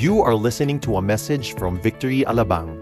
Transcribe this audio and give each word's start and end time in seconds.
You 0.00 0.22
are 0.24 0.34
listening 0.34 0.80
to 0.88 0.96
a 0.96 1.02
message 1.04 1.52
from 1.60 1.76
Victory 1.76 2.24
Alabang. 2.24 2.72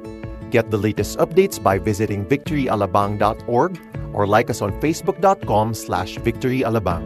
Get 0.54 0.70
the 0.70 0.78
latest 0.78 1.18
updates 1.18 1.58
by 1.58 1.76
visiting 1.76 2.22
victoryalabang.org 2.24 3.74
or 4.14 4.24
like 4.24 4.50
us 4.50 4.62
on 4.62 4.70
facebook.com 4.78 5.74
slash 5.74 6.14
victoryalabang. 6.22 7.02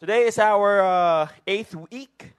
Today 0.00 0.26
is 0.26 0.36
our 0.42 0.82
uh, 0.82 1.28
eighth 1.46 1.76
week 1.86 2.34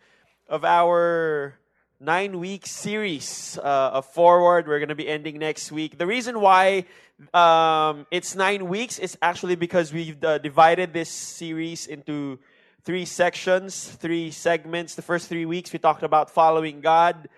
of 0.51 0.65
our 0.65 1.55
nine 2.03 2.39
week 2.39 2.65
series 2.65 3.59
uh, 3.59 3.91
of 3.93 4.07
Forward. 4.07 4.67
We're 4.67 4.79
going 4.79 4.89
to 4.89 4.95
be 4.95 5.07
ending 5.07 5.37
next 5.37 5.71
week. 5.71 5.99
The 5.99 6.07
reason 6.07 6.41
why 6.41 6.85
um, 7.31 8.07
it's 8.09 8.35
nine 8.35 8.67
weeks 8.67 8.97
is 8.97 9.15
actually 9.21 9.53
because 9.53 9.93
we've 9.93 10.21
uh, 10.23 10.39
divided 10.39 10.93
this 10.93 11.11
series 11.11 11.85
into 11.85 12.39
three 12.83 13.05
sections, 13.05 13.87
three 13.87 14.31
segments. 14.31 14.95
The 14.95 15.03
first 15.03 15.29
three 15.29 15.45
weeks 15.45 15.71
we 15.71 15.77
talked 15.77 16.01
about 16.01 16.31
following 16.31 16.81
God. 16.81 17.29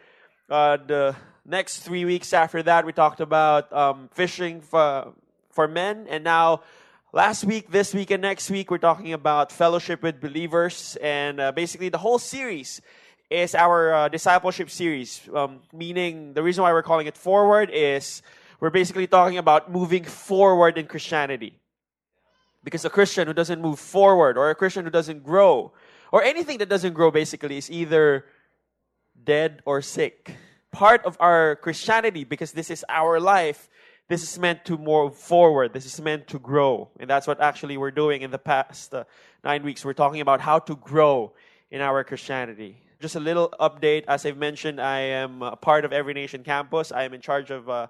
Uh, 0.50 0.78
the 0.78 1.16
next 1.46 1.80
three 1.80 2.06
weeks 2.06 2.32
after 2.32 2.64
that 2.64 2.86
we 2.86 2.94
talked 2.94 3.20
about 3.20 3.72
um, 3.74 4.10
fishing 4.14 4.62
for 4.62 5.12
for 5.52 5.68
men, 5.68 6.08
and 6.10 6.24
now 6.24 6.62
last 7.12 7.44
week, 7.44 7.70
this 7.70 7.94
week, 7.94 8.12
and 8.12 8.22
next 8.22 8.50
week 8.50 8.72
we're 8.72 8.78
talking 8.78 9.12
about 9.12 9.52
fellowship 9.52 10.02
with 10.02 10.22
believers, 10.22 10.98
and 11.02 11.42
uh, 11.42 11.52
basically 11.52 11.90
the 11.90 11.98
whole 11.98 12.18
series 12.18 12.82
is 13.34 13.56
our 13.56 13.94
uh, 13.94 14.10
discipleship 14.10 14.70
series. 14.70 15.28
Um, 15.34 15.62
meaning, 15.74 16.34
the 16.34 16.44
reason 16.44 16.62
why 16.62 16.72
we're 16.72 16.84
calling 16.84 17.08
it 17.08 17.18
Forward 17.18 17.72
is 17.74 18.22
we're 18.60 18.70
basically 18.70 19.08
talking 19.08 19.40
about 19.40 19.72
moving 19.72 20.04
forward 20.04 20.78
in 20.78 20.86
Christianity. 20.86 21.58
Because 22.64 22.86
a 22.86 22.90
Christian 22.90 23.28
who 23.28 23.34
doesn't 23.34 23.60
move 23.60 23.80
forward, 23.80 24.38
or 24.38 24.50
a 24.50 24.56
Christian 24.56 24.86
who 24.86 24.92
doesn't 24.92 25.24
grow, 25.24 25.74
or 26.12 26.24
anything 26.24 26.60
that 26.60 26.70
doesn't 26.70 26.94
grow 26.94 27.10
basically 27.10 27.58
is 27.58 27.72
either 27.72 28.26
dead 29.22 29.62
or 29.66 29.82
sick. 29.82 30.38
Part 30.72 31.04
of 31.04 31.18
our 31.20 31.56
Christianity, 31.58 32.24
because 32.24 32.52
this 32.52 32.70
is 32.70 32.86
our 32.88 33.20
life, 33.20 33.68
this 34.08 34.22
is 34.22 34.38
meant 34.38 34.64
to 34.66 34.78
move 34.78 35.16
forward. 35.16 35.74
This 35.74 35.86
is 35.86 36.00
meant 36.00 36.28
to 36.28 36.40
grow. 36.40 36.90
And 37.00 37.10
that's 37.10 37.26
what 37.26 37.42
actually 37.42 37.78
we're 37.78 37.92
doing 37.92 38.22
in 38.22 38.32
the 38.32 38.38
past 38.38 38.94
uh, 38.94 39.06
nine 39.44 39.64
weeks. 39.64 39.84
We're 39.84 39.94
talking 39.94 40.22
about 40.22 40.40
how 40.40 40.60
to 40.60 40.76
grow 40.76 41.34
in 41.72 41.82
our 41.82 42.04
Christianity. 42.04 42.83
Just 43.04 43.18
a 43.18 43.20
little 43.20 43.54
update. 43.60 44.06
As 44.08 44.26
I've 44.26 44.38
mentioned, 44.38 44.80
I 44.80 45.00
am 45.02 45.42
a 45.42 45.58
part 45.58 45.84
of 45.84 45.92
Every 45.92 46.14
Nation 46.14 46.42
campus. 46.42 46.90
I 46.94 47.04
am 47.04 47.14
in 47.14 47.20
charge 47.20 47.52
of 47.52 47.70
uh, 47.70 47.88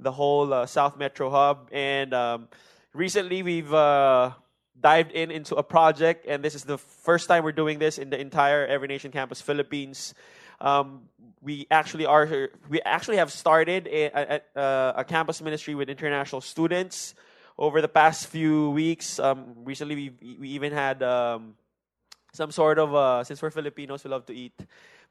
the 0.00 0.10
whole 0.10 0.52
uh, 0.52 0.66
South 0.66 0.96
Metro 0.98 1.30
Hub. 1.30 1.68
And 1.70 2.12
um, 2.12 2.48
recently 2.92 3.44
we've 3.44 3.72
uh, 3.72 4.32
dived 4.80 5.12
in 5.12 5.30
into 5.30 5.54
a 5.54 5.62
project, 5.62 6.26
and 6.26 6.42
this 6.42 6.56
is 6.56 6.64
the 6.64 6.78
first 6.78 7.28
time 7.28 7.44
we're 7.44 7.52
doing 7.52 7.78
this 7.78 7.96
in 7.96 8.10
the 8.10 8.18
entire 8.18 8.66
Every 8.66 8.88
Nation 8.88 9.12
campus, 9.12 9.40
Philippines. 9.40 10.14
Um, 10.60 11.02
we 11.40 11.68
actually 11.70 12.06
are 12.06 12.50
we 12.68 12.82
actually 12.82 13.18
have 13.18 13.30
started 13.30 13.86
a, 13.86 14.10
a, 14.10 14.60
uh, 14.60 14.92
a, 14.96 15.04
campus 15.04 15.40
ministry 15.40 15.76
with 15.76 15.88
international 15.88 16.40
students 16.40 17.14
over 17.56 17.80
the 17.80 17.88
past 17.88 18.26
few 18.26 18.70
weeks. 18.70 19.20
Um, 19.20 19.54
recently, 19.62 19.94
we 19.94 20.36
we 20.40 20.48
even 20.48 20.72
had 20.72 21.04
um, 21.04 21.54
some 22.36 22.50
sort 22.50 22.78
of 22.78 22.94
uh, 22.94 23.24
since 23.24 23.40
we're 23.40 23.50
Filipinos, 23.50 24.04
we 24.04 24.10
love 24.10 24.26
to 24.26 24.34
eat. 24.34 24.52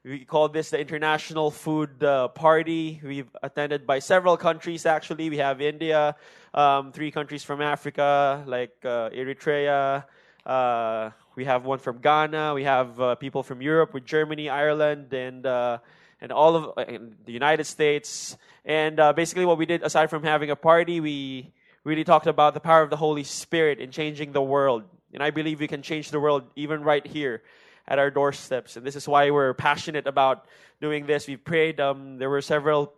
We 0.04 0.24
call 0.24 0.48
this 0.48 0.70
the 0.70 0.78
International 0.78 1.50
Food 1.50 2.02
uh, 2.02 2.28
Party. 2.28 3.00
We've 3.02 3.28
attended 3.42 3.86
by 3.86 3.98
several 3.98 4.36
countries. 4.36 4.86
Actually, 4.86 5.28
we 5.28 5.38
have 5.38 5.60
India, 5.60 6.14
um, 6.54 6.92
three 6.92 7.10
countries 7.10 7.42
from 7.42 7.60
Africa 7.60 8.44
like 8.46 8.76
uh, 8.84 9.10
Eritrea. 9.10 10.04
Uh, 10.46 11.10
we 11.34 11.44
have 11.44 11.64
one 11.64 11.80
from 11.80 11.98
Ghana. 11.98 12.54
We 12.54 12.62
have 12.62 13.00
uh, 13.00 13.16
people 13.16 13.42
from 13.42 13.60
Europe, 13.60 13.92
with 13.92 14.04
Germany, 14.04 14.48
Ireland, 14.48 15.12
and 15.12 15.44
uh, 15.44 15.78
and 16.20 16.30
all 16.30 16.54
of 16.54 16.76
the 16.76 17.32
United 17.32 17.64
States. 17.64 18.38
And 18.64 18.96
basically, 19.16 19.44
what 19.44 19.58
we 19.58 19.66
did 19.66 19.82
aside 19.82 20.10
from 20.10 20.22
having 20.22 20.50
a 20.50 20.56
party, 20.56 21.00
we 21.00 21.52
really 21.82 22.04
talked 22.04 22.26
about 22.28 22.54
the 22.54 22.60
power 22.60 22.82
of 22.82 22.90
the 22.90 22.96
Holy 22.96 23.24
Spirit 23.24 23.80
in 23.80 23.90
changing 23.90 24.32
the 24.32 24.42
world 24.42 24.84
and 25.16 25.24
I 25.24 25.30
believe 25.30 25.60
we 25.60 25.66
can 25.66 25.80
change 25.80 26.10
the 26.10 26.20
world 26.20 26.44
even 26.56 26.82
right 26.82 27.04
here 27.04 27.42
at 27.88 27.98
our 27.98 28.10
doorsteps. 28.10 28.76
And 28.76 28.86
this 28.86 28.96
is 28.96 29.08
why 29.08 29.30
we're 29.30 29.54
passionate 29.54 30.06
about 30.06 30.44
doing 30.78 31.06
this. 31.06 31.26
We 31.26 31.36
prayed. 31.38 31.80
Um, 31.80 32.18
there 32.18 32.28
were 32.28 32.42
several 32.42 32.92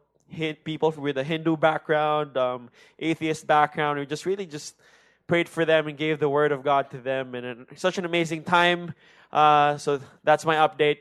people 0.65 0.91
with 0.91 1.17
a 1.17 1.23
Hindu 1.23 1.57
background, 1.57 2.37
um, 2.37 2.71
atheist 2.99 3.47
background. 3.47 4.01
We 4.01 4.07
just 4.07 4.27
really 4.27 4.47
just 4.47 4.75
prayed 5.29 5.49
for 5.49 5.65
them 5.65 5.87
and 5.87 5.97
gave 5.97 6.19
the 6.19 6.29
word 6.29 6.51
of 6.51 6.65
God 6.65 6.91
to 6.91 6.99
them. 6.99 7.37
And 7.37 7.67
such 7.77 7.99
an 7.99 8.05
amazing 8.05 8.43
time. 8.43 8.95
Uh, 9.33 9.79
so 9.79 10.01
that's 10.25 10.45
my 10.45 10.57
update 10.57 10.99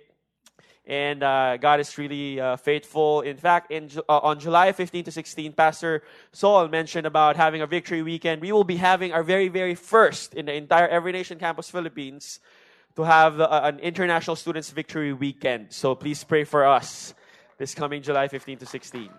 and 0.88 1.22
uh, 1.22 1.58
God 1.58 1.82
is 1.82 1.98
really 1.98 2.40
uh, 2.40 2.56
faithful. 2.56 3.20
In 3.20 3.36
fact, 3.36 3.72
in, 3.72 3.90
uh, 4.08 4.20
on 4.20 4.40
July 4.40 4.72
15 4.72 5.04
to 5.04 5.12
16, 5.12 5.52
Pastor 5.52 6.02
Saul 6.32 6.70
mentioned 6.70 7.06
about 7.06 7.36
having 7.36 7.62
a 7.62 7.68
victory 7.68 8.02
weekend. 8.02 8.42
We 8.42 8.54
will 8.54 8.64
be 8.64 8.78
having 8.78 9.12
our 9.12 9.22
very, 9.22 9.50
very 9.50 9.76
first 9.76 10.34
in 10.34 10.46
the 10.46 10.54
entire 10.54 10.88
Every 10.88 11.12
Nation 11.12 11.40
Campus 11.40 11.70
Philippines 11.70 12.40
to 12.96 13.04
have 13.04 13.42
uh, 13.42 13.62
an 13.64 13.80
international 13.80 14.38
students 14.38 14.72
victory 14.72 15.12
weekend. 15.12 15.74
So 15.74 15.94
please 15.94 16.24
pray 16.24 16.46
for 16.46 16.66
us 16.66 17.14
this 17.58 17.76
coming 17.76 18.02
July 18.02 18.30
15 18.30 18.60
to 18.60 18.66
16. 18.66 19.10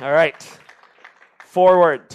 All 0.00 0.12
right, 0.12 0.58
forward. 1.44 2.14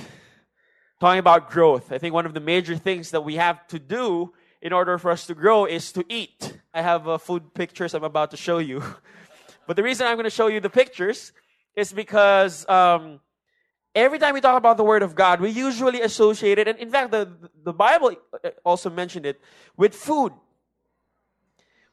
Talking 1.02 1.19
about 1.19 1.52
growth, 1.52 1.91
I 1.91 1.97
think 1.97 2.14
one 2.14 2.25
of 2.25 2.34
the 2.34 2.40
major 2.40 2.78
things 2.78 3.12
that 3.12 3.22
we 3.22 3.35
have 3.35 3.68
to 3.68 3.78
do 3.78 4.34
in 4.62 4.74
order 4.74 4.97
for 4.97 5.12
us 5.12 5.28
to 5.28 5.35
grow 5.35 5.66
is 5.66 5.91
to 5.91 6.06
eat. 6.09 6.58
I 6.78 6.82
have 6.84 7.08
uh, 7.08 7.18
food 7.18 7.56
pictures 7.56 7.96
I'm 7.96 8.04
about 8.04 8.30
to 8.32 8.38
show 8.38 8.60
you. 8.60 8.84
but 9.68 9.76
the 9.76 9.82
reason 9.82 10.06
I'm 10.06 10.14
going 10.14 10.26
to 10.26 10.30
show 10.30 10.46
you 10.46 10.60
the 10.60 10.70
pictures 10.70 11.32
is 11.76 11.92
because 11.92 12.70
um, 12.70 13.20
every 13.96 14.20
time 14.20 14.36
we 14.36 14.42
talk 14.42 14.56
about 14.56 14.78
the 14.78 14.84
Word 14.84 15.02
of 15.02 15.16
God, 15.16 15.42
we 15.42 15.50
usually 15.50 16.02
associate 16.02 16.60
it, 16.60 16.68
and 16.68 16.78
in 16.78 16.92
fact, 16.92 17.10
the, 17.10 17.28
the 17.64 17.74
Bible 17.74 18.12
uh, 18.44 18.50
also 18.64 18.92
mentioned 18.92 19.26
it, 19.26 19.42
with 19.76 19.96
food. 19.96 20.34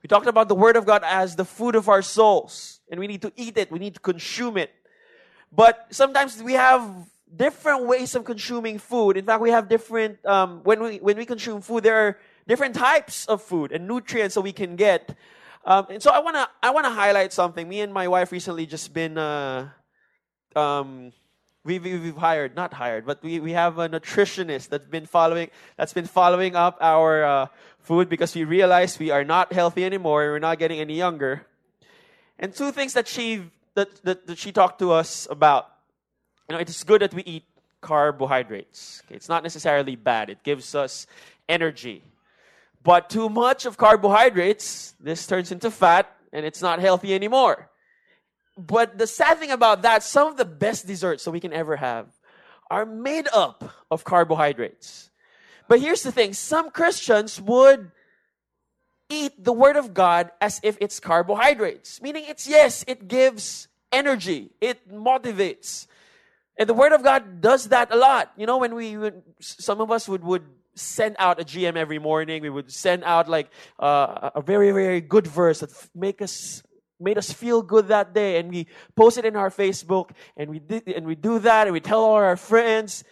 We 0.02 0.08
talked 0.08 0.26
about 0.26 0.48
the 0.48 0.54
Word 0.54 0.76
of 0.76 0.84
God 0.84 1.02
as 1.02 1.34
the 1.34 1.46
food 1.46 1.76
of 1.76 1.88
our 1.88 2.02
souls, 2.02 2.80
and 2.90 3.00
we 3.00 3.06
need 3.06 3.22
to 3.22 3.32
eat 3.36 3.56
it, 3.56 3.72
we 3.72 3.78
need 3.78 3.94
to 3.94 4.00
consume 4.00 4.58
it. 4.58 4.70
But 5.50 5.86
sometimes 5.92 6.42
we 6.42 6.52
have 6.52 6.84
different 7.34 7.86
ways 7.86 8.14
of 8.14 8.26
consuming 8.26 8.78
food. 8.78 9.16
In 9.16 9.24
fact, 9.24 9.40
we 9.40 9.48
have 9.48 9.66
different, 9.66 10.24
um, 10.26 10.60
when, 10.62 10.82
we, 10.82 10.98
when 10.98 11.16
we 11.16 11.24
consume 11.24 11.62
food, 11.62 11.84
there 11.84 11.96
are 12.06 12.18
different 12.46 12.74
types 12.74 13.26
of 13.26 13.42
food 13.42 13.72
and 13.72 13.86
nutrients 13.86 14.34
that 14.34 14.42
we 14.42 14.52
can 14.52 14.76
get. 14.76 15.16
Um, 15.64 15.86
and 15.90 16.02
so 16.02 16.10
I 16.10 16.18
wanna 16.18 16.48
I 16.62 16.70
wanna 16.70 16.90
highlight 16.90 17.32
something. 17.32 17.68
Me 17.68 17.80
and 17.80 17.92
my 17.92 18.08
wife 18.08 18.32
recently 18.32 18.66
just 18.66 18.92
been 18.92 19.16
uh, 19.16 19.68
um, 20.54 21.12
we, 21.64 21.78
we, 21.78 21.98
we've 21.98 22.16
hired 22.16 22.54
not 22.54 22.74
hired, 22.74 23.06
but 23.06 23.22
we, 23.22 23.40
we 23.40 23.52
have 23.52 23.78
a 23.78 23.88
nutritionist 23.88 24.68
that's 24.68 24.86
been 24.86 25.06
following 25.06 25.50
that's 25.76 25.92
been 25.92 26.06
following 26.06 26.54
up 26.54 26.76
our 26.80 27.24
uh, 27.24 27.46
food 27.80 28.08
because 28.08 28.34
we 28.34 28.44
realized 28.44 29.00
we 29.00 29.10
are 29.10 29.24
not 29.24 29.52
healthy 29.52 29.84
anymore. 29.84 30.30
We're 30.30 30.38
not 30.38 30.58
getting 30.58 30.80
any 30.80 30.96
younger. 30.96 31.46
And 32.38 32.54
two 32.54 32.70
things 32.70 32.92
that 32.92 33.08
she 33.08 33.50
that, 33.74 34.02
that, 34.04 34.26
that 34.26 34.38
she 34.38 34.52
talked 34.52 34.78
to 34.80 34.92
us 34.92 35.26
about. 35.30 35.70
You 36.48 36.54
know, 36.54 36.60
it's 36.60 36.84
good 36.84 37.00
that 37.00 37.14
we 37.14 37.22
eat 37.22 37.44
carbohydrates. 37.80 39.02
Okay? 39.06 39.14
It's 39.14 39.28
not 39.28 39.42
necessarily 39.42 39.96
bad. 39.96 40.30
It 40.30 40.42
gives 40.42 40.74
us 40.74 41.06
energy. 41.48 42.02
But 42.84 43.08
too 43.08 43.28
much 43.30 43.64
of 43.64 43.78
carbohydrates, 43.78 44.94
this 45.00 45.26
turns 45.26 45.50
into 45.50 45.70
fat 45.70 46.14
and 46.32 46.44
it's 46.44 46.60
not 46.60 46.78
healthy 46.78 47.14
anymore. 47.14 47.70
But 48.56 48.98
the 48.98 49.06
sad 49.06 49.38
thing 49.38 49.50
about 49.50 49.82
that, 49.82 50.02
some 50.02 50.28
of 50.28 50.36
the 50.36 50.44
best 50.44 50.86
desserts 50.86 51.24
that 51.24 51.32
we 51.32 51.40
can 51.40 51.52
ever 51.52 51.76
have 51.76 52.06
are 52.70 52.84
made 52.84 53.26
up 53.32 53.64
of 53.90 54.04
carbohydrates. 54.04 55.10
But 55.66 55.80
here's 55.80 56.02
the 56.02 56.12
thing 56.12 56.34
some 56.34 56.70
Christians 56.70 57.40
would 57.40 57.90
eat 59.08 59.42
the 59.42 59.52
Word 59.52 59.76
of 59.76 59.94
God 59.94 60.30
as 60.40 60.60
if 60.62 60.76
it's 60.80 61.00
carbohydrates, 61.00 62.02
meaning 62.02 62.24
it's 62.28 62.46
yes, 62.46 62.84
it 62.86 63.08
gives 63.08 63.68
energy, 63.92 64.50
it 64.60 64.88
motivates. 64.92 65.86
And 66.58 66.68
the 66.68 66.74
Word 66.74 66.92
of 66.92 67.02
God 67.02 67.40
does 67.40 67.68
that 67.68 67.92
a 67.92 67.96
lot. 67.96 68.30
You 68.36 68.46
know, 68.46 68.58
when 68.58 68.74
we, 68.74 68.96
when 68.96 69.22
some 69.40 69.80
of 69.80 69.90
us 69.90 70.08
would, 70.08 70.22
would 70.22 70.44
send 70.74 71.16
out 71.18 71.40
a 71.40 71.44
GM 71.44 71.76
every 71.76 71.98
morning. 71.98 72.42
We 72.42 72.50
would 72.50 72.70
send 72.70 73.04
out 73.04 73.28
like 73.28 73.50
uh, 73.78 74.30
a 74.34 74.42
very, 74.42 74.70
very 74.72 75.00
good 75.00 75.26
verse 75.26 75.60
that 75.60 75.70
make 75.94 76.22
us 76.22 76.62
made 77.00 77.18
us 77.18 77.32
feel 77.32 77.62
good 77.62 77.88
that 77.88 78.14
day, 78.14 78.38
and 78.38 78.50
we 78.50 78.66
post 78.96 79.18
it 79.18 79.24
in 79.24 79.36
our 79.36 79.50
Facebook, 79.50 80.10
and 80.36 80.48
we 80.50 80.58
did, 80.58 80.88
and 80.88 81.06
we 81.06 81.14
do 81.14 81.38
that, 81.40 81.66
and 81.66 81.72
we 81.72 81.80
tell 81.80 82.00
all 82.00 82.14
our 82.14 82.36
friends. 82.36 83.04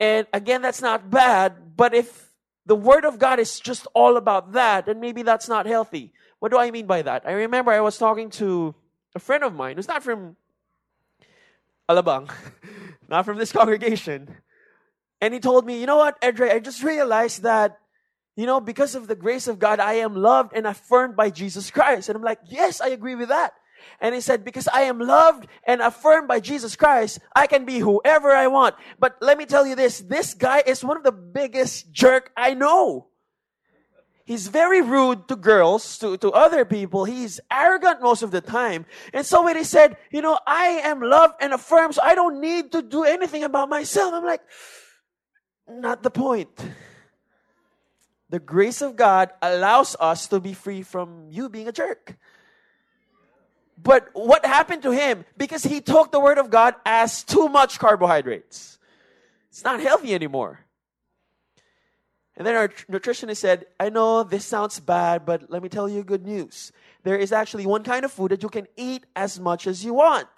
And 0.00 0.26
again, 0.32 0.62
that's 0.62 0.80
not 0.80 1.10
bad, 1.10 1.76
but 1.76 1.94
if 1.94 2.32
the 2.66 2.74
Word 2.76 3.04
of 3.04 3.18
God 3.18 3.38
is 3.38 3.60
just 3.60 3.86
all 3.94 4.16
about 4.16 4.52
that, 4.52 4.86
then 4.86 5.00
maybe 5.00 5.22
that's 5.22 5.48
not 5.48 5.66
healthy. 5.66 6.12
What 6.38 6.50
do 6.52 6.58
I 6.58 6.70
mean 6.70 6.86
by 6.86 7.02
that? 7.02 7.26
I 7.26 7.32
remember 7.32 7.72
I 7.72 7.80
was 7.80 7.98
talking 7.98 8.30
to 8.30 8.74
a 9.14 9.18
friend 9.18 9.42
of 9.42 9.54
mine 9.54 9.76
who's 9.76 9.88
not 9.88 10.02
from 10.02 10.36
Alabang, 11.88 12.30
not 13.08 13.24
from 13.24 13.38
this 13.38 13.52
congregation, 13.52 14.36
and 15.20 15.34
he 15.34 15.40
told 15.40 15.66
me, 15.66 15.80
you 15.80 15.86
know 15.86 15.96
what, 15.96 16.20
Edre, 16.20 16.50
I 16.52 16.58
just 16.58 16.82
realized 16.82 17.42
that 17.42 17.78
you 18.38 18.46
know, 18.46 18.60
because 18.60 18.94
of 18.94 19.08
the 19.08 19.16
grace 19.16 19.48
of 19.48 19.58
God, 19.58 19.80
I 19.80 19.94
am 19.94 20.14
loved 20.14 20.52
and 20.54 20.64
affirmed 20.64 21.16
by 21.16 21.28
Jesus 21.28 21.72
Christ. 21.72 22.08
And 22.08 22.14
I'm 22.14 22.22
like, 22.22 22.38
yes, 22.46 22.80
I 22.80 22.90
agree 22.90 23.16
with 23.16 23.30
that. 23.30 23.52
And 24.00 24.14
he 24.14 24.20
said, 24.20 24.44
because 24.44 24.68
I 24.68 24.82
am 24.82 25.00
loved 25.00 25.48
and 25.64 25.80
affirmed 25.80 26.28
by 26.28 26.38
Jesus 26.38 26.76
Christ, 26.76 27.18
I 27.34 27.48
can 27.48 27.64
be 27.64 27.80
whoever 27.80 28.30
I 28.30 28.46
want. 28.46 28.76
But 28.96 29.16
let 29.20 29.38
me 29.38 29.44
tell 29.44 29.66
you 29.66 29.74
this, 29.74 29.98
this 29.98 30.34
guy 30.34 30.62
is 30.64 30.84
one 30.84 30.96
of 30.96 31.02
the 31.02 31.10
biggest 31.10 31.90
jerk 31.90 32.30
I 32.36 32.54
know. 32.54 33.08
He's 34.24 34.46
very 34.46 34.82
rude 34.82 35.26
to 35.26 35.34
girls, 35.34 35.98
to, 35.98 36.16
to 36.18 36.30
other 36.30 36.64
people. 36.64 37.06
He's 37.06 37.40
arrogant 37.50 38.02
most 38.02 38.22
of 38.22 38.30
the 38.30 38.40
time. 38.40 38.86
And 39.12 39.26
so 39.26 39.42
when 39.42 39.56
he 39.56 39.64
said, 39.64 39.96
you 40.12 40.22
know, 40.22 40.38
I 40.46 40.82
am 40.84 41.00
loved 41.00 41.34
and 41.40 41.52
affirmed, 41.52 41.96
so 41.96 42.02
I 42.04 42.14
don't 42.14 42.40
need 42.40 42.70
to 42.70 42.82
do 42.82 43.02
anything 43.02 43.42
about 43.42 43.68
myself. 43.68 44.14
I'm 44.14 44.24
like, 44.24 44.42
not 45.68 46.02
the 46.02 46.10
point 46.10 46.50
the 48.30 48.38
grace 48.38 48.82
of 48.82 48.96
God 48.96 49.30
allows 49.40 49.96
us 49.98 50.26
to 50.28 50.40
be 50.40 50.52
free 50.52 50.82
from 50.82 51.28
you 51.30 51.48
being 51.48 51.68
a 51.68 51.72
jerk. 51.72 52.16
But 53.80 54.08
what 54.12 54.44
happened 54.44 54.82
to 54.82 54.90
him? 54.90 55.24
Because 55.36 55.62
he 55.62 55.80
took 55.80 56.12
the 56.12 56.20
word 56.20 56.38
of 56.38 56.50
God 56.50 56.74
as 56.84 57.22
too 57.22 57.48
much 57.48 57.78
carbohydrates. 57.78 58.78
It's 59.50 59.64
not 59.64 59.80
healthy 59.80 60.14
anymore. 60.14 60.60
And 62.36 62.46
then 62.46 62.54
our 62.54 62.68
nutritionist 62.68 63.38
said, 63.38 63.66
I 63.80 63.88
know 63.88 64.22
this 64.22 64.44
sounds 64.44 64.78
bad, 64.78 65.24
but 65.24 65.50
let 65.50 65.62
me 65.62 65.68
tell 65.68 65.88
you 65.88 66.04
good 66.04 66.26
news. 66.26 66.70
There 67.02 67.16
is 67.16 67.32
actually 67.32 67.66
one 67.66 67.82
kind 67.82 68.04
of 68.04 68.12
food 68.12 68.32
that 68.32 68.42
you 68.42 68.48
can 68.48 68.66
eat 68.76 69.06
as 69.16 69.40
much 69.40 69.66
as 69.66 69.84
you 69.84 69.94
want. 69.94 70.28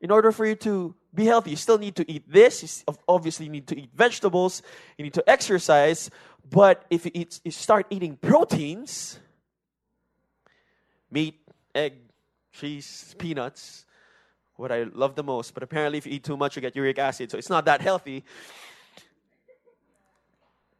In 0.00 0.10
order 0.10 0.30
for 0.30 0.44
you 0.44 0.54
to 0.56 0.94
be 1.16 1.26
healthy, 1.26 1.50
you 1.50 1.56
still 1.56 1.78
need 1.78 1.96
to 1.96 2.10
eat 2.10 2.30
this. 2.30 2.84
You 2.86 2.94
obviously 3.08 3.48
need 3.48 3.66
to 3.68 3.78
eat 3.78 3.90
vegetables. 3.94 4.62
You 4.96 5.04
need 5.04 5.14
to 5.14 5.28
exercise. 5.28 6.10
But 6.48 6.84
if 6.90 7.04
you, 7.04 7.10
eat, 7.14 7.40
you 7.44 7.50
start 7.50 7.86
eating 7.90 8.16
proteins, 8.16 9.18
meat, 11.10 11.40
egg, 11.74 11.94
cheese, 12.52 13.14
peanuts, 13.18 13.84
what 14.56 14.72
I 14.72 14.84
love 14.84 15.14
the 15.14 15.22
most, 15.22 15.54
but 15.54 15.62
apparently 15.62 15.98
if 15.98 16.06
you 16.06 16.12
eat 16.12 16.24
too 16.24 16.36
much, 16.36 16.56
you 16.56 16.62
get 16.62 16.74
uric 16.74 16.98
acid, 16.98 17.30
so 17.30 17.38
it's 17.38 17.50
not 17.50 17.66
that 17.66 17.80
healthy. 17.80 18.24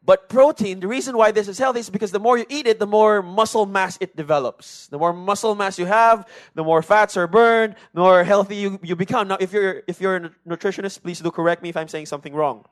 But 0.07 0.29
protein, 0.29 0.79
the 0.79 0.87
reason 0.87 1.17
why 1.17 1.31
this 1.31 1.49
is 1.49 1.57
healthy 1.57 1.81
is 1.81 1.89
because 1.89 2.13
the 2.13 2.19
more 2.19 2.37
you 2.37 2.45
eat 2.47 2.65
it, 2.65 2.79
the 2.79 2.87
more 2.87 3.21
muscle 3.21 3.65
mass 3.65 3.97
it 3.99 4.15
develops. 4.15 4.87
The 4.87 4.97
more 4.97 5.11
muscle 5.11 5.53
mass 5.53 5.77
you 5.77 5.85
have, 5.85 6.25
the 6.55 6.63
more 6.63 6.81
fats 6.81 7.17
are 7.17 7.27
burned, 7.27 7.75
the 7.93 7.99
more 7.99 8.23
healthy 8.23 8.55
you, 8.55 8.79
you 8.81 8.95
become. 8.95 9.27
Now, 9.27 9.35
if 9.37 9.51
you're, 9.51 9.83
if 9.85 9.99
you're 9.99 10.15
a 10.15 10.31
nutritionist, 10.47 11.03
please 11.03 11.19
do 11.19 11.29
correct 11.29 11.61
me 11.61 11.67
if 11.67 11.75
I'm 11.75 11.89
saying 11.89 12.05
something 12.05 12.33
wrong. 12.33 12.63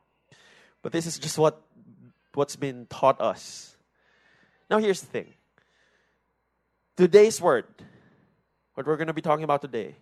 But 0.81 0.93
this 0.93 1.05
is 1.05 1.19
just 1.19 1.37
what 1.37 1.61
what's 2.35 2.55
been 2.55 2.85
taught 2.89 3.19
us. 3.19 3.75
Now, 4.69 4.77
here's 4.77 5.01
the 5.01 5.07
thing 5.07 5.33
today's 6.95 7.41
word, 7.41 7.65
what 8.75 8.87
we're 8.87 8.95
going 8.95 9.07
to 9.07 9.13
be 9.13 9.21
talking 9.21 9.43
about 9.43 9.61
today, 9.61 9.95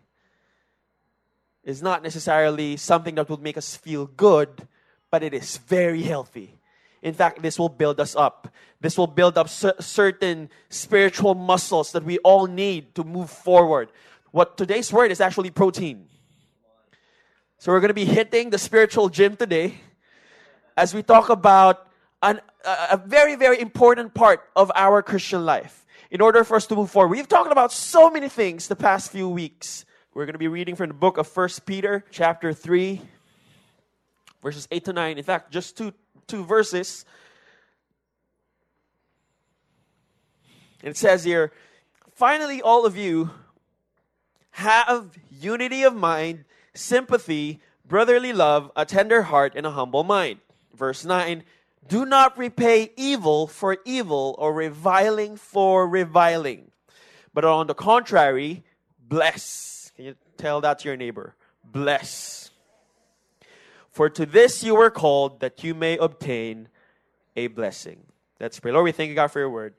is 1.64 1.82
not 1.82 2.04
necessarily 2.04 2.78
something 2.78 3.16
that 3.16 3.28
will 3.28 3.42
make 3.42 3.58
us 3.58 3.76
feel 3.76 4.06
good, 4.06 4.68
but 5.10 5.24
it 5.24 5.34
is 5.34 5.58
very 5.58 6.04
healthy. 6.04 6.60
In 7.04 7.14
fact, 7.14 7.42
this 7.42 7.60
will 7.60 7.70
build 7.70 8.00
us 8.00 8.16
up. 8.16 8.48
This 8.80 8.98
will 8.98 9.08
build 9.08 9.38
up 9.38 9.50
certain 9.50 10.50
spiritual 10.70 11.36
muscles 11.36 11.92
that 11.92 12.04
we 12.04 12.18
all 12.20 12.48
need 12.48 12.96
to 12.96 13.04
move 13.04 13.30
forward. 13.30 13.92
What 14.32 14.58
today's 14.58 14.92
word 14.92 15.12
is 15.12 15.20
actually 15.20 15.52
protein. 15.52 16.08
So 17.60 17.74
we're 17.74 17.82
going 17.82 17.90
to 17.90 17.94
be 17.94 18.06
hitting 18.06 18.50
the 18.50 18.58
spiritual 18.58 19.10
gym 19.10 19.36
today 19.36 19.76
as 20.78 20.94
we 20.94 21.04
talk 21.04 21.30
about 21.30 21.88
an, 22.22 22.40
a 22.64 22.98
very, 22.98 23.36
very 23.36 23.60
important 23.60 24.14
part 24.14 24.42
of 24.56 24.72
our 24.74 25.02
Christian 25.02 25.46
life 25.46 25.86
in 26.10 26.22
order 26.22 26.46
for 26.46 26.56
us 26.56 26.66
to 26.68 26.76
move 26.76 26.90
forward. 26.90 27.10
We've 27.10 27.28
talked 27.28 27.52
about 27.52 27.74
so 27.74 28.10
many 28.10 28.30
things 28.30 28.70
the 28.70 28.78
past 28.78 29.12
few 29.12 29.28
weeks. 29.28 29.84
We're 30.14 30.26
going 30.26 30.34
to 30.34 30.40
be 30.40 30.48
reading 30.48 30.76
from 30.78 30.88
the 30.88 30.94
book 30.94 31.18
of 31.18 31.28
First 31.28 31.66
Peter, 31.66 32.06
chapter 32.12 32.54
3, 32.54 33.02
verses 34.42 34.70
8 34.72 34.86
to 34.86 34.94
9. 34.94 35.18
In 35.18 35.24
fact, 35.24 35.52
just 35.52 35.78
two, 35.78 35.94
two 36.28 36.44
verses. 36.44 37.06
It 40.82 40.98
says 40.98 41.24
here, 41.24 41.52
finally, 42.14 42.62
all 42.62 42.86
of 42.86 42.98
you 42.98 43.32
have 44.52 45.18
unity 45.32 45.84
of 45.84 45.96
mind, 45.96 46.46
sympathy, 46.74 47.62
brotherly 47.86 48.34
love, 48.34 48.72
a 48.76 48.86
tender 48.86 49.24
heart, 49.24 49.54
and 49.56 49.66
a 49.66 49.72
humble 49.72 50.04
mind. 50.04 50.40
Verse 50.76 51.06
9 51.06 51.44
do 51.88 52.06
not 52.06 52.38
repay 52.38 52.92
evil 52.96 53.48
for 53.48 53.78
evil 53.86 54.36
or 54.38 54.54
reviling 54.54 55.36
for 55.36 55.88
reviling, 55.88 56.72
but 57.34 57.44
on 57.44 57.68
the 57.68 57.74
contrary, 57.74 58.64
bless. 59.00 59.92
Can 59.96 60.06
you 60.06 60.16
tell 60.38 60.62
that 60.62 60.80
to 60.80 60.88
your 60.88 60.98
neighbor? 60.98 61.36
Bless. 61.64 62.43
For 63.94 64.10
to 64.10 64.26
this 64.26 64.64
you 64.64 64.76
were 64.76 64.90
called 64.90 65.40
that 65.40 65.64
you 65.64 65.74
may 65.74 65.98
obtain 65.98 66.68
a 67.36 67.48
blessing. 67.48 68.04
Let's 68.40 68.60
pray. 68.60 68.72
Lord, 68.72 68.84
we 68.84 68.92
thank 68.92 69.10
you, 69.10 69.16
God, 69.16 69.28
for 69.28 69.40
your 69.40 69.50
word. 69.50 69.76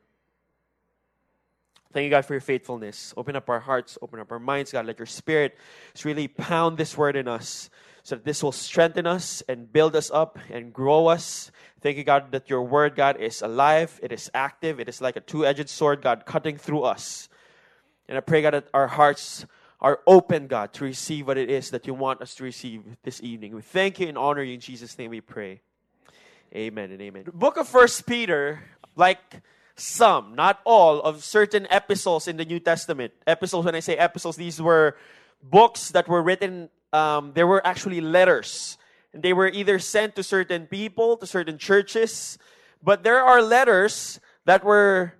Thank 1.93 2.05
you, 2.05 2.11
God, 2.11 2.25
for 2.25 2.33
your 2.35 2.41
faithfulness. 2.41 3.13
Open 3.17 3.37
up 3.37 3.49
our 3.49 3.61
hearts, 3.61 3.99
open 4.01 4.19
up 4.19 4.33
our 4.33 4.39
minds, 4.39 4.73
God. 4.73 4.87
Let 4.87 4.99
your 4.99 5.07
spirit 5.07 5.57
really 6.03 6.27
pound 6.27 6.79
this 6.79 6.97
word 6.97 7.15
in 7.15 7.29
us 7.29 7.71
so 8.03 8.17
that 8.17 8.25
this 8.25 8.43
will 8.43 8.53
strengthen 8.53 9.07
us 9.07 9.43
and 9.49 9.73
build 9.73 9.95
us 9.95 10.11
up 10.11 10.39
and 10.51 10.73
grow 10.73 11.07
us 11.09 11.53
Thank 11.85 11.99
you, 11.99 12.05
God, 12.05 12.33
that 12.33 12.49
your 12.49 12.63
word, 12.63 12.97
God, 12.97 13.19
is 13.21 13.43
alive, 13.43 14.01
it 14.03 14.11
is 14.11 14.31
active, 14.33 14.81
it 14.81 14.89
is 14.89 15.03
like 15.03 15.17
a 15.17 15.21
two 15.21 15.45
edged 15.45 15.69
sword, 15.69 16.01
God, 16.01 16.25
cutting 16.25 16.57
through 16.57 16.81
us. 16.81 17.29
And 18.09 18.17
I 18.17 18.23
pray, 18.23 18.41
God, 18.41 18.55
that 18.55 18.69
our 18.73 18.87
hearts 18.87 19.45
are 19.85 20.01
open, 20.07 20.47
God, 20.47 20.73
to 20.73 20.85
receive 20.85 21.27
what 21.27 21.37
it 21.37 21.51
is 21.51 21.69
that 21.69 21.87
you 21.87 21.93
want 21.93 22.23
us 22.23 22.35
to 22.37 22.43
receive 22.43 22.83
this 23.03 23.23
evening. 23.23 23.55
We 23.55 23.61
thank 23.61 24.01
you 24.01 24.09
and 24.09 24.17
honor 24.17 24.43
you. 24.43 24.55
In 24.55 24.61
Jesus' 24.61 24.97
name 24.97 25.11
we 25.11 25.21
pray. 25.21 25.61
Amen 26.57 26.91
and 26.91 27.03
amen. 27.03 27.25
The 27.27 27.33
book 27.33 27.59
of 27.59 27.69
First 27.69 28.07
Peter, 28.07 28.65
like 28.97 29.43
some, 29.77 30.35
not 30.35 30.61
all, 30.65 31.03
of 31.03 31.23
certain 31.23 31.67
epistles 31.71 32.27
in 32.29 32.39
the 32.39 32.47
New 32.47 32.61
Testament. 32.61 33.13
Epistles, 33.27 33.67
when 33.67 33.75
I 33.75 33.81
say 33.81 33.99
epistles, 33.99 34.37
these 34.37 34.59
were 34.59 34.97
books 35.43 35.91
that 35.91 36.09
were 36.09 36.23
written, 36.23 36.71
um, 36.95 37.33
there 37.35 37.47
were 37.47 37.61
actually 37.67 38.01
letters 38.01 38.79
and 39.13 39.23
they 39.23 39.35
were 39.35 39.49
either 39.49 39.79
sent 39.79 40.17
to 40.17 40.23
certain 40.23 40.67
people, 40.67 41.19
to 41.19 41.27
certain 41.27 41.59
churches, 41.59 42.39
but 42.83 43.05
there 43.05 43.21
are 43.21 43.43
letters 43.43 44.19
that 44.47 44.65
were 44.65 45.13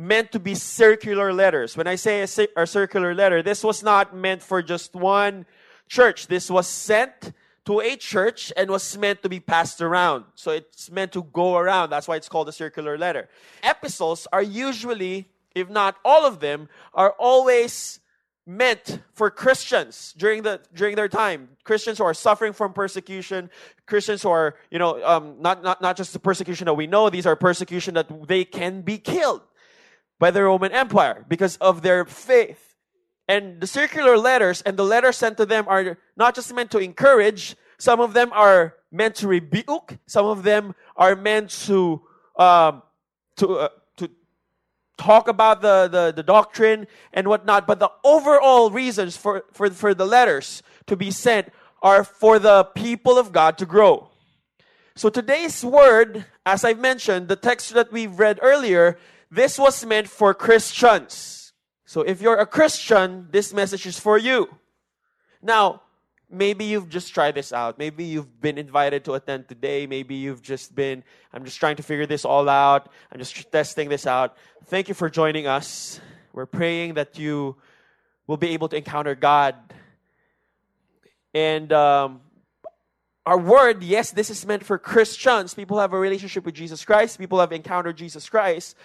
meant 0.00 0.32
to 0.32 0.40
be 0.40 0.54
circular 0.54 1.32
letters. 1.32 1.76
When 1.76 1.86
I 1.86 1.96
say 1.96 2.22
a, 2.22 2.62
a 2.62 2.66
circular 2.66 3.14
letter, 3.14 3.42
this 3.42 3.62
was 3.62 3.82
not 3.82 4.16
meant 4.16 4.42
for 4.42 4.62
just 4.62 4.94
one 4.94 5.44
church. 5.88 6.26
This 6.26 6.50
was 6.50 6.66
sent 6.66 7.32
to 7.66 7.80
a 7.80 7.96
church 7.96 8.50
and 8.56 8.70
was 8.70 8.96
meant 8.96 9.22
to 9.22 9.28
be 9.28 9.40
passed 9.40 9.82
around. 9.82 10.24
So 10.34 10.52
it's 10.52 10.90
meant 10.90 11.12
to 11.12 11.22
go 11.22 11.56
around. 11.56 11.90
That's 11.90 12.08
why 12.08 12.16
it's 12.16 12.30
called 12.30 12.48
a 12.48 12.52
circular 12.52 12.96
letter. 12.96 13.28
Epistles 13.62 14.26
are 14.32 14.42
usually, 14.42 15.28
if 15.54 15.68
not 15.68 15.96
all 16.02 16.24
of 16.24 16.40
them, 16.40 16.70
are 16.94 17.14
always 17.18 18.00
meant 18.46 19.00
for 19.12 19.30
Christians 19.30 20.14
during 20.16 20.42
the 20.42 20.60
during 20.74 20.96
their 20.96 21.08
time. 21.08 21.50
Christians 21.62 21.98
who 21.98 22.04
are 22.04 22.14
suffering 22.14 22.54
from 22.54 22.72
persecution, 22.72 23.50
Christians 23.84 24.22
who 24.22 24.30
are 24.30 24.56
you 24.70 24.78
know 24.78 25.04
um, 25.04 25.36
not 25.40 25.62
not 25.62 25.82
not 25.82 25.98
just 25.98 26.14
the 26.14 26.18
persecution 26.18 26.64
that 26.64 26.74
we 26.74 26.86
know. 26.86 27.10
These 27.10 27.26
are 27.26 27.36
persecution 27.36 27.94
that 27.94 28.26
they 28.26 28.46
can 28.46 28.80
be 28.80 28.96
killed 28.96 29.42
by 30.20 30.30
the 30.30 30.44
Roman 30.44 30.70
Empire 30.70 31.24
because 31.28 31.56
of 31.56 31.82
their 31.82 32.04
faith. 32.04 32.76
And 33.26 33.60
the 33.60 33.66
circular 33.66 34.16
letters 34.16 34.62
and 34.62 34.76
the 34.76 34.84
letters 34.84 35.16
sent 35.16 35.36
to 35.38 35.46
them 35.46 35.64
are 35.66 35.98
not 36.16 36.36
just 36.36 36.54
meant 36.54 36.70
to 36.70 36.78
encourage. 36.78 37.56
Some 37.78 37.98
of 37.98 38.12
them 38.12 38.30
are 38.32 38.76
meant 38.92 39.16
to 39.16 39.26
rebuke. 39.26 39.98
Some 40.06 40.26
of 40.26 40.44
them 40.44 40.74
are 40.94 41.16
meant 41.16 41.50
to 41.66 42.02
um, 42.36 42.82
to 43.36 43.58
uh, 43.58 43.68
talk 45.00 45.28
about 45.28 45.62
the, 45.62 45.88
the, 45.88 46.12
the 46.14 46.22
doctrine 46.22 46.86
and 47.12 47.26
whatnot, 47.26 47.66
but 47.66 47.80
the 47.80 47.90
overall 48.04 48.70
reasons 48.70 49.16
for, 49.16 49.44
for, 49.52 49.70
for 49.70 49.94
the 49.94 50.04
letters 50.04 50.62
to 50.86 50.94
be 50.94 51.10
sent 51.10 51.48
are 51.82 52.04
for 52.04 52.38
the 52.38 52.64
people 52.74 53.18
of 53.18 53.32
God 53.32 53.56
to 53.58 53.66
grow. 53.66 54.10
So 54.94 55.08
today's 55.08 55.64
word, 55.64 56.26
as 56.44 56.64
I've 56.64 56.78
mentioned, 56.78 57.28
the 57.28 57.36
text 57.36 57.72
that 57.72 57.90
we've 57.90 58.18
read 58.18 58.38
earlier, 58.42 58.98
this 59.30 59.58
was 59.58 59.84
meant 59.84 60.08
for 60.08 60.34
Christians. 60.34 61.52
So 61.84 62.02
if 62.02 62.20
you're 62.20 62.36
a 62.36 62.46
Christian, 62.46 63.28
this 63.30 63.52
message 63.52 63.86
is 63.86 63.98
for 63.98 64.18
you. 64.18 64.48
Now, 65.42 65.82
maybe 66.28 66.64
you've 66.64 66.88
just 66.88 67.12
tried 67.12 67.34
this 67.34 67.52
out. 67.52 67.78
Maybe 67.78 68.04
you've 68.04 68.40
been 68.40 68.58
invited 68.58 69.04
to 69.06 69.14
attend 69.14 69.48
today. 69.48 69.86
Maybe 69.86 70.14
you've 70.14 70.42
just 70.42 70.74
been, 70.74 71.02
I'm 71.32 71.44
just 71.44 71.58
trying 71.58 71.76
to 71.76 71.82
figure 71.82 72.06
this 72.06 72.24
all 72.24 72.48
out. 72.48 72.88
I'm 73.10 73.18
just 73.18 73.50
testing 73.50 73.88
this 73.88 74.06
out. 74.06 74.36
Thank 74.66 74.88
you 74.88 74.94
for 74.94 75.10
joining 75.10 75.46
us. 75.46 76.00
We're 76.32 76.46
praying 76.46 76.94
that 76.94 77.18
you 77.18 77.56
will 78.26 78.36
be 78.36 78.50
able 78.50 78.68
to 78.68 78.76
encounter 78.76 79.14
God. 79.14 79.56
And 81.34 81.72
um, 81.72 82.20
our 83.26 83.38
word, 83.38 83.82
yes, 83.82 84.12
this 84.12 84.30
is 84.30 84.46
meant 84.46 84.64
for 84.64 84.78
Christians. 84.78 85.54
People 85.54 85.78
have 85.78 85.92
a 85.92 85.98
relationship 85.98 86.44
with 86.44 86.54
Jesus 86.54 86.84
Christ, 86.84 87.18
people 87.18 87.40
have 87.40 87.52
encountered 87.52 87.96
Jesus 87.96 88.28
Christ. 88.28 88.76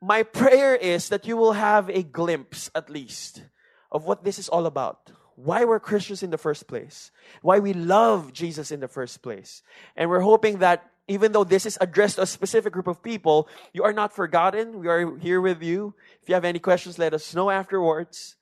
My 0.00 0.22
prayer 0.22 0.74
is 0.74 1.08
that 1.08 1.26
you 1.26 1.36
will 1.36 1.52
have 1.52 1.88
a 1.88 2.02
glimpse, 2.02 2.70
at 2.74 2.90
least, 2.90 3.42
of 3.90 4.04
what 4.04 4.24
this 4.24 4.38
is 4.38 4.48
all 4.48 4.66
about. 4.66 5.10
Why 5.36 5.64
we're 5.64 5.80
Christians 5.80 6.22
in 6.22 6.30
the 6.30 6.38
first 6.38 6.66
place. 6.66 7.10
Why 7.42 7.58
we 7.58 7.72
love 7.72 8.32
Jesus 8.32 8.70
in 8.70 8.80
the 8.80 8.88
first 8.88 9.22
place. 9.22 9.62
And 9.96 10.08
we're 10.08 10.20
hoping 10.20 10.58
that 10.58 10.90
even 11.08 11.32
though 11.32 11.44
this 11.44 11.66
is 11.66 11.78
addressed 11.80 12.16
to 12.16 12.22
a 12.22 12.26
specific 12.26 12.72
group 12.72 12.86
of 12.86 13.02
people, 13.02 13.48
you 13.72 13.84
are 13.84 13.92
not 13.92 14.14
forgotten. 14.14 14.80
We 14.80 14.88
are 14.88 15.16
here 15.18 15.40
with 15.40 15.62
you. 15.62 15.94
If 16.22 16.28
you 16.28 16.34
have 16.34 16.44
any 16.44 16.58
questions, 16.58 16.98
let 16.98 17.14
us 17.14 17.34
know 17.34 17.50
afterwards. 17.50 18.36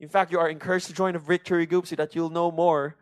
In 0.00 0.08
fact, 0.08 0.32
you 0.32 0.38
are 0.38 0.48
encouraged 0.48 0.86
to 0.88 0.92
join 0.92 1.14
a 1.14 1.18
victory 1.18 1.66
group 1.66 1.86
so 1.86 1.96
that 1.96 2.14
you'll 2.14 2.30
know 2.30 2.50
more. 2.50 2.96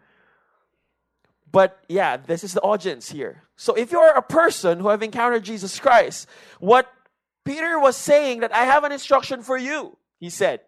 But 1.50 1.82
yeah, 1.88 2.16
this 2.16 2.44
is 2.44 2.54
the 2.54 2.60
audience 2.60 3.10
here. 3.10 3.44
So 3.56 3.74
if 3.74 3.92
you're 3.92 4.12
a 4.12 4.22
person 4.22 4.80
who 4.80 4.88
have 4.88 5.02
encountered 5.02 5.44
Jesus 5.44 5.78
Christ, 5.78 6.26
what 6.58 6.92
Peter 7.44 7.78
was 7.78 7.96
saying 7.96 8.40
that 8.40 8.54
I 8.54 8.64
have 8.64 8.84
an 8.84 8.92
instruction 8.92 9.42
for 9.42 9.56
you, 9.56 9.96
he 10.20 10.30
said. 10.30 10.60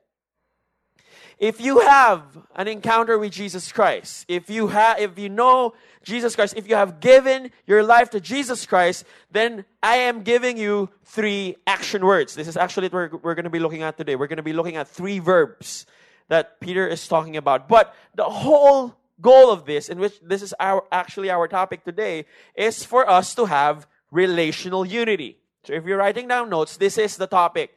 If 1.39 1.61
you 1.61 1.81
have 1.81 2.23
an 2.55 2.69
encounter 2.69 3.19
with 3.19 3.33
Jesus 3.33 3.73
Christ, 3.73 4.25
if 4.29 4.49
you 4.49 4.69
have 4.69 5.01
if 5.01 5.19
you 5.19 5.29
know 5.29 5.75
Jesus 6.05 6.37
Christ, 6.37 6.55
if 6.57 6.69
you 6.69 6.77
have 6.77 7.01
given 7.01 7.51
your 7.67 7.83
life 7.83 8.11
to 8.11 8.21
Jesus 8.21 8.67
Christ, 8.67 9.05
then 9.33 9.65
I 9.83 9.97
am 9.97 10.23
giving 10.23 10.57
you 10.57 10.91
three 11.05 11.57
action 11.67 12.05
words. 12.05 12.35
This 12.35 12.47
is 12.47 12.57
actually 12.57 12.89
what 12.89 13.13
we're, 13.13 13.19
we're 13.23 13.35
going 13.35 13.45
to 13.45 13.51
be 13.51 13.59
looking 13.59 13.83
at 13.83 13.97
today. 13.97 14.15
We're 14.15 14.29
going 14.29 14.37
to 14.37 14.45
be 14.45 14.53
looking 14.53 14.77
at 14.77 14.87
three 14.87 15.19
verbs 15.19 15.87
that 16.29 16.61
Peter 16.61 16.87
is 16.87 17.07
talking 17.09 17.37
about. 17.37 17.69
But 17.69 17.95
the 18.15 18.25
whole 18.25 18.95
goal 19.21 19.51
of 19.51 19.65
this, 19.65 19.89
in 19.89 19.99
which 19.99 20.21
this 20.21 20.43
is 20.43 20.55
our 20.61 20.85
actually 20.93 21.31
our 21.31 21.49
topic 21.49 21.85
today, 21.85 22.27
is 22.55 22.85
for 22.85 23.09
us 23.09 23.35
to 23.35 23.47
have 23.47 23.89
relational 24.11 24.85
unity. 24.85 25.39
So 25.65 25.73
if 25.73 25.85
you're 25.85 25.99
writing 25.99 26.29
down 26.29 26.51
notes, 26.51 26.77
this 26.77 26.99
is 26.99 27.17
the 27.17 27.27
topic. 27.27 27.77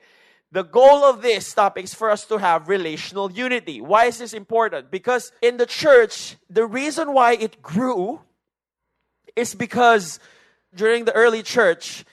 The 0.51 0.63
goal 0.63 1.03
of 1.03 1.22
this 1.22 1.53
topic 1.53 1.86
is 1.86 1.94
for 1.94 2.10
us 2.10 2.25
to 2.25 2.38
have 2.38 2.70
relational 2.70 3.32
unity. 3.32 3.82
Why 3.82 4.06
is 4.06 4.20
this 4.20 4.34
important? 4.34 4.91
Because 4.91 5.32
in 5.41 5.58
the 5.58 5.65
church, 5.65 6.38
the 6.50 6.65
reason 6.65 7.13
why 7.13 7.34
it 7.34 7.62
grew 7.62 8.22
is 9.36 9.56
because 9.56 10.20
during 10.74 11.06
the 11.06 11.13
early 11.13 11.44
church, 11.44 12.06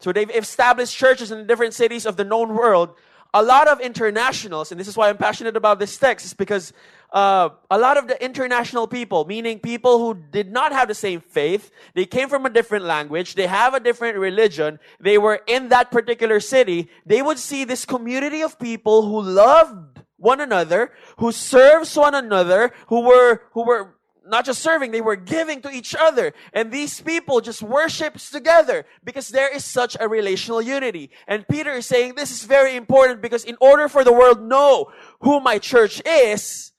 so 0.00 0.12
they've 0.12 0.30
established 0.30 0.96
churches 0.96 1.30
in 1.30 1.46
different 1.46 1.74
cities 1.74 2.06
of 2.06 2.16
the 2.16 2.24
known 2.24 2.54
world. 2.54 2.94
A 3.32 3.42
lot 3.42 3.68
of 3.68 3.80
internationals, 3.80 4.70
and 4.70 4.78
this 4.78 4.88
is 4.88 4.96
why 4.96 5.08
I'm 5.08 5.16
passionate 5.16 5.56
about 5.56 5.78
this 5.78 5.96
text, 5.96 6.24
is 6.26 6.34
because 6.34 6.72
uh, 7.14 7.48
a 7.70 7.78
lot 7.78 7.96
of 7.96 8.08
the 8.08 8.22
international 8.22 8.88
people, 8.88 9.24
meaning 9.24 9.60
people 9.60 10.00
who 10.00 10.20
did 10.32 10.50
not 10.50 10.72
have 10.72 10.88
the 10.88 10.94
same 10.94 11.20
faith, 11.20 11.70
they 11.94 12.04
came 12.04 12.28
from 12.28 12.44
a 12.44 12.50
different 12.50 12.84
language, 12.84 13.36
they 13.36 13.46
have 13.46 13.72
a 13.72 13.78
different 13.78 14.18
religion, 14.18 14.80
they 14.98 15.16
were 15.16 15.40
in 15.46 15.68
that 15.68 15.92
particular 15.92 16.40
city, 16.40 16.90
they 17.06 17.22
would 17.22 17.38
see 17.38 17.62
this 17.62 17.84
community 17.84 18.42
of 18.42 18.58
people 18.58 19.06
who 19.06 19.22
loved 19.22 20.00
one 20.16 20.40
another, 20.40 20.92
who 21.18 21.30
serves 21.30 21.96
one 21.96 22.16
another, 22.16 22.72
who 22.88 23.02
were, 23.02 23.42
who 23.52 23.64
were 23.64 23.94
not 24.26 24.44
just 24.44 24.60
serving, 24.60 24.90
they 24.90 25.00
were 25.00 25.14
giving 25.14 25.62
to 25.62 25.70
each 25.70 25.94
other. 25.94 26.32
And 26.52 26.72
these 26.72 27.00
people 27.00 27.40
just 27.40 27.62
worships 27.62 28.30
together 28.30 28.86
because 29.04 29.28
there 29.28 29.54
is 29.54 29.64
such 29.64 29.96
a 30.00 30.08
relational 30.08 30.60
unity. 30.60 31.10
And 31.28 31.46
Peter 31.46 31.70
is 31.74 31.86
saying 31.86 32.16
this 32.16 32.32
is 32.32 32.42
very 32.42 32.74
important 32.74 33.22
because 33.22 33.44
in 33.44 33.56
order 33.60 33.88
for 33.88 34.02
the 34.02 34.12
world 34.12 34.42
know 34.42 34.90
who 35.20 35.38
my 35.38 35.58
church 35.58 36.02
is, 36.04 36.72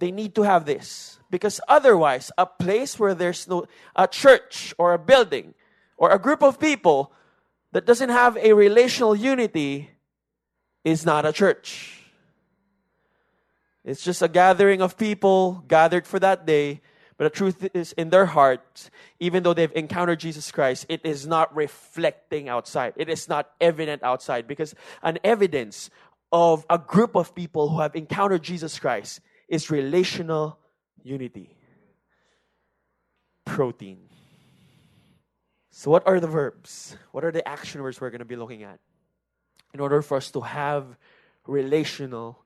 they 0.00 0.10
need 0.10 0.34
to 0.34 0.42
have 0.42 0.64
this. 0.64 1.20
Because 1.30 1.60
otherwise, 1.68 2.32
a 2.36 2.46
place 2.46 2.98
where 2.98 3.14
there's 3.14 3.46
no, 3.46 3.66
a 3.94 4.08
church 4.08 4.74
or 4.78 4.94
a 4.94 4.98
building 4.98 5.54
or 5.96 6.10
a 6.10 6.18
group 6.18 6.42
of 6.42 6.58
people 6.58 7.12
that 7.72 7.86
doesn't 7.86 8.08
have 8.08 8.36
a 8.38 8.52
relational 8.52 9.14
unity 9.14 9.90
is 10.82 11.06
not 11.06 11.24
a 11.24 11.32
church. 11.32 12.00
It's 13.84 14.02
just 14.02 14.22
a 14.22 14.28
gathering 14.28 14.82
of 14.82 14.98
people 14.98 15.64
gathered 15.68 16.06
for 16.06 16.18
that 16.18 16.46
day. 16.46 16.80
But 17.16 17.24
the 17.24 17.36
truth 17.36 17.68
is, 17.74 17.92
in 17.92 18.08
their 18.08 18.26
hearts, 18.26 18.90
even 19.20 19.42
though 19.42 19.52
they've 19.52 19.72
encountered 19.76 20.20
Jesus 20.20 20.50
Christ, 20.50 20.86
it 20.88 21.02
is 21.04 21.26
not 21.26 21.54
reflecting 21.54 22.48
outside. 22.48 22.94
It 22.96 23.10
is 23.10 23.28
not 23.28 23.50
evident 23.60 24.02
outside 24.02 24.48
because 24.48 24.74
an 25.02 25.18
evidence 25.22 25.90
of 26.32 26.64
a 26.70 26.78
group 26.78 27.14
of 27.16 27.34
people 27.34 27.68
who 27.68 27.80
have 27.80 27.94
encountered 27.94 28.42
Jesus 28.42 28.78
Christ 28.78 29.20
is 29.50 29.68
relational 29.68 30.58
unity. 31.02 31.56
Protein. 33.44 33.98
So, 35.72 35.90
what 35.90 36.06
are 36.06 36.20
the 36.20 36.28
verbs? 36.28 36.96
What 37.10 37.24
are 37.24 37.32
the 37.32 37.46
action 37.46 37.82
words 37.82 38.00
we're 38.00 38.10
going 38.10 38.20
to 38.20 38.24
be 38.24 38.36
looking 38.36 38.62
at 38.62 38.78
in 39.74 39.80
order 39.80 40.00
for 40.02 40.16
us 40.16 40.30
to 40.30 40.40
have 40.40 40.96
relational 41.46 42.38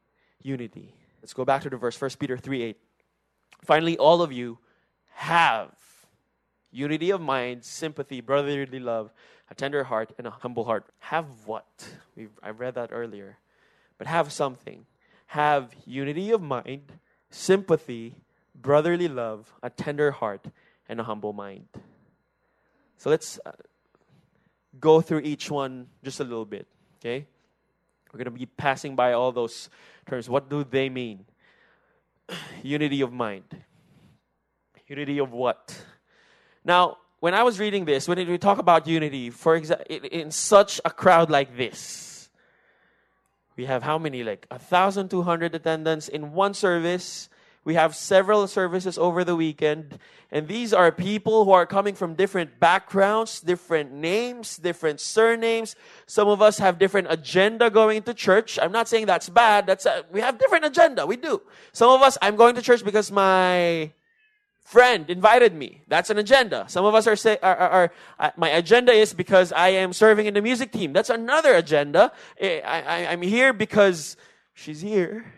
unity? 0.42 0.94
Let's 1.20 1.34
go 1.34 1.44
back 1.44 1.62
to 1.62 1.70
the 1.70 1.76
verse, 1.76 2.00
1 2.00 2.10
Peter 2.18 2.38
3 2.38 2.62
8. 2.62 2.76
Finally, 3.62 3.98
all 3.98 4.22
of 4.22 4.32
you 4.32 4.58
have 5.14 5.70
unity 6.70 7.10
of 7.10 7.20
mind, 7.20 7.64
sympathy, 7.64 8.20
brotherly 8.20 8.80
love, 8.80 9.12
a 9.50 9.54
tender 9.54 9.84
heart, 9.84 10.12
and 10.16 10.26
a 10.26 10.30
humble 10.30 10.64
heart. 10.64 10.86
Have 10.98 11.26
what? 11.44 11.66
We've, 12.16 12.32
I 12.42 12.50
read 12.50 12.74
that 12.74 12.90
earlier. 12.92 13.38
But 13.98 14.06
have 14.06 14.32
something 14.32 14.86
have 15.26 15.74
unity 15.86 16.30
of 16.30 16.42
mind, 16.42 16.92
sympathy, 17.30 18.14
brotherly 18.54 19.08
love, 19.08 19.52
a 19.62 19.70
tender 19.70 20.10
heart, 20.10 20.46
and 20.88 21.00
a 21.00 21.02
humble 21.02 21.32
mind. 21.32 21.68
So 22.96 23.10
let's 23.10 23.38
uh, 23.44 23.52
go 24.80 25.00
through 25.00 25.20
each 25.20 25.50
one 25.50 25.88
just 26.02 26.20
a 26.20 26.24
little 26.24 26.44
bit, 26.44 26.66
okay? 27.00 27.26
We're 28.12 28.18
going 28.18 28.32
to 28.32 28.38
be 28.38 28.46
passing 28.46 28.94
by 28.94 29.12
all 29.12 29.32
those 29.32 29.68
terms. 30.08 30.28
What 30.28 30.48
do 30.48 30.64
they 30.64 30.88
mean? 30.88 31.24
Unity 32.62 33.00
of 33.00 33.12
mind. 33.12 33.44
Unity 34.86 35.18
of 35.18 35.32
what? 35.32 35.76
Now, 36.64 36.98
when 37.20 37.34
I 37.34 37.42
was 37.42 37.58
reading 37.58 37.84
this, 37.84 38.06
when 38.06 38.18
we 38.28 38.38
talk 38.38 38.58
about 38.58 38.86
unity, 38.86 39.30
for 39.30 39.56
example, 39.56 39.86
in 39.88 40.30
such 40.30 40.80
a 40.84 40.90
crowd 40.90 41.30
like 41.30 41.56
this, 41.56 42.13
we 43.56 43.66
have 43.66 43.82
how 43.82 43.98
many? 43.98 44.24
Like 44.24 44.46
1,200 44.50 45.54
attendants 45.54 46.08
in 46.08 46.32
one 46.32 46.54
service. 46.54 47.28
We 47.64 47.74
have 47.74 47.96
several 47.96 48.46
services 48.46 48.98
over 48.98 49.24
the 49.24 49.34
weekend. 49.34 49.98
And 50.30 50.48
these 50.48 50.74
are 50.74 50.92
people 50.92 51.46
who 51.46 51.52
are 51.52 51.64
coming 51.64 51.94
from 51.94 52.14
different 52.14 52.60
backgrounds, 52.60 53.40
different 53.40 53.92
names, 53.92 54.58
different 54.58 55.00
surnames. 55.00 55.76
Some 56.06 56.28
of 56.28 56.42
us 56.42 56.58
have 56.58 56.78
different 56.78 57.06
agenda 57.08 57.70
going 57.70 58.02
to 58.02 58.12
church. 58.12 58.58
I'm 58.60 58.72
not 58.72 58.88
saying 58.88 59.06
that's 59.06 59.30
bad. 59.30 59.66
That's 59.66 59.86
a, 59.86 60.04
we 60.12 60.20
have 60.20 60.38
different 60.38 60.66
agenda. 60.66 61.06
We 61.06 61.16
do. 61.16 61.40
Some 61.72 61.90
of 61.90 62.02
us, 62.02 62.18
I'm 62.20 62.36
going 62.36 62.54
to 62.56 62.62
church 62.62 62.84
because 62.84 63.10
my 63.10 63.92
friend 64.64 65.08
invited 65.10 65.54
me. 65.54 65.82
That's 65.88 66.10
an 66.10 66.18
agenda. 66.18 66.64
Some 66.68 66.84
of 66.84 66.94
us 66.94 67.06
are 67.06 67.16
say, 67.16 67.38
are, 67.42 67.56
are, 67.56 67.92
are 68.18 68.32
my 68.36 68.48
agenda 68.48 68.92
is 68.92 69.12
because 69.12 69.52
I 69.52 69.68
am 69.68 69.92
serving 69.92 70.26
in 70.26 70.34
the 70.34 70.42
music 70.42 70.72
team. 70.72 70.92
That's 70.92 71.10
another 71.10 71.54
agenda. 71.54 72.12
I, 72.42 72.62
I, 72.64 73.06
I'm 73.12 73.22
here 73.22 73.52
because 73.52 74.16
she's 74.54 74.80
here. 74.80 75.32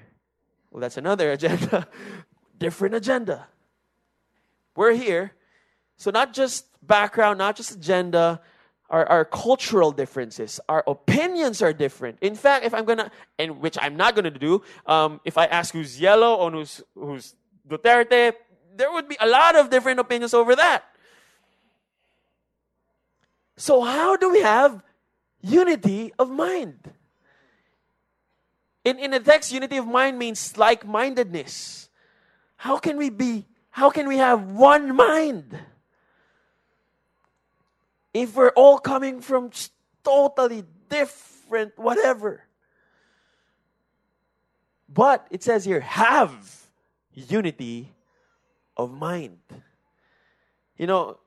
Well, 0.71 0.81
that's 0.81 0.97
another 0.97 1.33
agenda. 1.39 1.89
Different 2.59 2.95
agenda. 2.95 3.47
We're 4.77 4.95
here. 4.95 5.33
So 5.97 6.11
not 6.11 6.33
just 6.33 6.67
background, 6.87 7.39
not 7.39 7.57
just 7.57 7.73
agenda, 7.73 8.41
our, 8.89 9.05
our 9.07 9.25
cultural 9.25 9.91
differences, 9.91 10.61
our 10.69 10.85
opinions 10.87 11.61
are 11.63 11.73
different. 11.73 12.19
In 12.21 12.37
fact, 12.37 12.65
if 12.65 12.73
I'm 12.73 12.85
gonna, 12.85 13.11
and 13.39 13.61
which 13.61 13.77
I'm 13.81 13.97
not 13.97 14.15
gonna 14.15 14.31
do, 14.31 14.63
um, 14.87 15.21
if 15.25 15.37
I 15.39 15.47
ask 15.47 15.73
who's 15.73 16.01
yellow 16.01 16.37
or 16.37 16.51
who's, 16.53 16.83
who's 16.95 17.35
Duterte, 17.69 18.35
there 18.77 18.93
would 18.93 19.09
be 19.09 19.17
a 19.21 19.27
lot 19.27 19.57
of 19.57 19.71
different 19.71 20.01
opinions 20.01 20.35
over 20.35 20.55
that. 20.57 20.85
So, 23.57 23.81
how 23.83 24.17
do 24.17 24.31
we 24.31 24.43
have 24.43 24.83
unity 25.41 26.13
of 26.19 26.31
mind? 26.31 26.93
In, 28.85 28.99
in 28.99 29.11
the 29.13 29.21
text, 29.21 29.53
unity 29.53 29.79
of 29.79 29.87
mind 29.87 30.19
means 30.19 30.57
like 30.57 30.87
mindedness. 30.87 31.89
How 32.57 32.77
can 32.77 32.97
we 32.97 33.11
be, 33.11 33.47
how 33.71 33.91
can 33.91 34.07
we 34.07 34.19
have 34.19 34.51
one 34.53 34.95
mind? 34.95 35.59
If 38.15 38.37
we're 38.37 38.51
all 38.51 38.79
coming 38.79 39.21
from 39.21 39.51
totally 40.05 40.65
different 40.89 41.79
whatever. 41.79 42.43
But 44.89 45.27
it 45.31 45.43
says 45.43 45.65
here, 45.65 45.81
have 45.81 46.69
unity 47.13 47.96
of 48.77 48.93
mind. 48.93 49.39
You 50.77 50.87
know, 50.87 51.19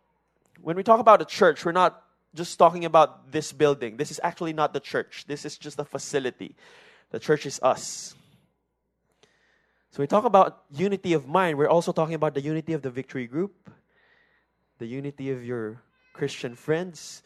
when 0.61 0.75
we 0.75 0.83
talk 0.83 0.99
about 0.99 1.21
a 1.21 1.25
church, 1.25 1.65
we're 1.65 1.71
not 1.71 2.03
just 2.35 2.59
talking 2.59 2.85
about 2.85 3.31
this 3.31 3.51
building. 3.51 3.97
This 3.97 4.11
is 4.11 4.19
actually 4.23 4.53
not 4.53 4.73
the 4.73 4.79
church, 4.79 5.25
this 5.27 5.45
is 5.45 5.57
just 5.57 5.79
a 5.79 5.85
facility. 5.85 6.55
The 7.11 7.19
church 7.19 7.47
is 7.47 7.59
us. 7.63 8.13
So 9.91 10.03
we 10.03 10.07
talk 10.07 10.25
about 10.25 10.63
unity 10.71 11.13
of 11.13 11.27
mind. 11.27 11.57
We're 11.57 11.69
also 11.69 11.91
talking 11.91 12.13
about 12.13 12.35
the 12.35 12.41
unity 12.41 12.73
of 12.73 12.83
the 12.83 12.91
victory 12.91 13.25
group, 13.25 13.71
the 14.77 14.85
unity 14.85 15.31
of 15.31 15.43
your 15.43 15.81
Christian 16.13 16.53
friends. 16.53 17.23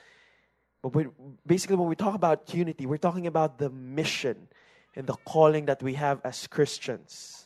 But 0.82 1.08
basically, 1.46 1.76
when 1.76 1.90
we 1.90 1.96
talk 1.96 2.16
about 2.16 2.54
unity, 2.54 2.86
we're 2.86 2.98
talking 2.98 3.28
about 3.28 3.58
the 3.58 3.70
mission 3.70 4.48
and 4.96 5.06
the 5.06 5.16
calling 5.26 5.66
that 5.66 5.84
we 5.84 5.96
have 5.96 6.22
as 6.24 6.48
Christians. 6.48 7.43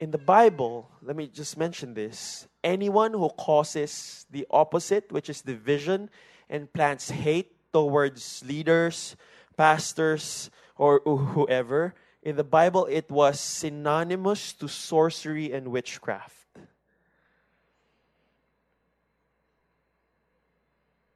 In 0.00 0.10
the 0.12 0.18
Bible, 0.18 0.90
let 1.02 1.16
me 1.16 1.26
just 1.26 1.56
mention 1.56 1.94
this 1.94 2.46
anyone 2.62 3.12
who 3.12 3.28
causes 3.30 4.26
the 4.30 4.46
opposite, 4.50 5.10
which 5.10 5.28
is 5.28 5.42
division, 5.42 6.10
and 6.48 6.72
plants 6.72 7.10
hate 7.10 7.52
towards 7.72 8.44
leaders, 8.46 9.16
pastors, 9.56 10.50
or 10.76 11.00
whoever, 11.00 11.94
in 12.22 12.36
the 12.36 12.44
Bible, 12.44 12.86
it 12.90 13.10
was 13.10 13.40
synonymous 13.40 14.52
to 14.54 14.68
sorcery 14.68 15.52
and 15.52 15.68
witchcraft. 15.68 16.34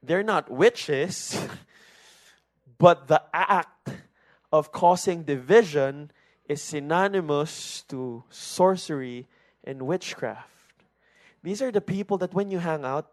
They're 0.01 0.23
not 0.23 0.49
witches, 0.49 1.37
but 2.77 3.07
the 3.07 3.21
act 3.33 3.89
of 4.51 4.71
causing 4.71 5.23
division 5.23 6.11
is 6.47 6.61
synonymous 6.61 7.83
to 7.89 8.23
sorcery 8.29 9.27
and 9.63 9.83
witchcraft. 9.83 10.49
These 11.41 11.61
are 11.61 11.71
the 11.71 11.81
people 11.81 12.17
that 12.19 12.33
when 12.33 12.51
you 12.51 12.59
hang 12.59 12.85
out, 12.85 13.11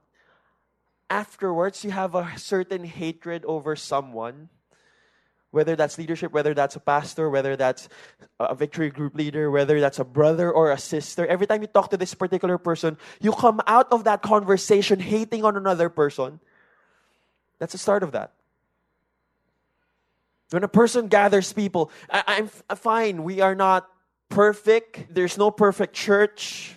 afterwards 1.08 1.84
you 1.84 1.90
have 1.90 2.14
a 2.14 2.32
certain 2.36 2.84
hatred 2.84 3.44
over 3.44 3.74
someone 3.76 4.48
whether 5.50 5.74
that's 5.74 5.98
leadership, 5.98 6.32
whether 6.32 6.54
that's 6.54 6.76
a 6.76 6.80
pastor, 6.80 7.28
whether 7.28 7.56
that's 7.56 7.88
a 8.38 8.54
victory 8.54 8.90
group 8.90 9.14
leader, 9.14 9.50
whether 9.50 9.80
that's 9.80 9.98
a 9.98 10.04
brother 10.04 10.50
or 10.50 10.70
a 10.70 10.78
sister, 10.78 11.26
every 11.26 11.46
time 11.46 11.60
you 11.60 11.66
talk 11.66 11.90
to 11.90 11.96
this 11.96 12.14
particular 12.14 12.56
person, 12.56 12.96
you 13.20 13.32
come 13.32 13.60
out 13.66 13.88
of 13.92 14.04
that 14.04 14.22
conversation 14.22 15.00
hating 15.00 15.44
on 15.44 15.56
another 15.56 15.88
person. 15.88 16.40
That's 17.58 17.72
the 17.72 17.78
start 17.78 18.02
of 18.02 18.12
that. 18.12 18.32
When 20.50 20.64
a 20.64 20.68
person 20.68 21.08
gathers 21.08 21.52
people, 21.52 21.90
I, 22.10 22.38
am 22.38 22.76
fine, 22.76 23.22
we 23.22 23.40
are 23.40 23.54
not 23.54 23.88
perfect, 24.28 25.14
there's 25.14 25.38
no 25.38 25.50
perfect 25.50 25.94
church. 25.94 26.74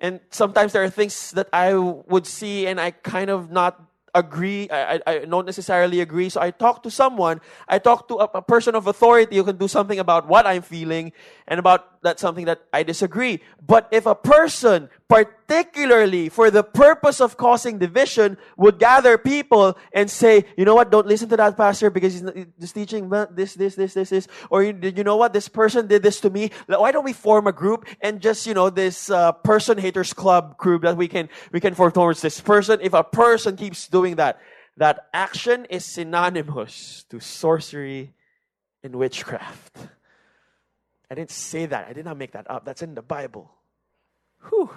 And 0.00 0.20
sometimes 0.30 0.72
there 0.72 0.84
are 0.84 0.90
things 0.90 1.32
that 1.32 1.48
I 1.52 1.74
would 1.74 2.26
see 2.26 2.66
and 2.66 2.80
I 2.80 2.92
kind 2.92 3.30
of 3.30 3.50
not 3.50 3.82
agree. 4.14 4.68
I, 4.70 4.94
I, 4.94 5.00
I, 5.06 5.18
don't 5.24 5.46
necessarily 5.46 6.00
agree. 6.00 6.28
So 6.28 6.40
I 6.40 6.50
talk 6.50 6.82
to 6.84 6.90
someone. 6.90 7.40
I 7.68 7.78
talk 7.78 8.08
to 8.08 8.16
a, 8.16 8.24
a, 8.34 8.42
person 8.42 8.74
of 8.74 8.86
authority 8.86 9.36
who 9.36 9.44
can 9.44 9.56
do 9.56 9.68
something 9.68 9.98
about 9.98 10.26
what 10.26 10.46
I'm 10.46 10.62
feeling 10.62 11.12
and 11.46 11.58
about 11.60 11.97
that's 12.02 12.20
something 12.20 12.46
that 12.46 12.62
I 12.72 12.82
disagree. 12.82 13.40
But 13.66 13.88
if 13.90 14.06
a 14.06 14.14
person 14.14 14.88
particularly 15.08 16.28
for 16.28 16.50
the 16.50 16.62
purpose 16.62 17.20
of 17.20 17.38
causing 17.38 17.78
division, 17.78 18.36
would 18.58 18.78
gather 18.78 19.16
people 19.16 19.76
and 19.92 20.10
say, 20.10 20.44
you 20.56 20.66
know 20.66 20.74
what, 20.74 20.90
don't 20.90 21.06
listen 21.06 21.28
to 21.30 21.36
that 21.36 21.56
pastor 21.56 21.88
because 21.88 22.12
he's, 22.12 22.46
just 22.60 22.74
teaching 22.74 23.08
this, 23.30 23.54
this, 23.54 23.74
this, 23.74 23.94
this, 23.94 24.10
this. 24.10 24.28
Or 24.50 24.62
you, 24.62 25.02
know 25.02 25.16
what, 25.16 25.32
this 25.32 25.48
person 25.48 25.86
did 25.86 26.02
this 26.02 26.20
to 26.20 26.30
me. 26.30 26.50
Why 26.66 26.92
don't 26.92 27.04
we 27.04 27.14
form 27.14 27.46
a 27.46 27.52
group 27.52 27.86
and 28.02 28.20
just, 28.20 28.46
you 28.46 28.52
know, 28.52 28.68
this 28.68 29.08
uh, 29.08 29.32
person 29.32 29.78
haters 29.78 30.12
club 30.12 30.58
group 30.58 30.82
that 30.82 30.98
we 30.98 31.08
can, 31.08 31.30
we 31.52 31.60
can 31.60 31.74
form 31.74 31.92
towards 31.92 32.20
this 32.20 32.38
person. 32.40 32.80
If 32.82 32.92
a 32.92 33.02
person 33.02 33.56
keeps 33.56 33.88
doing 33.88 34.16
that, 34.16 34.38
that 34.76 35.06
action 35.14 35.64
is 35.70 35.86
synonymous 35.86 37.04
to 37.08 37.18
sorcery 37.18 38.12
and 38.82 38.94
witchcraft. 38.94 39.78
I 41.10 41.14
didn't 41.14 41.30
say 41.30 41.66
that. 41.66 41.88
I 41.88 41.92
did 41.92 42.04
not 42.04 42.16
make 42.16 42.32
that 42.32 42.50
up. 42.50 42.64
That's 42.64 42.82
in 42.82 42.94
the 42.94 43.02
Bible. 43.02 43.50
Whew. 44.48 44.70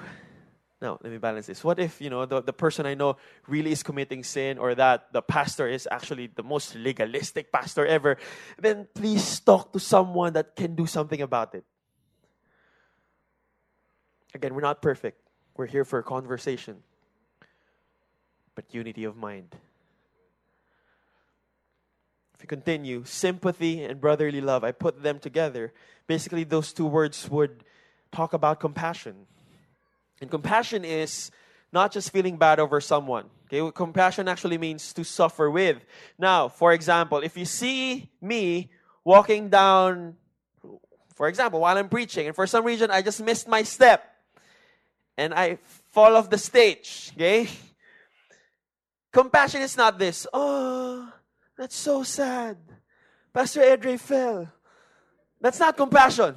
Now, 0.82 0.98
let 1.04 1.12
me 1.12 1.20
balance 1.20 1.46
this. 1.46 1.64
What 1.64 1.78
if, 1.78 2.02
you 2.02 2.10
know, 2.10 2.26
the, 2.26 2.42
the 2.42 2.54
person 2.54 2.88
I 2.88 2.96
know 2.96 3.18
really 3.48 3.72
is 3.72 3.84
committing 3.84 4.24
sin 4.24 4.58
or 4.58 4.74
that 4.74 5.14
the 5.14 5.22
pastor 5.22 5.68
is 5.68 5.88
actually 5.92 6.28
the 6.34 6.42
most 6.42 6.74
legalistic 6.74 7.52
pastor 7.52 7.86
ever? 7.86 8.17
Then 8.58 8.88
please 8.96 9.39
talk 9.41 9.74
to 9.74 9.80
someone 9.80 10.34
that 10.34 10.56
can 10.56 10.76
do 10.76 10.88
something 10.88 11.22
about 11.22 11.54
it. 11.54 11.63
Again, 14.34 14.56
we're 14.56 14.62
not 14.62 14.82
perfect. 14.82 15.22
We're 15.56 15.67
here 15.67 15.86
for 15.86 16.00
a 16.00 16.04
conversation. 16.04 16.78
But 18.56 18.74
unity 18.74 19.04
of 19.04 19.15
mind. 19.15 19.56
If 22.41 22.45
you 22.45 22.58
continue, 22.58 23.04
sympathy 23.06 23.84
and 23.84 24.01
brotherly 24.01 24.41
love, 24.41 24.63
I 24.63 24.71
put 24.71 25.04
them 25.04 25.19
together. 25.19 25.71
Basically, 26.08 26.43
those 26.43 26.73
two 26.73 26.88
words 26.88 27.30
would 27.30 27.63
talk 28.12 28.34
about 28.34 28.60
compassion. 28.60 29.27
And 30.19 30.27
compassion 30.27 30.84
is 30.84 31.30
not 31.71 31.91
just 31.91 32.12
feeling 32.12 32.38
bad 32.38 32.60
over 32.60 32.82
someone. 32.82 33.25
Okay, 33.45 33.71
compassion 33.75 34.27
actually 34.27 34.58
means 34.58 34.91
to 34.93 35.04
suffer 35.04 35.51
with. 35.51 35.86
Now, 36.17 36.47
for 36.47 36.73
example, 36.73 37.19
if 37.19 37.38
you 37.38 37.45
see 37.45 38.10
me 38.19 38.71
walking 39.04 39.49
down, 39.49 40.15
for 41.13 41.27
example, 41.27 41.60
while 41.60 41.77
I'm 41.77 41.89
preaching, 41.89 42.25
and 42.25 42.36
for 42.36 42.47
some 42.47 42.65
reason 42.65 42.89
I 42.89 43.04
just 43.04 43.21
missed 43.21 43.47
my 43.47 43.62
step, 43.62 44.15
and 45.15 45.32
I 45.32 45.60
fall 45.91 46.15
off 46.15 46.32
the 46.32 46.39
stage, 46.39 47.12
okay? 47.13 47.47
Compassion 49.12 49.62
is 49.62 49.77
not 49.77 49.99
this. 49.99 50.25
Oh, 50.34 51.11
that's 51.62 51.76
so 51.76 52.02
sad. 52.02 52.58
Pastor 53.32 53.62
Edre 53.62 54.00
fell. 54.00 54.52
That's 55.39 55.60
not 55.60 55.78
compassion. 55.78 56.34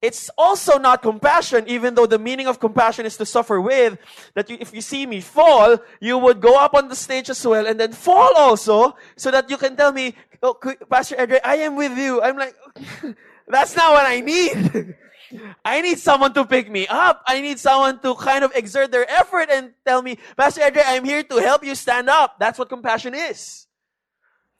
It's 0.00 0.30
also 0.38 0.78
not 0.78 1.02
compassion, 1.02 1.68
even 1.68 1.94
though 1.94 2.06
the 2.06 2.18
meaning 2.18 2.46
of 2.46 2.58
compassion 2.58 3.04
is 3.04 3.18
to 3.18 3.26
suffer 3.26 3.60
with, 3.60 3.98
that 4.32 4.48
you, 4.48 4.56
if 4.58 4.72
you 4.72 4.80
see 4.80 5.04
me 5.04 5.20
fall, 5.20 5.76
you 6.00 6.16
would 6.16 6.40
go 6.40 6.58
up 6.58 6.72
on 6.72 6.88
the 6.88 6.96
stage 6.96 7.28
as 7.28 7.46
well 7.46 7.66
and 7.66 7.78
then 7.78 7.92
fall 7.92 8.32
also, 8.34 8.96
so 9.14 9.30
that 9.30 9.50
you 9.50 9.58
can 9.58 9.76
tell 9.76 9.92
me, 9.92 10.14
oh, 10.42 10.56
Pastor 10.88 11.16
Edre, 11.16 11.38
I 11.44 11.56
am 11.56 11.76
with 11.76 11.98
you. 11.98 12.22
I'm 12.22 12.38
like, 12.38 12.56
that's 13.46 13.76
not 13.76 13.92
what 13.92 14.06
I 14.06 14.20
need. 14.20 14.96
I 15.64 15.80
need 15.80 15.98
someone 15.98 16.32
to 16.34 16.44
pick 16.44 16.70
me 16.70 16.86
up. 16.86 17.22
I 17.26 17.40
need 17.40 17.58
someone 17.58 18.00
to 18.00 18.14
kind 18.14 18.44
of 18.44 18.52
exert 18.54 18.90
their 18.90 19.08
effort 19.10 19.48
and 19.50 19.72
tell 19.86 20.02
me, 20.02 20.18
Pastor 20.36 20.62
Edre, 20.62 20.82
I'm 20.84 21.04
here 21.04 21.22
to 21.22 21.36
help 21.36 21.64
you 21.64 21.74
stand 21.74 22.08
up. 22.08 22.38
That's 22.38 22.58
what 22.58 22.68
compassion 22.68 23.14
is. 23.14 23.66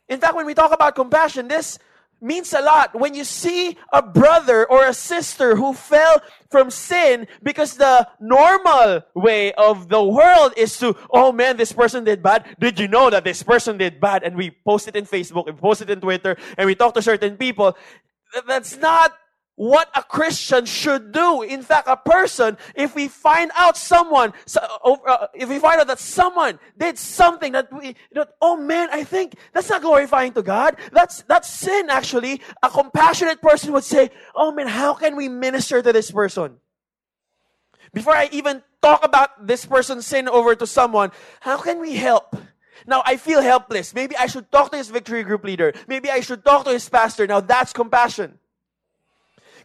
In 0.09 0.21
fact, 0.21 0.35
when 0.35 0.47
we 0.47 0.55
talk 0.55 0.73
about 0.73 0.95
compassion, 0.95 1.49
this 1.49 1.79
means 2.21 2.53
a 2.53 2.61
lot 2.61 2.95
when 2.99 3.15
you 3.15 3.25
see 3.25 3.77
a 3.93 4.03
brother 4.03 4.67
or 4.67 4.87
a 4.87 4.93
sister 4.93 5.57
who 5.57 5.73
fell 5.73 6.21
from 6.51 6.71
sin 6.71 7.27
because 7.43 7.77
the 7.77 8.07
normal 8.21 9.01
way 9.15 9.53
of 9.55 9.89
the 9.89 10.03
world 10.03 10.53
is 10.57 10.79
to, 10.79 10.95
oh 11.11 11.33
man, 11.33 11.57
this 11.57 11.73
person 11.73 12.05
did 12.05 12.23
bad. 12.23 12.45
Did 12.61 12.79
you 12.79 12.89
know 12.89 13.09
that 13.09 13.25
this 13.25 13.43
person 13.43 13.79
did 13.79 14.01
bad? 14.01 14.23
And 14.23 14.37
we 14.37 14.51
post 14.51 14.89
it 14.89 14.97
in 14.97 15.07
Facebook, 15.07 15.47
we 15.47 15.53
post 15.53 15.81
it 15.81 15.91
in 15.91 16.01
Twitter, 16.01 16.37
and 16.59 16.67
we 16.67 16.75
talk 16.75 16.95
to 16.95 17.03
certain 17.03 17.37
people. 17.37 17.77
That's 18.47 18.77
not 18.77 19.15
what 19.61 19.91
a 19.95 20.03
Christian 20.03 20.65
should 20.65 21.13
do. 21.13 21.43
In 21.43 21.61
fact, 21.61 21.87
a 21.87 21.95
person, 21.95 22.57
if 22.75 22.95
we 22.95 23.09
find 23.09 23.51
out 23.55 23.77
someone, 23.77 24.33
uh, 24.57 25.27
if 25.35 25.51
we 25.51 25.59
find 25.59 25.83
out 25.83 25.87
that 25.89 25.99
someone 25.99 26.59
did 26.79 26.97
something 26.97 27.53
that 27.53 27.71
we, 27.71 27.95
oh 28.41 28.57
man, 28.57 28.89
I 28.91 29.05
think 29.05 29.35
that's 29.53 29.69
not 29.69 29.83
glorifying 29.83 30.33
to 30.33 30.41
God. 30.41 30.77
That's, 30.93 31.25
that's 31.29 31.51
sin 31.51 31.91
actually. 31.91 32.41
A 32.63 32.71
compassionate 32.71 33.43
person 33.43 33.75
would 33.75 33.85
say, 33.85 34.09
oh 34.35 34.51
man, 34.51 34.67
how 34.67 34.95
can 34.95 35.15
we 35.15 35.29
minister 35.29 35.83
to 35.83 35.93
this 35.93 36.11
person? 36.11 36.57
Before 37.93 38.17
I 38.17 38.31
even 38.33 38.63
talk 38.81 39.05
about 39.05 39.47
this 39.47 39.67
person's 39.67 40.07
sin 40.07 40.27
over 40.27 40.55
to 40.55 40.67
someone, 40.67 41.11
how 41.41 41.59
can 41.59 41.81
we 41.81 41.97
help? 41.97 42.35
Now 42.87 43.03
I 43.05 43.19
feel 43.19 43.43
helpless. 43.43 43.93
Maybe 43.93 44.17
I 44.17 44.25
should 44.25 44.51
talk 44.51 44.71
to 44.71 44.79
his 44.79 44.89
victory 44.89 45.23
group 45.23 45.45
leader. 45.45 45.75
Maybe 45.87 46.09
I 46.09 46.21
should 46.21 46.47
talk 46.47 46.65
to 46.65 46.71
his 46.71 46.89
pastor. 46.89 47.27
Now 47.27 47.41
that's 47.41 47.75
compassion. 47.75 48.39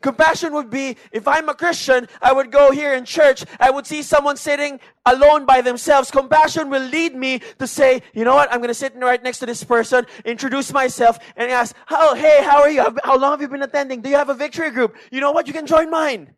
Compassion 0.01 0.53
would 0.53 0.69
be 0.69 0.97
if 1.11 1.27
I'm 1.27 1.49
a 1.49 1.53
Christian, 1.53 2.07
I 2.21 2.33
would 2.33 2.51
go 2.51 2.71
here 2.71 2.93
in 2.93 3.05
church, 3.05 3.43
I 3.59 3.71
would 3.71 3.85
see 3.85 4.01
someone 4.01 4.37
sitting 4.37 4.79
alone 5.05 5.45
by 5.45 5.61
themselves. 5.61 6.11
Compassion 6.11 6.69
will 6.69 6.83
lead 6.83 7.15
me 7.15 7.41
to 7.59 7.67
say, 7.67 8.01
you 8.13 8.23
know 8.23 8.35
what, 8.35 8.51
I'm 8.51 8.59
going 8.59 8.69
to 8.69 8.73
sit 8.73 8.93
right 8.95 9.21
next 9.21 9.39
to 9.39 9.45
this 9.45 9.63
person, 9.63 10.05
introduce 10.23 10.71
myself, 10.71 11.19
and 11.35 11.51
ask, 11.51 11.75
oh, 11.89 12.15
hey, 12.15 12.43
how 12.43 12.61
are 12.61 12.69
you? 12.69 12.85
How 13.03 13.17
long 13.17 13.31
have 13.31 13.41
you 13.41 13.47
been 13.47 13.63
attending? 13.63 14.01
Do 14.01 14.09
you 14.09 14.15
have 14.15 14.29
a 14.29 14.33
victory 14.33 14.71
group? 14.71 14.95
You 15.11 15.21
know 15.21 15.31
what, 15.31 15.47
you 15.47 15.53
can 15.53 15.65
join 15.65 15.89
mine. 15.89 16.33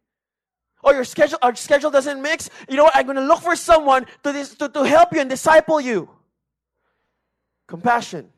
Or 0.83 0.93
your 0.93 1.03
schedule, 1.03 1.39
our 1.41 1.55
schedule 1.55 1.91
doesn't 1.91 2.21
mix. 2.21 2.49
You 2.69 2.77
know 2.77 2.83
what, 2.83 2.95
I'm 2.95 3.05
going 3.05 3.17
to 3.17 3.25
look 3.25 3.41
for 3.41 3.55
someone 3.55 4.05
to, 4.23 4.31
this, 4.31 4.55
to, 4.55 4.69
to 4.69 4.83
help 4.83 5.13
you 5.13 5.19
and 5.19 5.29
disciple 5.29 5.81
you. 5.81 6.09
Compassion. 7.67 8.29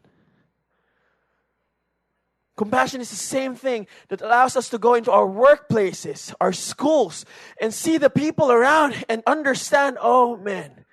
Compassion 2.60 3.00
is 3.00 3.10
the 3.10 3.16
same 3.16 3.56
thing 3.56 3.88
that 4.10 4.20
allows 4.20 4.58
us 4.58 4.68
to 4.68 4.78
go 4.78 4.94
into 4.94 5.14
our 5.14 5.26
workplaces, 5.26 6.36
our 6.42 6.52
schools, 6.52 7.24
and 7.62 7.74
see 7.74 7.98
the 7.98 8.10
people 8.10 8.52
around 8.52 9.06
and 9.08 9.24
understand, 9.26 9.98
oh 10.02 10.36
man, 10.36 10.84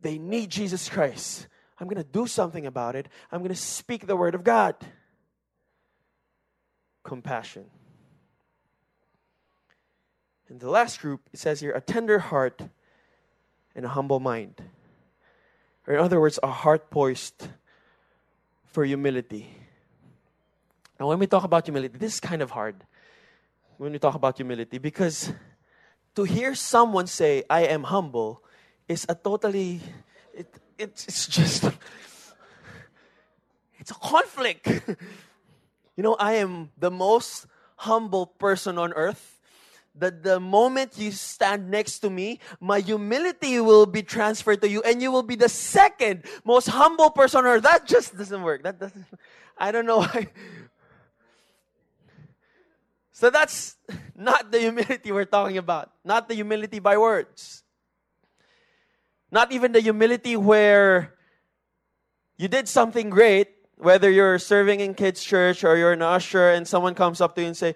they 0.00 0.16
need 0.16 0.48
Jesus 0.48 0.88
Christ. 0.88 1.48
I'm 1.80 1.88
going 1.88 2.00
to 2.00 2.08
do 2.08 2.28
something 2.28 2.66
about 2.66 2.94
it. 2.94 3.08
I'm 3.32 3.40
going 3.40 3.48
to 3.48 3.56
speak 3.56 4.06
the 4.06 4.14
word 4.14 4.36
of 4.36 4.44
God. 4.44 4.76
compassion. 7.02 7.64
And 10.48 10.60
the 10.60 10.70
last 10.70 11.00
group, 11.00 11.22
it 11.32 11.40
says 11.40 11.58
here, 11.58 11.72
a 11.72 11.80
tender 11.80 12.20
heart 12.20 12.62
and 13.74 13.84
a 13.84 13.88
humble 13.88 14.20
mind. 14.20 14.62
Or, 15.84 15.94
in 15.94 16.00
other 16.00 16.20
words, 16.20 16.38
a 16.44 16.46
heart 16.62 16.90
poised 16.90 17.48
for 18.66 18.84
humility. 18.84 19.50
Now, 20.98 21.06
when 21.06 21.18
we 21.18 21.26
talk 21.26 21.44
about 21.44 21.64
humility, 21.64 21.96
this 21.96 22.14
is 22.14 22.20
kind 22.20 22.42
of 22.42 22.50
hard 22.50 22.76
when 23.76 23.92
we 23.92 23.98
talk 23.98 24.14
about 24.14 24.36
humility 24.36 24.78
because 24.78 25.32
to 26.16 26.24
hear 26.24 26.54
someone 26.54 27.06
say, 27.06 27.44
I 27.48 27.66
am 27.66 27.84
humble, 27.84 28.42
is 28.88 29.06
a 29.08 29.14
totally, 29.14 29.80
it, 30.34 30.52
it's, 30.76 31.06
it's 31.06 31.26
just, 31.28 31.64
it's 33.78 33.90
a 33.92 33.94
conflict. 33.94 34.66
you 35.96 36.02
know, 36.02 36.16
I 36.18 36.34
am 36.34 36.70
the 36.76 36.90
most 36.90 37.46
humble 37.76 38.26
person 38.26 38.78
on 38.78 38.92
earth. 38.94 39.36
That 39.94 40.22
the 40.22 40.38
moment 40.38 40.92
you 40.96 41.10
stand 41.10 41.72
next 41.72 42.00
to 42.00 42.10
me, 42.10 42.38
my 42.60 42.78
humility 42.78 43.58
will 43.58 43.84
be 43.84 44.02
transferred 44.02 44.62
to 44.62 44.68
you, 44.68 44.80
and 44.82 45.02
you 45.02 45.10
will 45.10 45.24
be 45.24 45.34
the 45.34 45.48
second 45.48 46.24
most 46.44 46.68
humble 46.68 47.10
person 47.10 47.40
on 47.40 47.46
earth. 47.46 47.62
That 47.64 47.84
just 47.84 48.16
doesn't 48.16 48.42
work. 48.42 48.62
That 48.62 48.78
doesn't. 48.78 49.04
I 49.56 49.72
don't 49.72 49.86
know 49.86 49.98
why. 50.06 50.28
So 53.18 53.30
that's 53.30 53.74
not 54.14 54.52
the 54.52 54.60
humility 54.60 55.10
we're 55.10 55.24
talking 55.24 55.58
about. 55.58 55.90
Not 56.04 56.28
the 56.28 56.36
humility 56.36 56.78
by 56.78 56.98
words. 56.98 57.64
Not 59.32 59.50
even 59.50 59.72
the 59.72 59.80
humility 59.80 60.36
where 60.36 61.18
you 62.36 62.46
did 62.46 62.68
something 62.68 63.10
great, 63.10 63.48
whether 63.76 64.08
you're 64.08 64.38
serving 64.38 64.78
in 64.78 64.94
kids' 64.94 65.24
church 65.24 65.64
or 65.64 65.76
you're 65.76 65.98
an 65.98 66.02
usher 66.02 66.50
and 66.50 66.62
someone 66.62 66.94
comes 66.94 67.20
up 67.20 67.34
to 67.34 67.40
you 67.40 67.48
and 67.48 67.56
say, 67.56 67.74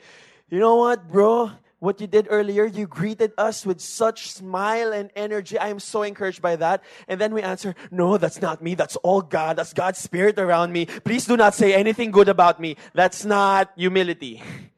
you 0.49 0.61
know 0.61 0.77
what, 0.77 1.11
bro? 1.11 1.51
What 1.81 2.01
you 2.01 2.07
did 2.07 2.29
earlier, 2.31 2.65
you 2.65 2.87
greeted 2.87 3.33
us 3.37 3.67
with 3.67 3.81
such 3.81 4.31
smile 4.31 4.93
and 4.93 5.11
energy. 5.17 5.59
I 5.59 5.75
am 5.75 5.81
so 5.81 6.05
encouraged 6.05 6.41
by 6.41 6.55
that. 6.55 6.85
And 7.09 7.21
then 7.21 7.35
we 7.35 7.43
answer, 7.43 7.75
no, 7.91 8.17
that's 8.17 8.41
not 8.41 8.63
me. 8.63 8.77
That's 8.77 8.95
all 9.03 9.21
God. 9.21 9.57
That's 9.57 9.73
God's 9.73 9.99
spirit 9.99 10.39
around 10.39 10.73
me. 10.73 10.87
Please 10.87 11.27
do 11.27 11.37
not 11.37 11.57
say 11.57 11.75
anything 11.75 12.13
good 12.13 12.29
about 12.29 12.61
me. 12.61 12.77
That's 12.95 13.25
not 13.25 13.73
humility. 13.75 14.41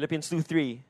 Philippians 0.00 0.30
2 0.30 0.40
3 0.40 0.82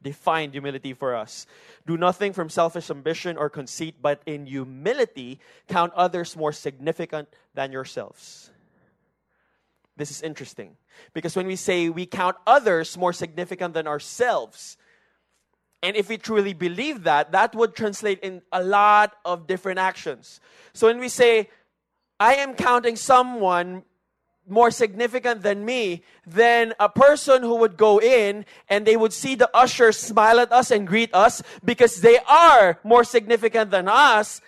defined 0.00 0.52
humility 0.52 0.94
for 0.94 1.16
us. 1.16 1.46
Do 1.84 1.96
nothing 1.96 2.32
from 2.32 2.48
selfish 2.48 2.90
ambition 2.90 3.36
or 3.36 3.50
conceit, 3.50 3.96
but 4.00 4.22
in 4.24 4.46
humility 4.46 5.40
count 5.66 5.92
others 5.94 6.36
more 6.36 6.52
significant 6.52 7.28
than 7.54 7.72
yourselves. 7.72 8.52
This 9.96 10.12
is 10.12 10.22
interesting 10.22 10.76
because 11.12 11.34
when 11.34 11.48
we 11.48 11.56
say 11.56 11.88
we 11.88 12.06
count 12.06 12.36
others 12.46 12.96
more 12.96 13.12
significant 13.12 13.74
than 13.74 13.88
ourselves, 13.88 14.76
and 15.82 15.96
if 15.96 16.08
we 16.08 16.16
truly 16.16 16.54
believe 16.54 17.02
that, 17.02 17.32
that 17.32 17.56
would 17.56 17.74
translate 17.74 18.20
in 18.20 18.42
a 18.52 18.62
lot 18.62 19.16
of 19.24 19.48
different 19.48 19.80
actions. 19.80 20.40
So 20.72 20.86
when 20.86 21.00
we 21.00 21.08
say, 21.08 21.50
I 22.20 22.36
am 22.36 22.54
counting 22.54 22.94
someone 22.94 23.82
more 24.48 24.70
significant 24.70 25.42
than 25.42 25.64
me, 25.64 26.02
than 26.26 26.74
a 26.80 26.88
person 26.88 27.42
who 27.42 27.56
would 27.56 27.76
go 27.76 28.00
in 28.00 28.44
and 28.68 28.86
they 28.86 28.96
would 28.96 29.12
see 29.12 29.34
the 29.34 29.50
ushers 29.54 29.98
smile 29.98 30.40
at 30.40 30.52
us 30.52 30.70
and 30.70 30.86
greet 30.86 31.14
us 31.14 31.42
because 31.64 32.00
they 32.00 32.18
are 32.28 32.78
more 32.84 33.04
significant 33.04 33.70
than 33.70 33.88
us. 33.88 34.40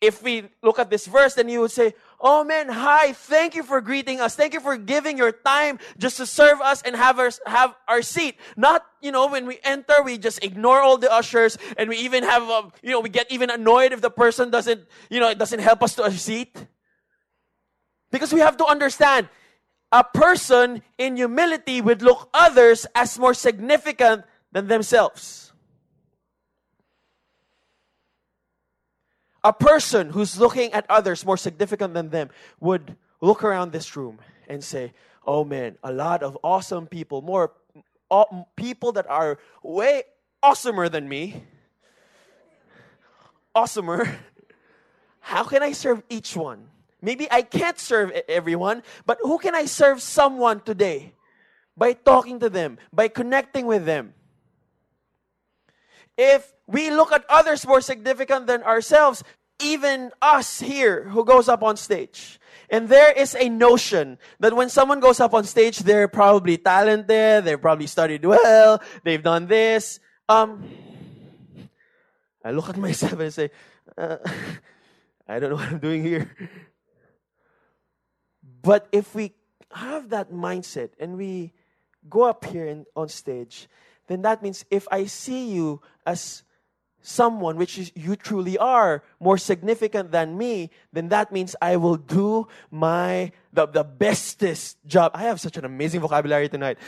If 0.00 0.22
we 0.22 0.44
look 0.62 0.78
at 0.78 0.90
this 0.90 1.06
verse, 1.06 1.34
then 1.34 1.48
you 1.48 1.60
would 1.60 1.70
say, 1.70 1.94
Oh 2.24 2.44
man, 2.44 2.68
hi, 2.68 3.12
thank 3.12 3.56
you 3.56 3.64
for 3.64 3.80
greeting 3.80 4.20
us. 4.20 4.36
Thank 4.36 4.54
you 4.54 4.60
for 4.60 4.76
giving 4.76 5.18
your 5.18 5.32
time 5.32 5.80
just 5.98 6.18
to 6.18 6.26
serve 6.26 6.60
us 6.60 6.80
and 6.82 6.94
have 6.94 7.18
our, 7.18 7.32
have 7.46 7.74
our 7.88 8.00
seat. 8.00 8.38
Not, 8.56 8.86
you 9.00 9.10
know, 9.10 9.26
when 9.26 9.44
we 9.44 9.58
enter, 9.64 9.94
we 10.04 10.18
just 10.18 10.44
ignore 10.44 10.80
all 10.80 10.98
the 10.98 11.12
ushers 11.12 11.58
and 11.76 11.88
we 11.88 11.96
even 11.98 12.22
have, 12.22 12.48
a, 12.48 12.52
um, 12.52 12.72
you 12.80 12.90
know, 12.90 13.00
we 13.00 13.08
get 13.08 13.30
even 13.32 13.50
annoyed 13.50 13.92
if 13.92 14.00
the 14.00 14.10
person 14.10 14.50
doesn't, 14.50 14.86
you 15.10 15.18
know, 15.18 15.30
it 15.30 15.38
doesn't 15.38 15.58
help 15.58 15.82
us 15.82 15.96
to 15.96 16.04
a 16.04 16.12
seat. 16.12 16.64
Because 18.12 18.32
we 18.32 18.38
have 18.38 18.56
to 18.58 18.66
understand, 18.66 19.28
a 19.92 20.02
person 20.02 20.82
in 20.96 21.16
humility 21.16 21.82
would 21.82 22.00
look 22.00 22.30
others 22.32 22.86
as 22.94 23.18
more 23.18 23.34
significant 23.34 24.24
than 24.50 24.66
themselves. 24.66 25.52
A 29.44 29.52
person 29.52 30.10
who's 30.10 30.38
looking 30.38 30.72
at 30.72 30.86
others 30.88 31.26
more 31.26 31.36
significant 31.36 31.92
than 31.92 32.08
them 32.08 32.30
would 32.58 32.96
look 33.20 33.44
around 33.44 33.72
this 33.72 33.94
room 33.96 34.18
and 34.48 34.64
say, 34.64 34.92
Oh 35.26 35.44
man, 35.44 35.76
a 35.84 35.92
lot 35.92 36.22
of 36.22 36.38
awesome 36.42 36.86
people, 36.86 37.22
more 37.22 37.52
people 38.56 38.92
that 38.92 39.06
are 39.08 39.38
way 39.62 40.02
awesomer 40.42 40.90
than 40.90 41.08
me. 41.08 41.44
Awesomer. 43.54 44.16
How 45.20 45.44
can 45.44 45.62
I 45.62 45.72
serve 45.72 46.02
each 46.08 46.34
one? 46.34 46.71
Maybe 47.02 47.26
I 47.30 47.42
can't 47.42 47.78
serve 47.78 48.12
everyone, 48.28 48.84
but 49.04 49.18
who 49.22 49.38
can 49.38 49.56
I 49.56 49.66
serve 49.66 50.00
someone 50.00 50.60
today? 50.60 51.14
By 51.76 51.94
talking 51.94 52.38
to 52.40 52.48
them, 52.48 52.78
by 52.92 53.08
connecting 53.08 53.66
with 53.66 53.84
them. 53.84 54.14
If 56.16 56.52
we 56.66 56.90
look 56.90 57.10
at 57.10 57.24
others 57.28 57.66
more 57.66 57.80
significant 57.80 58.46
than 58.46 58.62
ourselves, 58.62 59.24
even 59.60 60.12
us 60.20 60.60
here 60.60 61.08
who 61.08 61.24
goes 61.24 61.48
up 61.48 61.62
on 61.62 61.76
stage, 61.76 62.38
and 62.70 62.88
there 62.88 63.10
is 63.12 63.34
a 63.34 63.48
notion 63.48 64.18
that 64.38 64.54
when 64.54 64.68
someone 64.68 65.00
goes 65.00 65.18
up 65.18 65.34
on 65.34 65.44
stage, 65.44 65.80
they're 65.80 66.08
probably 66.08 66.56
talented, 66.56 67.44
they've 67.44 67.60
probably 67.60 67.86
studied 67.86 68.24
well, 68.24 68.80
they've 69.02 69.22
done 69.22 69.46
this. 69.46 69.98
Um, 70.28 70.68
I 72.44 72.52
look 72.52 72.68
at 72.68 72.76
myself 72.88 73.18
and 73.18 73.32
say, 73.32 73.50
uh, 73.98 74.18
I 75.28 75.38
don't 75.38 75.50
know 75.50 75.56
what 75.56 75.68
I'm 75.68 75.78
doing 75.78 76.04
here. 76.04 76.30
But 78.62 78.86
if 78.92 79.14
we 79.14 79.32
have 79.72 80.10
that 80.10 80.32
mindset 80.32 80.90
and 80.98 81.16
we 81.16 81.52
go 82.08 82.22
up 82.22 82.44
here 82.44 82.84
on 82.96 83.08
stage, 83.08 83.68
then 84.06 84.22
that 84.22 84.42
means 84.42 84.64
if 84.70 84.86
I 84.90 85.06
see 85.06 85.52
you 85.52 85.80
as 86.06 86.44
someone 87.02 87.56
which 87.56 87.78
is, 87.78 87.90
you 87.94 88.14
truly 88.16 88.56
are 88.58 89.02
more 89.18 89.36
significant 89.36 90.12
than 90.12 90.38
me, 90.38 90.70
then 90.92 91.08
that 91.08 91.32
means 91.32 91.56
I 91.60 91.76
will 91.76 91.96
do 91.96 92.46
my 92.70 93.32
the, 93.52 93.66
the 93.66 93.84
bestest 93.84 94.78
job. 94.86 95.12
I 95.14 95.24
have 95.24 95.40
such 95.40 95.56
an 95.56 95.64
amazing 95.64 96.00
vocabulary 96.00 96.48
tonight. 96.48 96.78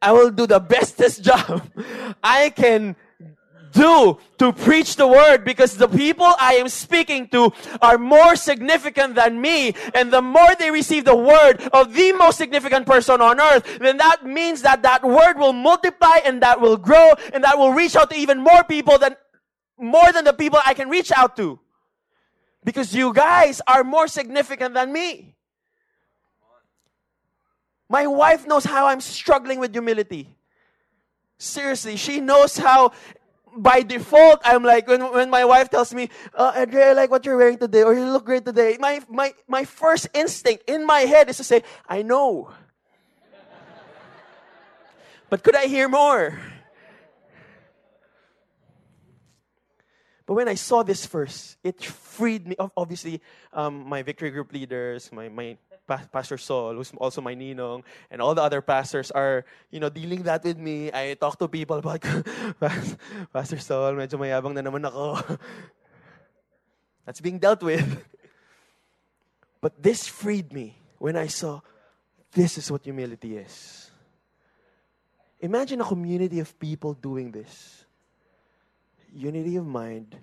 I 0.00 0.12
will 0.12 0.30
do 0.30 0.46
the 0.46 0.60
bestest 0.60 1.22
job 1.28 1.62
I 2.22 2.50
can 2.50 2.96
do 3.72 4.18
to 4.38 4.52
preach 4.52 4.96
the 4.96 5.06
word 5.06 5.44
because 5.44 5.76
the 5.76 5.88
people 5.88 6.26
I 6.38 6.54
am 6.54 6.68
speaking 6.68 7.28
to 7.28 7.52
are 7.80 7.98
more 7.98 8.36
significant 8.36 9.14
than 9.14 9.40
me. 9.40 9.74
And 9.94 10.12
the 10.12 10.22
more 10.22 10.54
they 10.58 10.70
receive 10.70 11.04
the 11.04 11.16
word 11.16 11.62
of 11.72 11.94
the 11.94 12.12
most 12.12 12.38
significant 12.38 12.86
person 12.86 13.20
on 13.20 13.40
earth, 13.40 13.78
then 13.80 13.96
that 13.98 14.24
means 14.24 14.62
that 14.62 14.82
that 14.82 15.04
word 15.04 15.38
will 15.38 15.52
multiply 15.52 16.18
and 16.24 16.42
that 16.42 16.60
will 16.60 16.76
grow 16.76 17.12
and 17.32 17.44
that 17.44 17.58
will 17.58 17.72
reach 17.72 17.96
out 17.96 18.10
to 18.10 18.16
even 18.16 18.38
more 18.38 18.64
people 18.64 18.98
than 18.98 19.16
more 19.78 20.10
than 20.12 20.24
the 20.24 20.32
people 20.32 20.58
I 20.64 20.74
can 20.74 20.88
reach 20.88 21.12
out 21.12 21.36
to. 21.36 21.58
Because 22.64 22.94
you 22.94 23.12
guys 23.12 23.60
are 23.66 23.84
more 23.84 24.08
significant 24.08 24.74
than 24.74 24.92
me. 24.92 25.36
My 27.88 28.06
wife 28.06 28.46
knows 28.46 28.64
how 28.64 28.86
I'm 28.86 29.00
struggling 29.00 29.60
with 29.60 29.72
humility. 29.72 30.36
Seriously, 31.38 31.96
she 31.96 32.20
knows 32.20 32.56
how 32.56 32.92
by 33.56 33.82
default, 33.82 34.40
I'm 34.44 34.62
like, 34.62 34.86
when, 34.86 35.00
when 35.12 35.30
my 35.30 35.44
wife 35.44 35.70
tells 35.70 35.92
me, 35.94 36.10
uh, 36.34 36.52
Andre, 36.56 36.82
I 36.82 36.92
like 36.92 37.10
what 37.10 37.24
you're 37.24 37.36
wearing 37.36 37.58
today, 37.58 37.82
or 37.82 37.94
you 37.94 38.04
look 38.04 38.26
great 38.26 38.44
today, 38.44 38.76
my, 38.78 39.00
my, 39.08 39.34
my 39.48 39.64
first 39.64 40.08
instinct 40.14 40.68
in 40.68 40.86
my 40.86 41.00
head 41.00 41.28
is 41.30 41.38
to 41.38 41.44
say, 41.44 41.62
I 41.88 42.02
know. 42.02 42.50
but 45.30 45.42
could 45.42 45.56
I 45.56 45.66
hear 45.66 45.88
more? 45.88 46.38
But 50.26 50.34
when 50.34 50.48
I 50.48 50.54
saw 50.54 50.82
this 50.82 51.06
verse, 51.06 51.56
it 51.62 51.82
freed 51.82 52.48
me. 52.48 52.56
Obviously, 52.76 53.22
um, 53.52 53.88
my 53.88 54.02
victory 54.02 54.30
group 54.30 54.52
leaders, 54.52 55.12
my, 55.12 55.28
my 55.28 55.56
Pastor 55.86 56.36
Saul, 56.36 56.74
who's 56.74 56.92
also 56.98 57.20
my 57.22 57.34
ninong, 57.34 57.82
and 58.10 58.20
all 58.20 58.34
the 58.34 58.42
other 58.42 58.60
pastors 58.60 59.10
are, 59.10 59.44
you 59.70 59.78
know, 59.78 59.88
dealing 59.88 60.22
that 60.24 60.42
with 60.42 60.58
me. 60.58 60.90
I 60.92 61.14
talk 61.14 61.38
to 61.38 61.48
people 61.48 61.78
about, 61.78 62.02
Pastor 63.32 63.58
Saul, 63.58 63.94
medyo 63.94 64.18
mayabang 64.18 64.54
na 64.54 64.62
naman 64.62 64.82
ako. 64.82 65.22
That's 67.06 67.20
being 67.20 67.38
dealt 67.38 67.62
with. 67.62 67.86
But 69.60 69.82
this 69.82 70.06
freed 70.06 70.52
me 70.52 70.78
when 70.98 71.16
I 71.16 71.26
saw 71.26 71.58
this 72.30 72.58
is 72.58 72.70
what 72.70 72.84
humility 72.84 73.36
is. 73.36 73.90
Imagine 75.40 75.80
a 75.80 75.84
community 75.84 76.38
of 76.38 76.58
people 76.60 76.94
doing 76.94 77.32
this. 77.32 77.84
Unity 79.12 79.56
of 79.56 79.66
mind, 79.66 80.14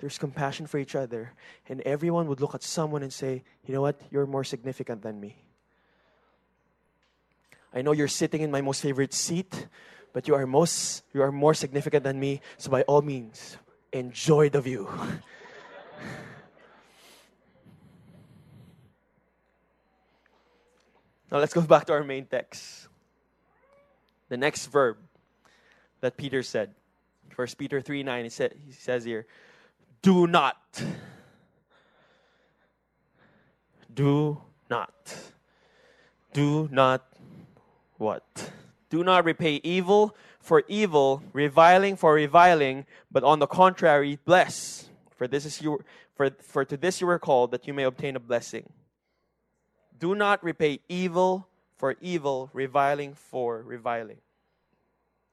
there's 0.00 0.18
compassion 0.18 0.66
for 0.66 0.78
each 0.78 0.94
other, 0.94 1.34
and 1.68 1.82
everyone 1.82 2.26
would 2.28 2.40
look 2.40 2.54
at 2.54 2.62
someone 2.62 3.02
and 3.02 3.12
say, 3.12 3.44
You 3.66 3.74
know 3.74 3.82
what? 3.82 4.00
You're 4.10 4.26
more 4.26 4.44
significant 4.44 5.02
than 5.02 5.20
me. 5.20 5.36
I 7.74 7.82
know 7.82 7.92
you're 7.92 8.08
sitting 8.08 8.40
in 8.40 8.50
my 8.50 8.62
most 8.62 8.80
favorite 8.80 9.12
seat, 9.12 9.68
but 10.14 10.26
you 10.26 10.34
are 10.34 10.46
most 10.46 11.04
you 11.12 11.20
are 11.22 11.30
more 11.30 11.52
significant 11.52 12.02
than 12.04 12.18
me. 12.18 12.40
So 12.56 12.70
by 12.70 12.80
all 12.82 13.02
means, 13.02 13.58
enjoy 13.92 14.48
the 14.48 14.62
view. 14.62 14.88
now 21.30 21.38
let's 21.38 21.52
go 21.52 21.60
back 21.60 21.84
to 21.86 21.92
our 21.92 22.02
main 22.02 22.24
text. 22.24 22.88
The 24.30 24.38
next 24.38 24.66
verb 24.66 24.96
that 26.00 26.16
Peter 26.16 26.42
said. 26.42 26.74
First 27.36 27.58
Peter 27.58 27.80
3 27.82 28.02
9, 28.02 28.24
he, 28.24 28.30
said, 28.30 28.54
he 28.66 28.72
says 28.72 29.04
here, 29.04 29.26
do 30.02 30.26
not. 30.26 30.56
Do 33.92 34.40
not. 34.68 35.16
Do 36.32 36.68
not 36.70 37.06
what? 37.98 38.50
Do 38.88 39.04
not 39.04 39.24
repay 39.24 39.60
evil 39.62 40.16
for 40.40 40.62
evil, 40.68 41.22
reviling 41.32 41.96
for 41.96 42.14
reviling, 42.14 42.86
but 43.10 43.24
on 43.24 43.38
the 43.38 43.46
contrary, 43.46 44.18
bless. 44.24 44.88
For 45.16 45.28
this 45.28 45.44
is 45.44 45.60
your 45.60 45.84
for, 46.14 46.30
for 46.40 46.64
to 46.64 46.76
this 46.76 47.00
you 47.00 47.06
were 47.06 47.18
called 47.18 47.50
that 47.50 47.66
you 47.66 47.74
may 47.74 47.84
obtain 47.84 48.16
a 48.16 48.20
blessing. 48.20 48.68
Do 49.98 50.14
not 50.14 50.42
repay 50.42 50.80
evil 50.88 51.46
for 51.76 51.96
evil, 52.00 52.50
reviling 52.52 53.14
for 53.14 53.62
reviling. 53.62 54.18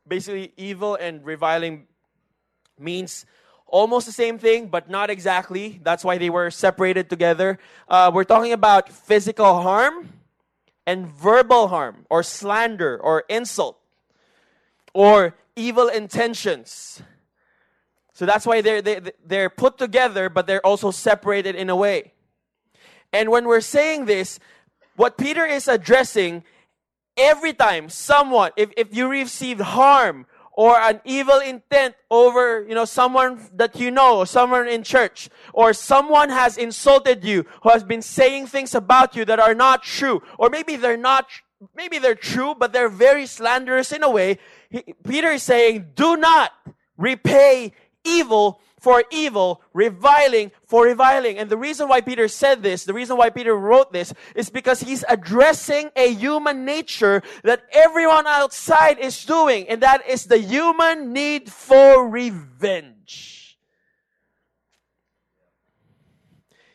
Basically, 0.08 0.54
evil 0.56 0.96
and 0.96 1.26
reviling 1.26 1.88
means 2.80 3.26
almost 3.68 4.06
the 4.06 4.12
same 4.12 4.38
thing, 4.38 4.68
but 4.68 4.90
not 4.90 5.10
exactly. 5.10 5.80
That's 5.84 6.04
why 6.04 6.18
they 6.18 6.30
were 6.30 6.50
separated 6.52 7.10
together. 7.10 7.60
Uh, 7.88 8.12
we're 8.14 8.24
talking 8.24 8.54
about 8.54 8.90
physical 8.90 9.62
harm 9.62 10.10
and 10.86 11.08
verbal 11.08 11.68
harm 11.68 12.06
or 12.10 12.24
slander 12.24 12.98
or 12.98 13.24
insult 13.30 13.78
or 14.94 15.36
evil 15.56 15.88
intentions. 15.88 17.02
So 18.14 18.26
that's 18.26 18.46
why 18.46 18.62
they're, 18.62 18.82
they, 18.82 19.02
they're 19.26 19.50
put 19.50 19.78
together, 19.78 20.30
but 20.30 20.48
they're 20.48 20.66
also 20.66 20.92
separated 20.92 21.56
in 21.56 21.70
a 21.70 21.76
way. 21.76 22.14
And 23.14 23.30
when 23.30 23.46
we're 23.48 23.62
saying 23.62 24.06
this, 24.06 24.40
what 24.96 25.18
Peter 25.18 25.46
is 25.46 25.68
addressing 25.68 26.44
every 27.16 27.54
time 27.54 27.90
someone, 27.90 28.52
if, 28.56 28.72
if 28.76 28.96
you 28.96 29.08
received 29.08 29.62
harm 29.62 30.26
or 30.58 30.76
an 30.80 31.00
evil 31.06 31.38
intent 31.38 31.94
over, 32.10 32.66
you 32.68 32.74
know, 32.74 32.84
someone 32.84 33.40
that 33.54 33.80
you 33.80 33.92
know, 33.92 34.26
someone 34.26 34.68
in 34.68 34.82
church, 34.82 35.30
or 35.54 35.72
someone 35.72 36.30
has 36.30 36.58
insulted 36.58 37.24
you, 37.24 37.46
who 37.62 37.70
has 37.70 37.84
been 37.84 38.02
saying 38.02 38.48
things 38.48 38.74
about 38.74 39.16
you 39.16 39.24
that 39.24 39.40
are 39.40 39.54
not 39.54 39.84
true, 39.84 40.20
or 40.40 40.50
maybe 40.50 40.76
they're 40.76 40.98
not, 40.98 41.28
maybe 41.76 42.00
they're 42.00 42.16
true, 42.16 42.56
but 42.58 42.74
they're 42.74 42.90
very 42.90 43.28
slanderous 43.28 43.92
in 43.92 44.02
a 44.02 44.10
way. 44.10 44.40
He, 44.72 44.96
Peter 45.08 45.30
is 45.30 45.44
saying, 45.44 45.92
do 45.94 46.18
not 46.18 46.52
repay 46.98 47.72
evil 48.04 48.60
for 48.88 49.04
evil, 49.12 49.62
reviling 49.74 50.50
for 50.64 50.86
reviling. 50.86 51.38
And 51.38 51.50
the 51.50 51.58
reason 51.58 51.90
why 51.90 52.00
Peter 52.00 52.30
said 52.30 52.64
this, 52.64 52.86
the 52.86 52.94
reason 52.94 53.18
why 53.18 53.30
Peter 53.30 53.54
wrote 53.54 53.92
this, 53.92 54.14
is 54.34 54.50
because 54.50 54.80
he's 54.80 55.04
addressing 55.10 55.92
a 55.98 56.14
human 56.14 56.64
nature 56.64 57.22
that 57.44 57.64
everyone 57.74 58.26
outside 58.28 58.98
is 58.98 59.26
doing, 59.26 59.68
and 59.68 59.84
that 59.84 60.08
is 60.08 60.24
the 60.24 60.38
human 60.38 61.12
need 61.12 61.52
for 61.52 62.08
revenge. 62.08 63.60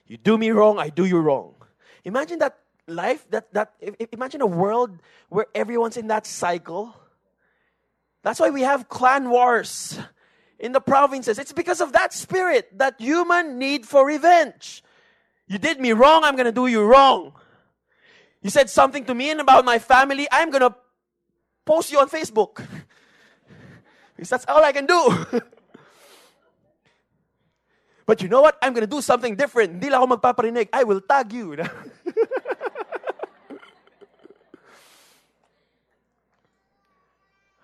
You 0.04 0.18
do 0.18 0.36
me 0.36 0.50
wrong, 0.50 0.78
I 0.78 0.90
do 0.90 1.06
you 1.06 1.16
wrong. 1.16 1.54
Imagine 2.04 2.40
that 2.40 2.58
life, 2.86 3.24
that, 3.30 3.50
that 3.54 3.72
imagine 4.12 4.42
a 4.42 4.46
world 4.46 4.98
where 5.30 5.46
everyone's 5.54 5.96
in 5.96 6.08
that 6.08 6.26
cycle. 6.26 6.94
That's 8.22 8.38
why 8.38 8.50
we 8.50 8.60
have 8.60 8.90
clan 8.90 9.30
wars 9.30 9.98
in 10.62 10.70
the 10.70 10.80
provinces. 10.80 11.38
It's 11.38 11.52
because 11.52 11.82
of 11.82 11.92
that 11.92 12.14
spirit, 12.14 12.78
that 12.78 12.94
human 12.98 13.58
need 13.58 13.84
for 13.84 14.06
revenge. 14.06 14.82
You 15.48 15.58
did 15.58 15.80
me 15.80 15.92
wrong, 15.92 16.22
I'm 16.24 16.36
to 16.46 16.52
do 16.52 16.68
you 16.68 16.82
wrong. 16.84 17.34
You 18.40 18.48
said 18.48 18.70
something 18.70 19.04
to 19.06 19.14
me 19.14 19.30
and 19.30 19.40
about 19.40 19.64
my 19.64 19.80
family, 19.80 20.28
I'm 20.30 20.50
to 20.62 20.74
post 21.66 21.90
you 21.92 21.98
on 21.98 22.08
Facebook. 22.08 22.64
because 24.16 24.30
that's 24.30 24.46
all 24.46 24.62
I 24.62 24.70
can 24.70 24.86
do. 24.86 25.26
but 28.06 28.22
you 28.22 28.28
know 28.28 28.40
what? 28.40 28.56
I'm 28.62 28.72
to 28.86 28.90
do 28.90 29.02
something 29.02 29.34
different. 29.34 29.72
Hindi 29.72 29.90
lang 29.90 30.06
magpaparinig. 30.08 30.68
I 30.72 30.84
will 30.84 31.00
tag 31.00 31.32
you. 31.32 31.56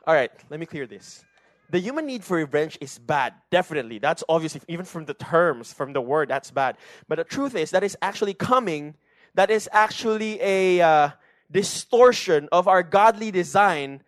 all 0.06 0.14
right, 0.14 0.32
let 0.50 0.58
me 0.58 0.66
clear 0.66 0.86
this 0.86 1.24
the 1.70 1.78
human 1.78 2.06
need 2.06 2.24
for 2.24 2.38
revenge 2.38 2.78
is 2.80 2.98
bad, 2.98 3.34
definitely. 3.50 3.98
That's 3.98 4.24
obviously, 4.28 4.62
even 4.68 4.86
from 4.86 5.04
the 5.04 5.14
terms, 5.14 5.72
from 5.72 5.92
the 5.92 6.00
word, 6.00 6.28
that's 6.28 6.50
bad. 6.50 6.76
But 7.08 7.16
the 7.16 7.24
truth 7.24 7.54
is, 7.54 7.70
that 7.72 7.84
is 7.84 7.96
actually 8.00 8.34
coming, 8.34 8.94
that 9.34 9.50
is 9.50 9.68
actually 9.72 10.40
a 10.40 10.80
uh, 10.80 11.10
distortion 11.50 12.48
of 12.52 12.68
our 12.68 12.82
godly 12.82 13.30
design 13.30 14.02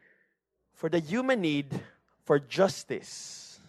for 0.75 0.88
the 0.88 1.01
human 1.01 1.42
need 1.42 1.79
for 2.25 2.38
justice. 2.38 3.61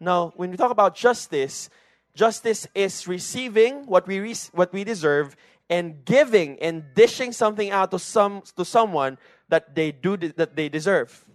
Now, 0.00 0.32
when 0.36 0.50
we 0.50 0.56
talk 0.56 0.70
about 0.70 0.94
justice, 0.94 1.68
justice 2.14 2.66
is 2.74 3.06
receiving 3.06 3.84
what 3.86 4.06
we, 4.06 4.18
re- 4.18 4.34
what 4.52 4.72
we 4.72 4.84
deserve 4.84 5.36
and 5.68 6.04
giving 6.06 6.58
and 6.60 6.84
dishing 6.94 7.32
something 7.32 7.70
out 7.70 7.90
to, 7.90 7.98
some, 7.98 8.42
to 8.56 8.64
someone 8.64 9.18
that 9.48 9.74
they, 9.74 9.92
do, 9.92 10.16
that 10.16 10.56
they 10.56 10.70
deserve 10.70 11.26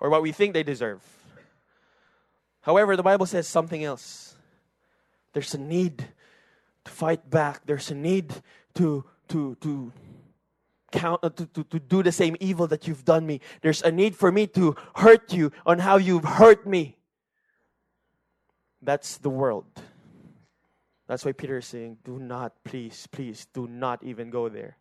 or 0.00 0.10
what 0.10 0.22
we 0.22 0.32
think 0.32 0.54
they 0.54 0.62
deserve. 0.62 1.02
However, 2.62 2.96
the 2.96 3.02
Bible 3.02 3.26
says 3.26 3.46
something 3.46 3.84
else. 3.84 4.34
There's 5.32 5.54
a 5.54 5.58
need 5.58 6.04
to 6.84 6.90
fight 6.90 7.28
back. 7.30 7.62
There's 7.64 7.90
a 7.90 7.94
need 7.94 8.34
to 8.74 9.04
to 9.28 9.56
to 9.60 9.92
count 10.92 11.20
uh, 11.22 11.30
to, 11.30 11.46
to, 11.46 11.64
to 11.64 11.78
do 11.78 12.02
the 12.02 12.12
same 12.12 12.36
evil 12.40 12.66
that 12.68 12.86
you've 12.86 13.04
done 13.04 13.26
me. 13.26 13.40
There's 13.62 13.82
a 13.82 13.92
need 13.92 14.16
for 14.16 14.32
me 14.32 14.46
to 14.48 14.76
hurt 14.94 15.32
you 15.32 15.52
on 15.64 15.78
how 15.78 15.96
you've 15.96 16.24
hurt 16.24 16.66
me. 16.66 16.96
That's 18.82 19.18
the 19.18 19.30
world. 19.30 19.66
That's 21.06 21.24
why 21.24 21.32
Peter 21.32 21.58
is 21.58 21.66
saying, 21.66 21.98
do 22.04 22.18
not, 22.18 22.52
please, 22.64 23.06
please, 23.10 23.46
do 23.52 23.68
not 23.68 24.02
even 24.02 24.30
go 24.30 24.48
there. 24.48 24.76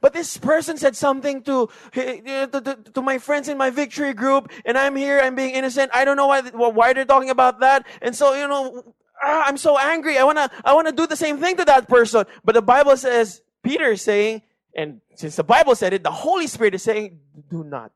But 0.00 0.12
this 0.12 0.36
person 0.36 0.76
said 0.76 0.96
something 0.96 1.42
to, 1.42 1.68
to, 1.92 2.46
to, 2.46 2.78
to, 2.94 3.02
my 3.02 3.18
friends 3.18 3.48
in 3.48 3.58
my 3.58 3.70
victory 3.70 4.12
group, 4.12 4.50
and 4.64 4.78
I'm 4.78 4.96
here, 4.96 5.18
I'm 5.20 5.34
being 5.34 5.54
innocent. 5.54 5.90
I 5.94 6.04
don't 6.04 6.16
know 6.16 6.26
why, 6.26 6.42
why 6.42 6.92
they're 6.92 7.04
talking 7.04 7.30
about 7.30 7.60
that. 7.60 7.86
And 8.02 8.14
so, 8.14 8.34
you 8.34 8.46
know, 8.46 8.94
ah, 9.22 9.44
I'm 9.46 9.56
so 9.56 9.78
angry. 9.78 10.18
I 10.18 10.24
wanna, 10.24 10.50
I 10.64 10.74
wanna 10.74 10.92
do 10.92 11.06
the 11.06 11.16
same 11.16 11.38
thing 11.38 11.56
to 11.56 11.64
that 11.64 11.88
person. 11.88 12.26
But 12.44 12.54
the 12.54 12.62
Bible 12.62 12.96
says, 12.96 13.42
Peter 13.62 13.92
is 13.92 14.02
saying, 14.02 14.42
and 14.74 15.00
since 15.14 15.36
the 15.36 15.44
Bible 15.44 15.74
said 15.74 15.92
it, 15.92 16.04
the 16.04 16.10
Holy 16.10 16.46
Spirit 16.46 16.74
is 16.74 16.82
saying, 16.82 17.18
do 17.50 17.64
not. 17.64 17.92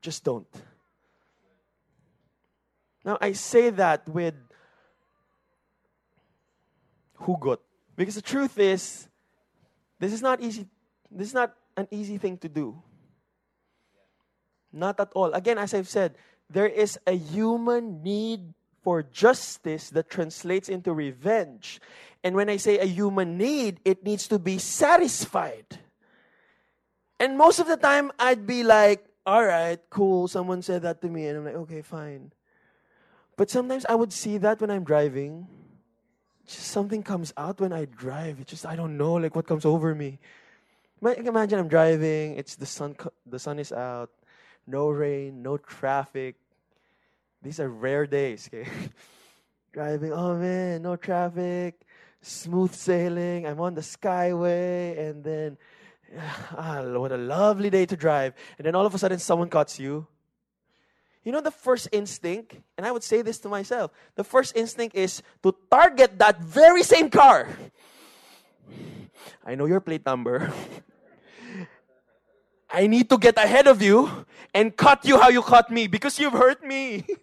Just 0.00 0.24
don't. 0.24 0.46
Now, 3.04 3.18
I 3.20 3.32
say 3.32 3.70
that 3.70 4.08
with 4.08 4.34
hugot. 7.20 7.58
Because 7.96 8.14
the 8.14 8.22
truth 8.22 8.58
is, 8.58 9.07
this 9.98 10.12
is 10.12 10.22
not 10.22 10.40
easy. 10.40 10.66
This 11.10 11.28
is 11.28 11.34
not 11.34 11.54
an 11.76 11.88
easy 11.90 12.18
thing 12.18 12.38
to 12.38 12.48
do. 12.48 12.80
Not 14.72 15.00
at 15.00 15.10
all. 15.14 15.32
Again, 15.32 15.58
as 15.58 15.74
I've 15.74 15.88
said, 15.88 16.14
there 16.50 16.66
is 16.66 16.98
a 17.06 17.12
human 17.12 18.02
need 18.02 18.54
for 18.82 19.02
justice 19.02 19.90
that 19.90 20.08
translates 20.08 20.68
into 20.68 20.92
revenge. 20.92 21.80
And 22.22 22.34
when 22.34 22.48
I 22.48 22.56
say 22.56 22.78
a 22.78 22.84
human 22.84 23.36
need, 23.36 23.80
it 23.84 24.04
needs 24.04 24.28
to 24.28 24.38
be 24.38 24.58
satisfied. 24.58 25.78
And 27.20 27.36
most 27.36 27.58
of 27.58 27.66
the 27.66 27.76
time, 27.76 28.12
I'd 28.18 28.46
be 28.46 28.62
like, 28.62 29.04
all 29.26 29.44
right, 29.44 29.78
cool, 29.90 30.28
someone 30.28 30.62
said 30.62 30.82
that 30.82 31.02
to 31.02 31.08
me. 31.08 31.26
And 31.26 31.38
I'm 31.38 31.44
like, 31.44 31.54
okay, 31.68 31.82
fine. 31.82 32.32
But 33.36 33.50
sometimes 33.50 33.84
I 33.86 33.94
would 33.94 34.12
see 34.12 34.38
that 34.38 34.60
when 34.60 34.70
I'm 34.70 34.84
driving 34.84 35.46
just 36.56 36.68
something 36.68 37.02
comes 37.02 37.32
out 37.36 37.60
when 37.60 37.72
I 37.72 37.84
drive. 37.84 38.40
It's 38.40 38.50
just 38.50 38.66
I 38.66 38.76
don't 38.76 38.96
know 38.96 39.14
like 39.14 39.36
what 39.36 39.46
comes 39.46 39.64
over 39.64 39.94
me. 39.94 40.18
Imagine 41.02 41.58
I'm 41.58 41.68
driving. 41.68 42.36
It's 42.36 42.56
the 42.56 42.66
sun. 42.66 42.96
The 43.26 43.38
sun 43.38 43.58
is 43.58 43.72
out. 43.72 44.10
No 44.66 44.88
rain. 44.88 45.42
No 45.42 45.56
traffic. 45.58 46.36
These 47.42 47.60
are 47.60 47.68
rare 47.68 48.06
days. 48.06 48.50
Okay, 48.52 48.68
driving. 49.72 50.12
Oh 50.12 50.36
man, 50.36 50.82
no 50.82 50.96
traffic. 50.96 51.80
Smooth 52.20 52.74
sailing. 52.74 53.46
I'm 53.46 53.60
on 53.60 53.74
the 53.74 53.80
skyway, 53.80 54.98
and 54.98 55.22
then 55.22 55.56
ah, 56.56 56.82
what 56.82 57.12
a 57.12 57.16
lovely 57.16 57.70
day 57.70 57.86
to 57.86 57.96
drive. 57.96 58.34
And 58.58 58.66
then 58.66 58.74
all 58.74 58.86
of 58.86 58.94
a 58.94 58.98
sudden, 58.98 59.18
someone 59.18 59.48
cuts 59.48 59.78
you. 59.78 60.06
You 61.28 61.32
know 61.32 61.42
the 61.42 61.50
first 61.50 61.88
instinct, 61.92 62.56
and 62.78 62.86
I 62.86 62.90
would 62.90 63.04
say 63.04 63.20
this 63.20 63.38
to 63.40 63.50
myself 63.50 63.90
the 64.14 64.24
first 64.24 64.56
instinct 64.56 64.96
is 64.96 65.22
to 65.42 65.54
target 65.70 66.18
that 66.18 66.40
very 66.40 66.82
same 66.82 67.10
car. 67.10 67.46
I 69.44 69.54
know 69.54 69.66
your 69.66 69.80
plate 69.80 70.06
number. 70.06 70.50
I 72.70 72.86
need 72.86 73.10
to 73.10 73.18
get 73.18 73.36
ahead 73.36 73.66
of 73.66 73.82
you 73.82 74.24
and 74.54 74.74
cut 74.74 75.04
you 75.04 75.20
how 75.20 75.28
you 75.28 75.42
cut 75.42 75.70
me 75.70 75.86
because 75.86 76.18
you've 76.18 76.32
hurt 76.32 76.64
me. 76.64 77.04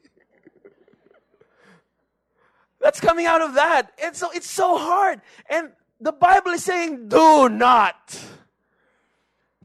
That's 2.80 3.02
coming 3.02 3.26
out 3.26 3.41
of 3.41 3.56
that. 3.56 3.91
And 4.04 4.15
so 4.15 4.30
it's 4.30 4.52
so 4.52 4.78
hard. 4.78 5.20
And 5.50 5.72
the 6.00 6.12
Bible 6.12 6.52
is 6.52 6.63
saying, 6.63 7.10
do 7.10 7.50
not. 7.50 8.24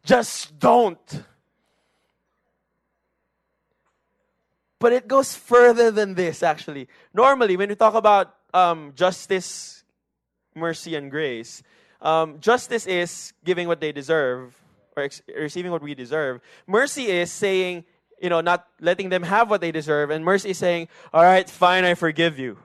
Just 0.02 0.58
don't. 0.58 1.24
But 4.80 4.94
it 4.94 5.06
goes 5.06 5.34
further 5.34 5.90
than 5.90 6.14
this, 6.14 6.42
actually. 6.42 6.88
Normally, 7.12 7.56
when 7.56 7.68
we 7.68 7.76
talk 7.76 7.94
about 7.94 8.34
um, 8.52 8.92
justice, 8.96 9.84
mercy, 10.54 10.96
and 10.96 11.10
grace, 11.10 11.62
um, 12.00 12.40
justice 12.40 12.86
is 12.86 13.34
giving 13.44 13.68
what 13.68 13.80
they 13.80 13.92
deserve 13.92 14.58
or 14.96 15.04
ex- 15.04 15.22
receiving 15.36 15.70
what 15.70 15.82
we 15.82 15.94
deserve. 15.94 16.40
Mercy 16.66 17.06
is 17.06 17.30
saying, 17.30 17.84
you 18.20 18.30
know, 18.30 18.40
not 18.40 18.66
letting 18.80 19.10
them 19.10 19.22
have 19.22 19.50
what 19.50 19.60
they 19.60 19.70
deserve. 19.70 20.08
And 20.10 20.24
mercy 20.24 20.50
is 20.50 20.58
saying, 20.58 20.88
all 21.12 21.22
right, 21.22 21.48
fine, 21.48 21.84
I 21.84 21.92
forgive 21.94 22.38
you. 22.38 22.58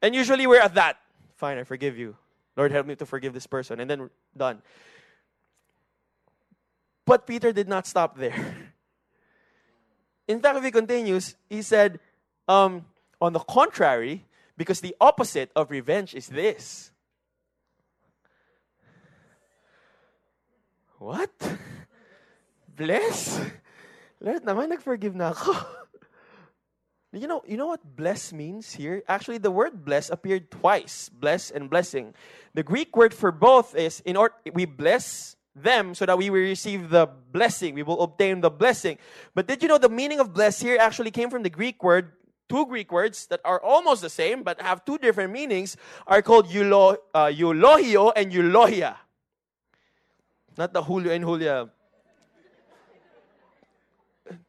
And 0.00 0.14
usually 0.14 0.46
we're 0.46 0.60
at 0.60 0.74
that. 0.74 0.96
Fine, 1.36 1.58
I 1.58 1.64
forgive 1.64 1.98
you. 1.98 2.16
Lord, 2.56 2.72
help 2.72 2.86
me 2.86 2.96
to 2.96 3.06
forgive 3.06 3.34
this 3.34 3.46
person. 3.46 3.78
And 3.78 3.90
then 3.90 4.10
done. 4.34 4.62
But 7.04 7.26
Peter 7.26 7.52
did 7.52 7.68
not 7.68 7.86
stop 7.86 8.16
there. 8.16 8.56
In 10.28 10.40
fact, 10.40 10.58
if 10.58 10.64
he 10.64 10.70
continues, 10.70 11.34
he 11.48 11.62
said, 11.62 11.98
um, 12.46 12.84
on 13.20 13.32
the 13.32 13.40
contrary, 13.40 14.26
because 14.56 14.80
the 14.80 14.94
opposite 15.00 15.50
of 15.56 15.70
revenge 15.70 16.14
is 16.14 16.28
this. 16.28 16.92
What? 20.98 21.30
Bless? 22.76 23.40
Lord 24.20 24.44
naman, 24.44 24.68
nag-forgive 24.74 25.14
na 25.14 25.30
ako. 25.30 25.54
you 27.14 27.30
know, 27.30 27.42
you 27.46 27.56
know 27.56 27.70
what 27.70 27.80
bless 27.96 28.32
means 28.34 28.74
here? 28.74 29.02
Actually, 29.08 29.38
the 29.38 29.50
word 29.50 29.86
bless 29.86 30.10
appeared 30.10 30.50
twice. 30.50 31.08
Bless 31.08 31.50
and 31.50 31.70
blessing. 31.70 32.14
The 32.52 32.66
Greek 32.66 32.96
word 32.96 33.14
for 33.14 33.30
both 33.30 33.78
is 33.78 34.02
in 34.04 34.18
order 34.18 34.34
we 34.52 34.66
bless 34.66 35.37
them 35.62 35.94
so 35.94 36.06
that 36.06 36.16
we 36.16 36.30
will 36.30 36.40
receive 36.40 36.90
the 36.90 37.08
blessing. 37.32 37.74
We 37.74 37.82
will 37.82 38.00
obtain 38.02 38.40
the 38.40 38.50
blessing. 38.50 38.98
But 39.34 39.46
did 39.46 39.62
you 39.62 39.68
know 39.68 39.78
the 39.78 39.88
meaning 39.88 40.20
of 40.20 40.32
bless 40.32 40.60
here 40.60 40.78
actually 40.80 41.10
came 41.10 41.30
from 41.30 41.42
the 41.42 41.50
Greek 41.50 41.82
word? 41.82 42.12
Two 42.48 42.64
Greek 42.64 42.90
words 42.90 43.26
that 43.26 43.40
are 43.44 43.60
almost 43.62 44.00
the 44.00 44.08
same 44.08 44.42
but 44.42 44.60
have 44.62 44.82
two 44.84 44.96
different 44.96 45.32
meanings 45.32 45.76
are 46.06 46.22
called 46.22 46.48
eulo, 46.48 46.96
uh, 47.12 47.26
eulohio 47.26 48.10
and 48.16 48.32
eulohia. 48.32 48.96
Not 50.56 50.72
the 50.72 50.82
Julio 50.82 51.12
and 51.12 51.24
Julia 51.24 51.68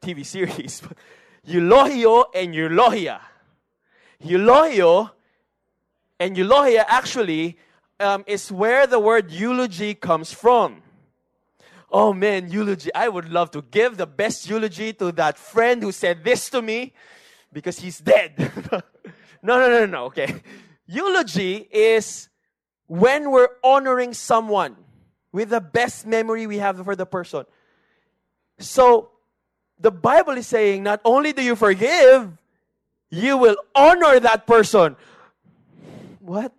TV 0.02 0.26
series, 0.26 0.82
but 0.82 0.98
eulohio 1.48 2.26
and 2.34 2.54
eulohia. 2.54 3.20
Eulohio 4.24 5.12
and 6.20 6.36
eulohia 6.36 6.86
actually 6.88 7.58
um, 8.00 8.24
is 8.28 8.52
where 8.52 8.88
the 8.88 9.00
word 9.00 9.32
eulogy 9.32 9.94
comes 9.94 10.34
from. 10.34 10.82
Oh 11.92 12.14
man, 12.14 12.52
eulogy. 12.52 12.94
I 12.94 13.10
would 13.10 13.30
love 13.30 13.52
to 13.52 13.62
give 13.62 13.98
the 13.98 14.06
best 14.06 14.50
eulogy 14.50 14.94
to 14.94 15.12
that 15.14 15.38
friend 15.38 15.82
who 15.82 15.92
said 15.92 16.24
this 16.24 16.50
to 16.52 16.62
me 16.62 16.94
because 17.52 17.80
he's 17.80 18.00
dead. 18.00 18.34
no, 19.42 19.58
no, 19.58 19.70
no, 19.70 19.86
no, 19.86 20.06
okay. 20.06 20.42
Eulogy 20.86 21.68
is 21.72 22.30
when 22.88 23.32
we're 23.32 23.50
honoring 23.64 24.14
someone 24.14 24.76
with 25.32 25.50
the 25.50 25.62
best 25.62 26.06
memory 26.06 26.48
we 26.48 26.58
have 26.58 26.84
for 26.84 26.96
the 26.96 27.06
person. 27.06 27.46
So, 28.60 29.12
the 29.80 29.92
Bible 29.92 30.34
is 30.34 30.48
saying 30.48 30.84
not 30.84 31.00
only 31.06 31.32
do 31.32 31.42
you 31.42 31.56
forgive, 31.56 32.32
you 33.10 33.38
will 33.38 33.56
honor 33.74 34.20
that 34.20 34.46
person. 34.46 34.96
What? 36.20 36.54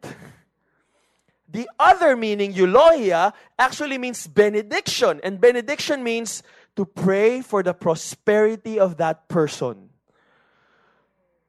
The 1.52 1.68
other 1.78 2.16
meaning, 2.16 2.52
eulogia, 2.52 3.32
actually 3.58 3.98
means 3.98 4.26
benediction. 4.26 5.20
And 5.24 5.40
benediction 5.40 6.04
means 6.04 6.42
to 6.76 6.84
pray 6.84 7.42
for 7.42 7.62
the 7.62 7.74
prosperity 7.74 8.78
of 8.78 8.98
that 8.98 9.28
person. 9.28 9.90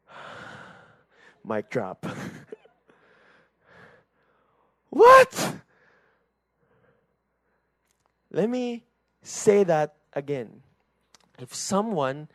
Mic 1.46 1.70
drop. 1.70 2.06
what? 4.90 5.56
Let 8.32 8.50
me 8.50 8.84
say 9.22 9.64
that 9.66 9.96
again. 10.14 10.62
If 11.38 11.54
someone 11.54 12.28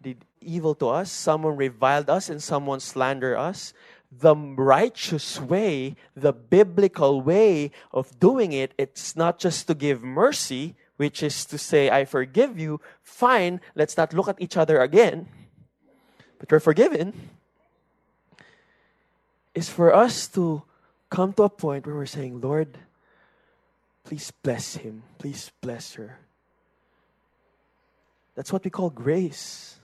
did 0.00 0.24
evil 0.40 0.74
to 0.76 0.88
us, 0.88 1.10
someone 1.10 1.56
reviled 1.56 2.10
us, 2.10 2.28
and 2.28 2.42
someone 2.42 2.80
slandered 2.80 3.36
us, 3.36 3.72
the 4.10 4.34
righteous 4.34 5.40
way, 5.40 5.96
the 6.16 6.32
biblical 6.32 7.20
way 7.20 7.70
of 7.92 8.18
doing 8.18 8.52
it, 8.52 8.72
it's 8.78 9.14
not 9.14 9.38
just 9.38 9.66
to 9.66 9.74
give 9.74 10.02
mercy, 10.02 10.74
which 10.96 11.22
is 11.22 11.44
to 11.46 11.58
say, 11.58 11.90
I 11.90 12.04
forgive 12.04 12.58
you, 12.58 12.80
fine, 13.02 13.60
let's 13.74 13.96
not 13.96 14.12
look 14.12 14.28
at 14.28 14.40
each 14.40 14.56
other 14.56 14.80
again, 14.80 15.28
but 16.38 16.50
we're 16.50 16.60
forgiven, 16.60 17.30
is 19.54 19.68
for 19.68 19.94
us 19.94 20.26
to 20.28 20.62
come 21.10 21.32
to 21.34 21.44
a 21.44 21.48
point 21.48 21.86
where 21.86 21.94
we're 21.94 22.06
saying, 22.06 22.40
Lord, 22.40 22.78
please 24.04 24.30
bless 24.42 24.76
him, 24.76 25.02
please 25.18 25.50
bless 25.60 25.94
her. 25.94 26.18
That's 28.34 28.52
what 28.52 28.64
we 28.64 28.70
call 28.70 28.90
grace. 28.90 29.80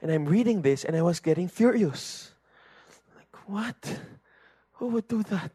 And 0.00 0.10
I'm 0.10 0.26
reading 0.26 0.62
this 0.62 0.84
and 0.84 0.96
I 0.96 1.02
was 1.02 1.18
getting 1.20 1.48
furious. 1.48 2.33
What? 3.46 3.98
Who 4.74 4.88
would 4.88 5.08
do 5.08 5.22
that? 5.24 5.52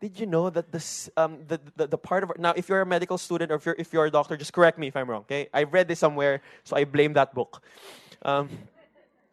Did 0.00 0.18
you 0.18 0.26
know 0.26 0.50
that 0.50 0.72
this, 0.72 1.08
um, 1.16 1.38
the, 1.46 1.60
the, 1.76 1.86
the 1.86 1.98
part 1.98 2.24
of 2.24 2.32
now, 2.36 2.52
if 2.56 2.68
you're 2.68 2.80
a 2.80 2.86
medical 2.86 3.16
student 3.16 3.52
or 3.52 3.54
if 3.54 3.66
you're, 3.66 3.76
if 3.78 3.92
you're 3.92 4.06
a 4.06 4.10
doctor, 4.10 4.36
just 4.36 4.52
correct 4.52 4.76
me 4.76 4.88
if 4.88 4.96
I'm 4.96 5.08
wrong. 5.08 5.20
Okay, 5.20 5.48
I 5.54 5.62
read 5.62 5.86
this 5.86 6.00
somewhere, 6.00 6.42
so 6.64 6.74
I 6.74 6.84
blame 6.84 7.12
that 7.12 7.34
book. 7.34 7.62
Um, 8.22 8.48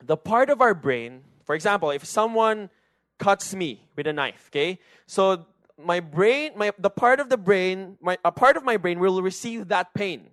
the 0.06 0.15
part 0.15 0.52
of 0.52 0.62
our 0.62 0.76
brain, 0.76 1.22
for 1.43 1.56
example, 1.56 1.89
if 1.89 2.06
someone 2.06 2.69
cuts 3.17 3.56
me 3.56 3.82
with 3.95 4.06
a 4.06 4.13
knife, 4.13 4.50
okay, 4.52 4.80
so 5.08 5.48
my 5.84 6.00
brain, 6.00 6.52
my 6.56 6.72
the 6.78 6.91
part 6.91 7.19
of 7.19 7.30
the 7.30 7.38
brain, 7.38 7.98
my 8.00 8.17
a 8.24 8.32
part 8.32 8.56
of 8.56 8.63
my 8.63 8.78
brain 8.78 9.00
will 9.00 9.24
receive 9.24 9.69
that 9.69 9.93
pain. 9.95 10.30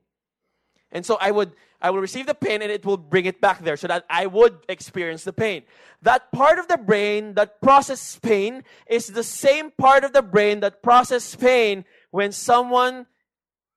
And 0.92 1.04
so 1.04 1.18
I 1.20 1.30
would 1.30 1.52
I 1.80 1.90
will 1.90 2.00
receive 2.00 2.26
the 2.26 2.34
pain 2.34 2.62
and 2.62 2.70
it 2.70 2.84
will 2.86 2.96
bring 2.96 3.26
it 3.26 3.40
back 3.40 3.62
there 3.62 3.76
so 3.76 3.86
that 3.88 4.06
I 4.08 4.26
would 4.26 4.58
experience 4.68 5.24
the 5.24 5.32
pain. 5.32 5.62
That 6.02 6.32
part 6.32 6.58
of 6.58 6.68
the 6.68 6.78
brain 6.78 7.34
that 7.34 7.60
processes 7.60 8.18
pain 8.18 8.64
is 8.86 9.08
the 9.08 9.22
same 9.22 9.70
part 9.70 10.04
of 10.04 10.12
the 10.12 10.22
brain 10.22 10.60
that 10.60 10.82
processes 10.82 11.36
pain 11.36 11.84
when 12.10 12.32
someone 12.32 13.06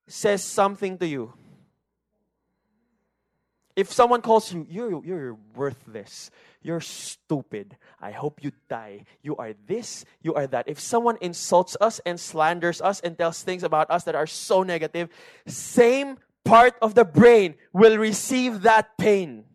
says 0.07 0.43
something 0.43 0.97
to 0.99 1.07
you. 1.07 1.33
If 3.75 3.91
someone 3.93 4.21
calls 4.21 4.51
you, 4.51 4.65
you're, 4.69 5.05
you're 5.05 5.37
worthless, 5.55 6.31
you're 6.61 6.81
stupid, 6.81 7.77
I 8.01 8.11
hope 8.11 8.43
you 8.43 8.51
die, 8.67 9.05
you 9.21 9.37
are 9.37 9.53
this, 9.67 10.03
you 10.21 10.33
are 10.33 10.47
that. 10.47 10.67
If 10.67 10.79
someone 10.79 11.17
insults 11.21 11.77
us 11.79 12.01
and 12.05 12.19
slanders 12.19 12.81
us 12.81 12.99
and 12.99 13.17
tells 13.17 13.41
things 13.41 13.63
about 13.63 13.89
us 13.89 14.03
that 14.03 14.15
are 14.15 14.27
so 14.27 14.63
negative, 14.63 15.09
same 15.47 16.17
part 16.45 16.75
of 16.81 16.95
the 16.95 17.05
brain 17.05 17.55
will 17.73 17.97
receive 17.97 18.61
that 18.61 18.97
pain. 18.97 19.45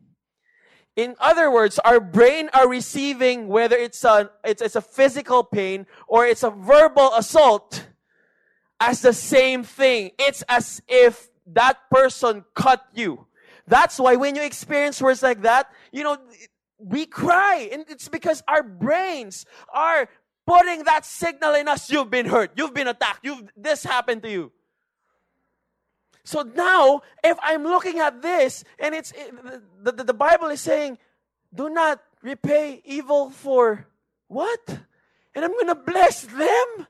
In 0.96 1.16
other 1.18 1.50
words, 1.50 1.78
our 1.80 1.98
brain 1.98 2.50
are 2.54 2.68
receiving 2.68 3.48
whether 3.48 3.76
it's 3.76 4.04
a, 4.04 4.30
it's, 4.44 4.62
it's 4.62 4.76
a 4.76 4.80
physical 4.80 5.42
pain 5.42 5.86
or 6.06 6.24
it's 6.24 6.44
a 6.44 6.50
verbal 6.50 7.12
assault 7.14 7.88
as 8.78 9.02
the 9.02 9.12
same 9.12 9.64
thing. 9.64 10.12
It's 10.18 10.42
as 10.48 10.82
if 10.86 11.28
that 11.46 11.78
person 11.90 12.44
cut 12.54 12.84
you. 12.94 13.26
That's 13.66 13.98
why 13.98 14.16
when 14.16 14.36
you 14.36 14.42
experience 14.42 15.00
words 15.02 15.22
like 15.22 15.42
that, 15.42 15.70
you 15.90 16.04
know, 16.04 16.18
we 16.78 17.06
cry. 17.06 17.68
And 17.72 17.84
it's 17.88 18.08
because 18.08 18.42
our 18.46 18.62
brains 18.62 19.46
are 19.72 20.08
putting 20.46 20.84
that 20.84 21.06
signal 21.06 21.54
in 21.54 21.66
us. 21.66 21.90
You've 21.90 22.10
been 22.10 22.26
hurt. 22.26 22.52
You've 22.56 22.74
been 22.74 22.88
attacked. 22.88 23.24
You've, 23.24 23.42
this 23.56 23.82
happened 23.82 24.22
to 24.22 24.30
you. 24.30 24.52
So 26.24 26.42
now, 26.42 27.02
if 27.22 27.36
I'm 27.42 27.64
looking 27.64 27.98
at 27.98 28.22
this, 28.22 28.64
and 28.78 28.94
it's 28.94 29.12
the, 29.82 29.92
the, 29.92 30.04
the 30.04 30.14
Bible 30.14 30.48
is 30.48 30.60
saying, 30.60 30.98
do 31.54 31.68
not 31.68 32.00
repay 32.22 32.80
evil 32.84 33.30
for 33.30 33.86
what? 34.28 34.78
And 35.34 35.44
I'm 35.44 35.52
going 35.52 35.66
to 35.66 35.74
bless 35.74 36.22
them? 36.22 36.86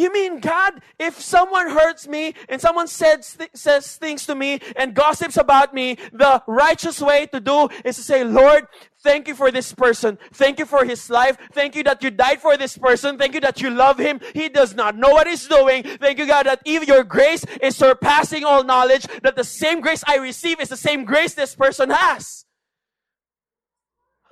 You 0.00 0.10
mean, 0.10 0.40
God, 0.40 0.80
if 0.98 1.20
someone 1.20 1.68
hurts 1.68 2.08
me 2.08 2.32
and 2.48 2.58
someone 2.58 2.86
says, 2.86 3.36
th- 3.36 3.50
says 3.52 3.96
things 3.96 4.24
to 4.24 4.34
me 4.34 4.58
and 4.74 4.94
gossips 4.94 5.36
about 5.36 5.74
me, 5.74 5.98
the 6.10 6.42
righteous 6.46 7.02
way 7.02 7.26
to 7.26 7.38
do 7.38 7.68
is 7.84 7.96
to 7.96 8.02
say, 8.02 8.24
Lord, 8.24 8.66
thank 9.02 9.28
you 9.28 9.34
for 9.34 9.50
this 9.50 9.74
person. 9.74 10.16
Thank 10.32 10.58
you 10.58 10.64
for 10.64 10.86
his 10.86 11.10
life. 11.10 11.36
Thank 11.52 11.76
you 11.76 11.82
that 11.82 12.02
you 12.02 12.10
died 12.10 12.40
for 12.40 12.56
this 12.56 12.78
person. 12.78 13.18
Thank 13.18 13.34
you 13.34 13.40
that 13.40 13.60
you 13.60 13.68
love 13.68 13.98
him. 13.98 14.20
He 14.32 14.48
does 14.48 14.74
not 14.74 14.96
know 14.96 15.10
what 15.10 15.26
he's 15.26 15.46
doing. 15.46 15.82
Thank 15.82 16.18
you, 16.18 16.26
God, 16.26 16.46
that 16.46 16.62
even 16.64 16.88
your 16.88 17.04
grace 17.04 17.44
is 17.60 17.76
surpassing 17.76 18.42
all 18.42 18.64
knowledge, 18.64 19.06
that 19.22 19.36
the 19.36 19.44
same 19.44 19.82
grace 19.82 20.02
I 20.06 20.16
receive 20.16 20.60
is 20.62 20.70
the 20.70 20.78
same 20.78 21.04
grace 21.04 21.34
this 21.34 21.54
person 21.54 21.90
has. 21.90 22.46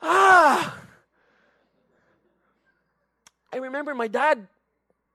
Ah! 0.00 0.78
I 3.52 3.58
remember 3.58 3.94
my 3.94 4.08
dad 4.08 4.48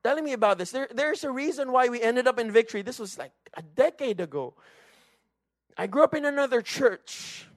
telling 0.04 0.24
me 0.24 0.34
about 0.34 0.58
this. 0.58 0.72
There, 0.72 0.88
there's 0.94 1.24
a 1.24 1.32
reason 1.32 1.72
why 1.72 1.88
we 1.88 2.02
ended 2.02 2.28
up 2.28 2.40
in 2.40 2.52
victory. 2.52 2.82
This 2.82 3.00
was 3.00 3.18
like 3.18 3.32
a 3.56 3.62
decade 3.62 4.20
ago. 4.20 4.54
I 5.78 5.88
grew 5.88 6.04
up 6.04 6.14
in 6.14 6.26
another 6.26 6.62
church. 6.62 7.48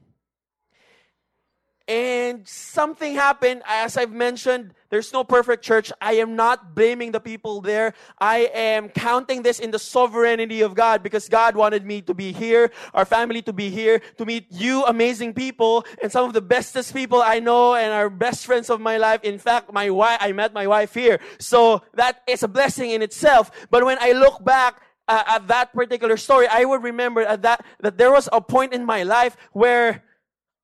And 1.88 2.46
something 2.48 3.14
happened, 3.14 3.62
as 3.66 3.96
I've 3.96 4.12
mentioned, 4.12 4.74
there's 4.90 5.12
no 5.12 5.24
perfect 5.24 5.64
church. 5.64 5.92
I 6.00 6.14
am 6.14 6.36
not 6.36 6.74
blaming 6.74 7.12
the 7.12 7.20
people 7.20 7.60
there. 7.60 7.94
I 8.18 8.50
am 8.54 8.88
counting 8.88 9.42
this 9.42 9.58
in 9.58 9.70
the 9.70 9.78
sovereignty 9.78 10.60
of 10.60 10.74
God 10.74 11.02
because 11.02 11.28
God 11.28 11.56
wanted 11.56 11.84
me 11.84 12.02
to 12.02 12.14
be 12.14 12.32
here, 12.32 12.70
our 12.94 13.04
family 13.04 13.42
to 13.42 13.52
be 13.52 13.70
here, 13.70 14.00
to 14.18 14.24
meet 14.24 14.46
you 14.50 14.84
amazing 14.84 15.34
people 15.34 15.84
and 16.02 16.10
some 16.10 16.24
of 16.24 16.32
the 16.32 16.40
bestest 16.40 16.94
people 16.94 17.22
I 17.22 17.40
know 17.40 17.74
and 17.74 17.92
our 17.92 18.10
best 18.10 18.46
friends 18.46 18.70
of 18.70 18.80
my 18.80 18.96
life. 18.96 19.22
In 19.22 19.38
fact, 19.38 19.72
my 19.72 19.90
wife, 19.90 20.18
I 20.20 20.32
met 20.32 20.52
my 20.52 20.66
wife 20.66 20.94
here. 20.94 21.20
So 21.38 21.82
that 21.94 22.22
is 22.26 22.42
a 22.42 22.48
blessing 22.48 22.90
in 22.90 23.02
itself. 23.02 23.50
But 23.70 23.84
when 23.84 23.98
I 24.00 24.12
look 24.12 24.44
back, 24.44 24.82
uh, 25.08 25.22
at 25.26 25.46
that 25.48 25.72
particular 25.72 26.16
story, 26.16 26.48
I 26.48 26.64
would 26.64 26.82
remember 26.82 27.22
at 27.22 27.42
that 27.42 27.64
that 27.78 27.96
there 27.96 28.10
was 28.10 28.28
a 28.32 28.40
point 28.40 28.72
in 28.72 28.84
my 28.84 29.04
life 29.04 29.36
where 29.52 30.02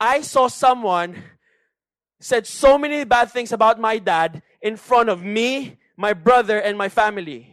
I 0.01 0.23
saw 0.23 0.49
someone 0.49 1.23
said 2.23 2.47
so 2.47 2.79
many 2.79 3.05
bad 3.05 3.31
things 3.31 3.53
about 3.53 3.81
my 3.81 3.99
dad 3.99 4.43
in 4.63 4.77
front 4.77 5.09
of 5.09 5.23
me, 5.23 5.77
my 5.97 6.13
brother, 6.13 6.59
and 6.59 6.79
my 6.79 6.89
family. 6.89 7.53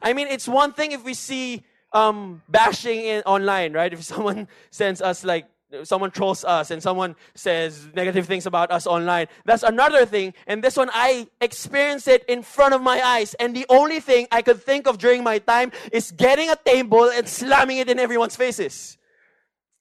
I 0.00 0.12
mean, 0.12 0.28
it's 0.28 0.48
one 0.48 0.72
thing 0.72 0.92
if 0.92 1.04
we 1.04 1.14
see 1.14 1.62
um, 1.92 2.42
bashing 2.48 3.00
in 3.00 3.22
online, 3.22 3.72
right? 3.72 3.92
If 3.96 4.02
someone 4.02 4.48
sends 4.70 5.00
us 5.02 5.24
like 5.24 5.46
someone 5.82 6.10
trolls 6.10 6.44
us 6.44 6.70
and 6.70 6.80
someone 6.80 7.16
says 7.34 7.88
negative 7.92 8.26
things 8.26 8.46
about 8.46 8.70
us 8.70 8.86
online. 8.86 9.26
That's 9.44 9.64
another 9.64 10.06
thing. 10.06 10.32
And 10.46 10.62
this 10.62 10.76
one, 10.76 10.88
I 10.94 11.26
experienced 11.40 12.06
it 12.06 12.24
in 12.28 12.42
front 12.42 12.72
of 12.72 12.80
my 12.82 13.02
eyes. 13.02 13.34
And 13.34 13.54
the 13.54 13.66
only 13.68 13.98
thing 13.98 14.28
I 14.30 14.42
could 14.42 14.62
think 14.62 14.86
of 14.86 14.98
during 14.98 15.24
my 15.24 15.38
time 15.38 15.72
is 15.92 16.12
getting 16.12 16.50
a 16.50 16.56
table 16.56 17.10
and 17.10 17.28
slamming 17.28 17.78
it 17.78 17.90
in 17.90 17.98
everyone's 17.98 18.36
faces. 18.36 18.96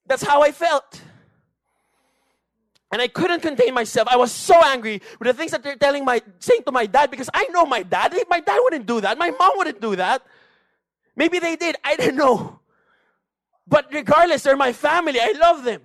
That's 0.08 0.24
how 0.24 0.42
I 0.42 0.52
felt. 0.52 1.02
And 2.92 3.02
I 3.02 3.08
couldn't 3.08 3.42
contain 3.42 3.74
myself. 3.74 4.08
I 4.10 4.16
was 4.16 4.32
so 4.32 4.56
angry 4.64 5.02
with 5.20 5.28
the 5.28 5.34
things 5.34 5.52
that 5.52 5.64
they're 5.64 5.76
telling 5.76 6.06
my, 6.06 6.22
saying 6.40 6.62
to 6.66 6.72
my 6.72 6.86
dad 6.86 7.12
because 7.12 7.30
I 7.34 7.46
know 7.46 7.66
my 7.66 7.84
dad. 7.84 8.16
My 8.30 8.40
dad 8.40 8.60
wouldn't 8.64 8.86
do 8.86 9.02
that. 9.02 9.18
My 9.18 9.32
mom 9.32 9.54
wouldn't 9.58 9.82
do 9.82 9.96
that. 9.96 10.22
Maybe 11.16 11.40
they 11.40 11.56
did. 11.56 11.76
I 11.84 11.96
don't 11.96 12.16
know. 12.16 12.60
But 13.68 13.88
regardless, 13.92 14.44
they're 14.44 14.56
my 14.56 14.74
family. 14.74 15.20
I 15.20 15.34
love 15.40 15.64
them. 15.64 15.82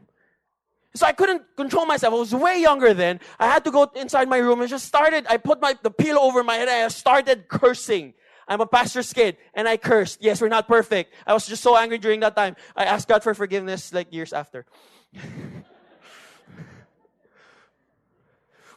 So 0.95 1.07
I 1.07 1.13
couldn't 1.13 1.43
control 1.57 1.87
myself. 1.87 2.13
I 2.13 2.17
was 2.17 2.35
way 2.35 2.61
younger 2.61 2.93
then. 2.93 3.21
I 3.39 3.47
had 3.47 3.65
to 3.65 3.71
go 3.71 3.91
inside 3.95 4.29
my 4.29 4.39
room 4.39 4.61
and 4.61 4.69
just 4.69 4.87
started. 4.87 5.25
I 5.29 5.37
put 5.37 5.61
my 5.61 5.77
the 5.83 5.91
pillow 5.91 6.21
over 6.23 6.43
my 6.43 6.57
head 6.57 6.69
and 6.69 6.85
I 6.85 6.89
started 6.89 7.49
cursing. 7.49 8.15
I'm 8.49 8.61
a 8.61 8.67
pastor's 8.67 9.13
kid 9.13 9.37
and 9.55 9.69
I 9.69 9.77
cursed. 9.77 10.19
Yes, 10.21 10.41
we're 10.41 10.49
not 10.49 10.67
perfect. 10.67 11.15
I 11.25 11.33
was 11.33 11.47
just 11.47 11.63
so 11.63 11.77
angry 11.77 11.99
during 11.99 12.19
that 12.21 12.35
time. 12.35 12.57
I 12.75 12.85
asked 12.85 13.07
God 13.07 13.23
for 13.23 13.33
forgiveness 13.35 13.93
like 13.93 14.13
years 14.13 14.33
after. 14.33 14.67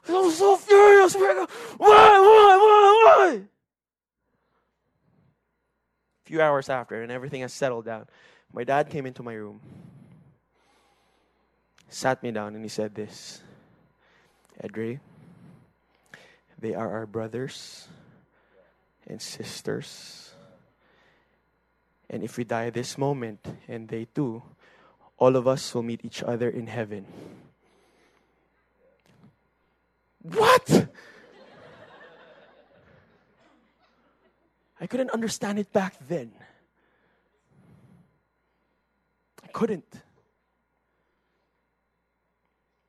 I 0.08 0.12
was 0.12 0.38
so 0.38 0.58
furious. 0.58 1.16
Why, 1.16 1.45
why, 1.78 2.58
why, 2.58 3.04
why? 3.06 3.41
A 6.26 6.26
few 6.26 6.41
hours 6.41 6.70
after, 6.70 7.01
and 7.01 7.12
everything 7.12 7.41
has 7.41 7.54
settled 7.54 7.86
down, 7.86 8.08
my 8.54 8.64
dad 8.64 8.89
came 8.89 9.06
into 9.06 9.24
my 9.24 9.34
room, 9.34 9.60
sat 11.89 12.22
me 12.22 12.32
down, 12.32 12.56
and 12.56 12.64
he 12.64 12.70
said 12.70 12.95
this 12.95 13.41
Edre, 14.64 14.99
they 16.60 16.74
are 16.74 16.91
our 16.91 17.06
brothers 17.06 17.88
and 19.08 19.22
sisters. 19.22 20.34
And 22.10 22.24
if 22.24 22.38
we 22.38 22.43
die 22.43 22.70
this 22.70 22.97
moment, 22.97 23.39
and 23.68 23.88
they 23.88 24.06
too, 24.06 24.43
all 25.18 25.36
of 25.36 25.47
us 25.47 25.74
will 25.74 25.84
meet 25.84 26.06
each 26.06 26.22
other 26.22 26.49
in 26.49 26.68
heaven. 26.68 27.06
What? 30.24 30.88
I 34.80 34.88
couldn't 34.88 35.11
understand 35.11 35.59
it 35.59 35.71
back 35.71 35.95
then. 36.07 36.32
I 39.43 39.47
couldn't. 39.47 40.01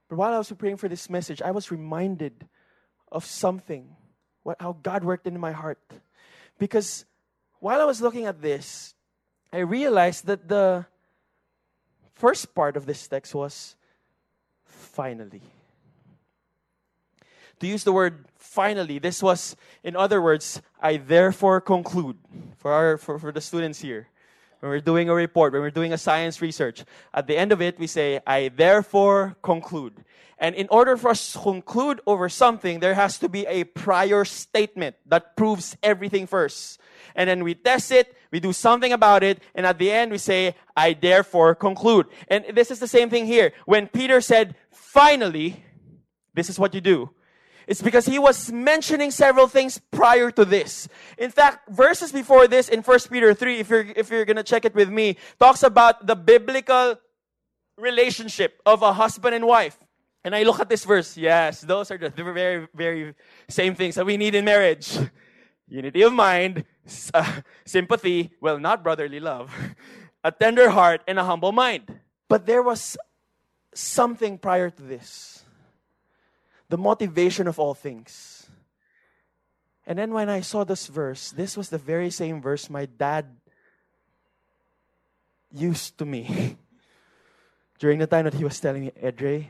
But 0.08 0.16
while 0.16 0.32
I 0.32 0.38
was 0.38 0.48
preparing 0.48 0.76
for 0.76 0.88
this 0.88 1.10
message, 1.10 1.42
I 1.42 1.50
was 1.50 1.70
reminded 1.70 2.48
of 3.10 3.24
something, 3.24 3.96
what, 4.42 4.56
how 4.60 4.76
God 4.82 5.04
worked 5.04 5.26
in 5.26 5.38
my 5.38 5.52
heart. 5.52 5.80
Because 6.58 7.04
while 7.58 7.80
I 7.80 7.84
was 7.84 8.00
looking 8.00 8.26
at 8.26 8.40
this, 8.40 8.94
I 9.52 9.58
realized 9.58 10.26
that 10.26 10.48
the 10.48 10.86
first 12.14 12.54
part 12.54 12.76
of 12.76 12.86
this 12.86 13.06
text 13.08 13.34
was 13.34 13.76
finally 14.64 15.42
to 17.60 17.66
use 17.66 17.84
the 17.84 17.92
word 17.92 18.26
finally. 18.36 18.98
This 18.98 19.22
was, 19.22 19.56
in 19.82 19.96
other 19.96 20.20
words, 20.20 20.62
I 20.80 20.96
therefore 20.96 21.60
conclude 21.60 22.18
for, 22.56 22.72
our, 22.72 22.98
for, 22.98 23.18
for 23.18 23.32
the 23.32 23.40
students 23.40 23.80
here. 23.80 24.08
When 24.60 24.70
we're 24.70 24.80
doing 24.80 25.08
a 25.08 25.14
report, 25.14 25.52
when 25.52 25.60
we're 25.60 25.70
doing 25.70 25.92
a 25.92 25.98
science 25.98 26.40
research, 26.40 26.84
at 27.12 27.26
the 27.26 27.36
end 27.36 27.52
of 27.52 27.60
it, 27.60 27.78
we 27.78 27.86
say, 27.86 28.20
I 28.26 28.48
therefore 28.48 29.36
conclude. 29.42 30.04
And 30.38 30.54
in 30.54 30.68
order 30.70 30.96
for 30.96 31.10
us 31.10 31.32
to 31.32 31.38
conclude 31.38 32.00
over 32.06 32.28
something, 32.28 32.80
there 32.80 32.94
has 32.94 33.18
to 33.18 33.28
be 33.28 33.46
a 33.46 33.64
prior 33.64 34.24
statement 34.24 34.96
that 35.06 35.36
proves 35.36 35.76
everything 35.82 36.26
first. 36.26 36.80
And 37.14 37.28
then 37.28 37.44
we 37.44 37.54
test 37.54 37.92
it, 37.92 38.16
we 38.30 38.40
do 38.40 38.52
something 38.52 38.92
about 38.92 39.22
it, 39.22 39.42
and 39.54 39.64
at 39.66 39.78
the 39.78 39.90
end 39.90 40.10
we 40.10 40.18
say, 40.18 40.54
I 40.76 40.94
therefore 40.94 41.54
conclude. 41.54 42.06
And 42.28 42.44
this 42.54 42.70
is 42.70 42.78
the 42.78 42.88
same 42.88 43.10
thing 43.10 43.26
here. 43.26 43.52
When 43.66 43.86
Peter 43.86 44.20
said, 44.20 44.56
finally, 44.72 45.62
this 46.34 46.50
is 46.50 46.58
what 46.58 46.74
you 46.74 46.80
do. 46.80 47.10
It's 47.66 47.82
because 47.82 48.06
he 48.06 48.18
was 48.18 48.52
mentioning 48.52 49.10
several 49.10 49.48
things 49.48 49.80
prior 49.90 50.30
to 50.32 50.44
this. 50.44 50.88
In 51.18 51.30
fact, 51.30 51.68
verses 51.70 52.12
before 52.12 52.46
this 52.46 52.68
in 52.68 52.82
1 52.82 52.98
Peter 53.10 53.32
3, 53.32 53.58
if 53.58 53.70
you're, 53.70 53.86
if 53.96 54.10
you're 54.10 54.24
gonna 54.24 54.42
check 54.42 54.64
it 54.64 54.74
with 54.74 54.90
me, 54.90 55.16
talks 55.38 55.62
about 55.62 56.06
the 56.06 56.16
biblical 56.16 56.96
relationship 57.76 58.60
of 58.66 58.82
a 58.82 58.92
husband 58.92 59.34
and 59.34 59.46
wife. 59.46 59.78
And 60.24 60.34
I 60.34 60.42
look 60.42 60.60
at 60.60 60.68
this 60.68 60.84
verse, 60.84 61.16
yes, 61.16 61.60
those 61.60 61.90
are 61.90 61.98
the 61.98 62.10
very, 62.10 62.66
very 62.74 63.14
same 63.48 63.74
things 63.74 63.94
that 63.96 64.06
we 64.06 64.16
need 64.16 64.34
in 64.34 64.44
marriage. 64.44 64.96
Unity 65.68 66.02
of 66.02 66.12
mind, 66.12 66.64
uh, 67.12 67.40
sympathy, 67.64 68.32
well, 68.40 68.58
not 68.58 68.82
brotherly 68.82 69.20
love, 69.20 69.52
a 70.24 70.32
tender 70.32 70.70
heart, 70.70 71.02
and 71.06 71.18
a 71.18 71.24
humble 71.24 71.52
mind. 71.52 72.00
But 72.28 72.46
there 72.46 72.62
was 72.62 72.96
something 73.74 74.38
prior 74.38 74.70
to 74.70 74.82
this 74.82 75.43
the 76.68 76.78
motivation 76.78 77.46
of 77.46 77.58
all 77.58 77.74
things. 77.74 78.46
And 79.86 79.98
then 79.98 80.12
when 80.12 80.28
I 80.28 80.40
saw 80.40 80.64
this 80.64 80.86
verse, 80.86 81.30
this 81.30 81.56
was 81.56 81.68
the 81.68 81.78
very 81.78 82.10
same 82.10 82.40
verse 82.40 82.70
my 82.70 82.86
dad 82.86 83.26
used 85.52 85.98
to 85.98 86.04
me 86.04 86.56
during 87.78 87.98
the 87.98 88.06
time 88.06 88.24
that 88.24 88.34
he 88.34 88.44
was 88.44 88.58
telling 88.58 88.86
me, 88.86 88.92
Edre, 89.02 89.46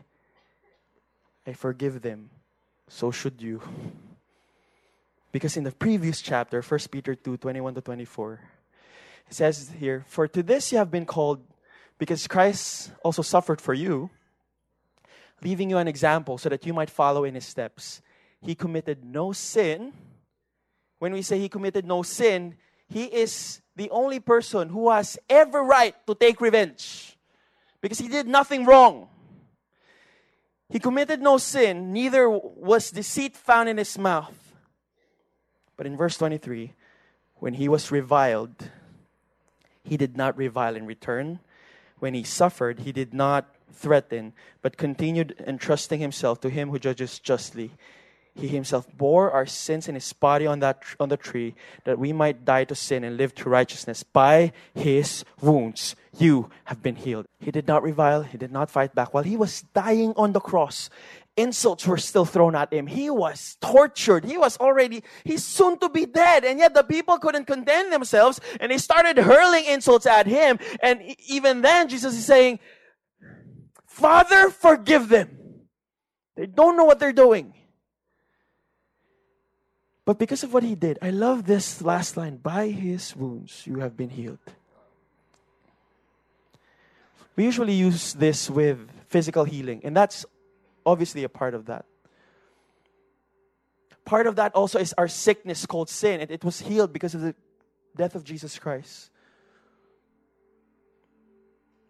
I 1.46 1.52
forgive 1.52 2.02
them. 2.02 2.30
So 2.88 3.10
should 3.10 3.40
you. 3.40 3.62
Because 5.32 5.56
in 5.56 5.64
the 5.64 5.72
previous 5.72 6.20
chapter, 6.20 6.62
1 6.62 6.80
Peter 6.90 7.14
2 7.14 7.38
21 7.38 7.74
to 7.74 7.80
24, 7.80 8.40
it 9.28 9.34
says 9.34 9.70
here, 9.78 10.04
For 10.08 10.28
to 10.28 10.42
this 10.42 10.70
you 10.70 10.78
have 10.78 10.90
been 10.90 11.06
called, 11.06 11.42
because 11.98 12.26
Christ 12.26 12.92
also 13.02 13.22
suffered 13.22 13.60
for 13.60 13.74
you 13.74 14.10
leaving 15.44 15.68
you 15.68 15.76
an 15.76 15.86
example 15.86 16.38
so 16.38 16.48
that 16.48 16.64
you 16.64 16.72
might 16.72 16.88
follow 16.88 17.24
in 17.24 17.34
his 17.34 17.44
steps. 17.44 18.00
He 18.40 18.54
committed 18.54 19.04
no 19.04 19.32
sin. 19.32 19.92
When 20.98 21.12
we 21.12 21.20
say 21.22 21.38
he 21.38 21.50
committed 21.50 21.84
no 21.84 22.02
sin, 22.02 22.56
he 22.88 23.04
is 23.04 23.60
the 23.76 23.90
only 23.90 24.20
person 24.20 24.70
who 24.70 24.90
has 24.90 25.18
ever 25.28 25.62
right 25.62 25.94
to 26.06 26.14
take 26.14 26.40
revenge 26.40 27.16
because 27.80 27.98
he 27.98 28.08
did 28.08 28.26
nothing 28.26 28.64
wrong. 28.64 29.08
He 30.70 30.78
committed 30.78 31.20
no 31.20 31.36
sin, 31.36 31.92
neither 31.92 32.28
was 32.28 32.90
deceit 32.90 33.36
found 33.36 33.68
in 33.68 33.76
his 33.76 33.98
mouth. 33.98 34.34
But 35.76 35.86
in 35.86 35.96
verse 35.96 36.16
23, 36.16 36.72
When 37.36 37.54
he 37.54 37.68
was 37.68 37.90
reviled, 37.90 38.70
he 39.82 39.98
did 39.98 40.16
not 40.16 40.38
revile 40.38 40.76
in 40.76 40.86
return. 40.86 41.40
When 41.98 42.14
he 42.14 42.22
suffered, 42.22 42.80
he 42.80 42.92
did 42.92 43.12
not 43.12 43.54
threaten, 43.74 44.32
but 44.62 44.76
continued 44.76 45.34
entrusting 45.46 46.00
himself 46.00 46.40
to 46.40 46.50
him 46.50 46.70
who 46.70 46.78
judges 46.78 47.18
justly. 47.18 47.70
He 48.36 48.48
himself 48.48 48.88
bore 48.96 49.30
our 49.30 49.46
sins 49.46 49.88
in 49.88 49.94
his 49.94 50.12
body 50.12 50.44
on, 50.46 50.58
that, 50.58 50.82
on 50.98 51.08
the 51.08 51.16
tree, 51.16 51.54
that 51.84 51.98
we 51.98 52.12
might 52.12 52.44
die 52.44 52.64
to 52.64 52.74
sin 52.74 53.04
and 53.04 53.16
live 53.16 53.32
to 53.36 53.48
righteousness. 53.48 54.02
By 54.02 54.52
his 54.74 55.24
wounds, 55.40 55.94
you 56.18 56.50
have 56.64 56.82
been 56.82 56.96
healed. 56.96 57.26
He 57.38 57.52
did 57.52 57.68
not 57.68 57.84
revile, 57.84 58.22
he 58.22 58.36
did 58.36 58.50
not 58.50 58.70
fight 58.70 58.92
back. 58.92 59.14
While 59.14 59.22
he 59.22 59.36
was 59.36 59.62
dying 59.72 60.14
on 60.16 60.32
the 60.32 60.40
cross, 60.40 60.90
insults 61.36 61.86
were 61.86 61.98
still 61.98 62.24
thrown 62.24 62.54
at 62.54 62.72
him. 62.72 62.86
He 62.86 63.10
was 63.10 63.56
tortured. 63.60 64.24
He 64.24 64.36
was 64.36 64.56
already, 64.58 65.02
he's 65.24 65.44
soon 65.44 65.78
to 65.78 65.88
be 65.88 66.06
dead. 66.06 66.44
And 66.44 66.58
yet 66.58 66.74
the 66.74 66.84
people 66.84 67.18
couldn't 67.18 67.46
condemn 67.46 67.90
themselves 67.90 68.40
and 68.60 68.70
they 68.70 68.78
started 68.78 69.16
hurling 69.18 69.64
insults 69.64 70.06
at 70.06 70.26
him. 70.26 70.58
And 70.82 71.02
even 71.26 71.62
then, 71.62 71.88
Jesus 71.88 72.14
is 72.14 72.24
saying, 72.24 72.60
Father, 73.94 74.50
forgive 74.50 75.08
them. 75.08 75.38
They 76.34 76.46
don't 76.46 76.76
know 76.76 76.84
what 76.84 76.98
they're 76.98 77.12
doing. 77.12 77.54
But 80.04 80.18
because 80.18 80.42
of 80.42 80.52
what 80.52 80.64
he 80.64 80.74
did, 80.74 80.98
I 81.00 81.10
love 81.10 81.46
this 81.46 81.80
last 81.80 82.16
line 82.16 82.38
by 82.38 82.70
his 82.70 83.14
wounds 83.14 83.64
you 83.64 83.78
have 83.78 83.96
been 83.96 84.10
healed. 84.10 84.42
We 87.36 87.44
usually 87.44 87.74
use 87.74 88.14
this 88.14 88.50
with 88.50 88.80
physical 89.06 89.44
healing, 89.44 89.80
and 89.84 89.96
that's 89.96 90.26
obviously 90.84 91.22
a 91.22 91.28
part 91.28 91.54
of 91.54 91.66
that. 91.66 91.84
Part 94.04 94.26
of 94.26 94.34
that 94.36 94.56
also 94.56 94.80
is 94.80 94.92
our 94.98 95.06
sickness 95.06 95.66
called 95.66 95.88
sin, 95.88 96.20
and 96.20 96.32
it 96.32 96.42
was 96.42 96.60
healed 96.60 96.92
because 96.92 97.14
of 97.14 97.20
the 97.20 97.34
death 97.96 98.16
of 98.16 98.24
Jesus 98.24 98.58
Christ. 98.58 99.10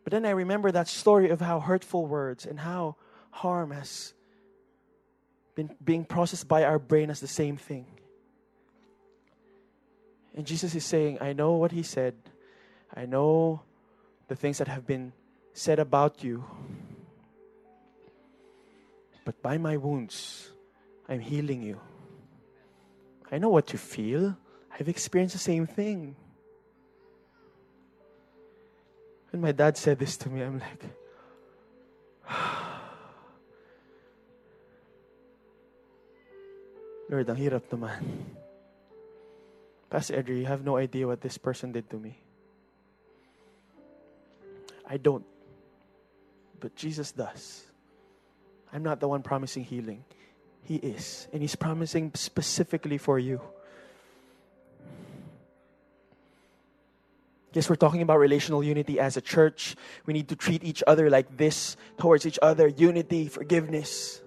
But 0.05 0.13
then 0.13 0.27
I 0.27 0.31
remember 0.31 0.71
that 0.71 0.87
story 0.87 1.31
of 1.31 1.41
how 1.41 1.61
hurtful 1.61 2.07
words 2.07 2.45
and 2.45 2.61
how 2.61 2.97
harm 3.31 3.71
has 3.71 4.13
been 5.55 5.75
being 5.83 6.05
processed 6.05 6.47
by 6.47 6.65
our 6.65 6.79
brain 6.79 7.11
as 7.11 7.21
the 7.21 7.27
same 7.27 7.57
thing. 7.57 7.87
And 10.35 10.47
Jesus 10.47 10.75
is 10.75 10.85
saying, 10.85 11.19
I 11.21 11.33
know 11.33 11.53
what 11.53 11.73
he 11.73 11.83
said. 11.83 12.15
I 12.95 13.07
know 13.07 13.63
the 14.29 14.37
things 14.37 14.59
that 14.59 14.69
have 14.69 14.87
been 14.87 15.13
said 15.53 15.79
about 15.79 16.23
you. 16.23 16.45
But 19.25 19.41
by 19.41 19.57
my 19.59 19.77
wounds, 19.77 20.51
I'm 21.09 21.21
healing 21.21 21.63
you. 21.63 21.81
I 23.33 23.39
know 23.39 23.49
what 23.49 23.73
you 23.73 23.79
feel. 23.79 24.37
I've 24.79 24.89
experienced 24.89 25.35
the 25.35 25.41
same 25.41 25.67
thing. 25.67 26.17
When 29.35 29.43
my 29.43 29.51
dad 29.51 29.75
said 29.77 29.99
this 29.99 30.17
to 30.19 30.29
me, 30.31 30.43
I'm 30.43 30.61
like, 30.63 30.85
Lord, 37.11 37.29
ang 37.29 37.35
hirap 37.35 37.67
naman. 37.67 38.31
Pastor 39.91 40.23
Edry, 40.23 40.39
you 40.39 40.47
have 40.47 40.63
no 40.63 40.79
idea 40.79 41.11
what 41.11 41.19
this 41.21 41.35
person 41.35 41.75
did 41.75 41.91
to 41.91 41.99
me. 41.99 42.15
I 44.87 45.03
don't. 45.03 45.27
But 46.63 46.79
Jesus 46.79 47.11
does. 47.11 47.67
I'm 48.71 48.85
not 48.85 49.01
the 49.03 49.09
one 49.11 49.27
promising 49.27 49.65
healing. 49.65 50.05
He 50.63 50.77
is. 50.77 51.27
And 51.33 51.43
He's 51.43 51.57
promising 51.59 52.13
specifically 52.15 52.99
for 52.99 53.19
you. 53.19 53.41
Yes, 57.55 57.71
we're 57.71 57.77
talking 57.77 58.03
about 58.03 58.19
relational 58.19 58.65
unity 58.65 58.99
as 58.99 59.17
a 59.17 59.21
church. 59.21 59.77
We 60.07 60.13
need 60.13 60.29
to 60.29 60.37
treat 60.37 60.65
each 60.65 60.83
other 60.89 61.09
like 61.09 61.37
this 61.37 61.77
towards 61.99 62.27
each 62.27 62.39
other 62.43 62.67
unity, 62.67 63.29
forgiveness. 63.29 64.21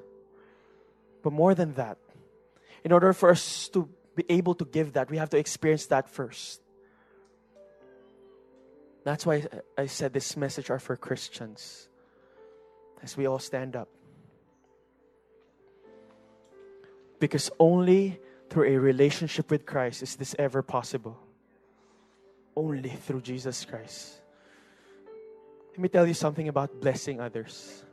But 1.23 1.33
more 1.33 1.53
than 1.53 1.73
that, 1.73 1.97
in 2.85 2.93
order 2.93 3.11
for 3.11 3.29
us 3.29 3.67
to 3.69 3.89
be 4.15 4.23
able 4.29 4.55
to 4.55 4.63
give 4.63 4.93
that, 4.93 5.11
we 5.11 5.17
have 5.17 5.29
to 5.31 5.37
experience 5.37 5.87
that 5.87 6.09
first. 6.09 6.61
That's 9.03 9.25
why 9.25 9.43
I 9.77 9.87
said 9.87 10.13
this 10.13 10.37
message 10.37 10.69
are 10.69 10.79
for 10.79 10.95
Christians. 10.95 11.89
As 13.03 13.17
we 13.17 13.27
all 13.27 13.39
stand 13.39 13.75
up. 13.75 13.89
Because 17.19 17.51
only 17.59 18.21
through 18.49 18.69
a 18.69 18.77
relationship 18.77 19.51
with 19.51 19.65
Christ 19.65 20.01
is 20.01 20.15
this 20.15 20.33
ever 20.39 20.61
possible. 20.61 21.26
Only 22.57 22.89
through 22.89 23.21
Jesus 23.21 23.69
Christ. 23.69 24.17
Let 25.69 25.77
me 25.77 25.89
tell 25.89 26.09
you 26.09 26.17
something 26.17 26.49
about 26.49 26.81
blessing 26.81 27.21
others. 27.21 27.85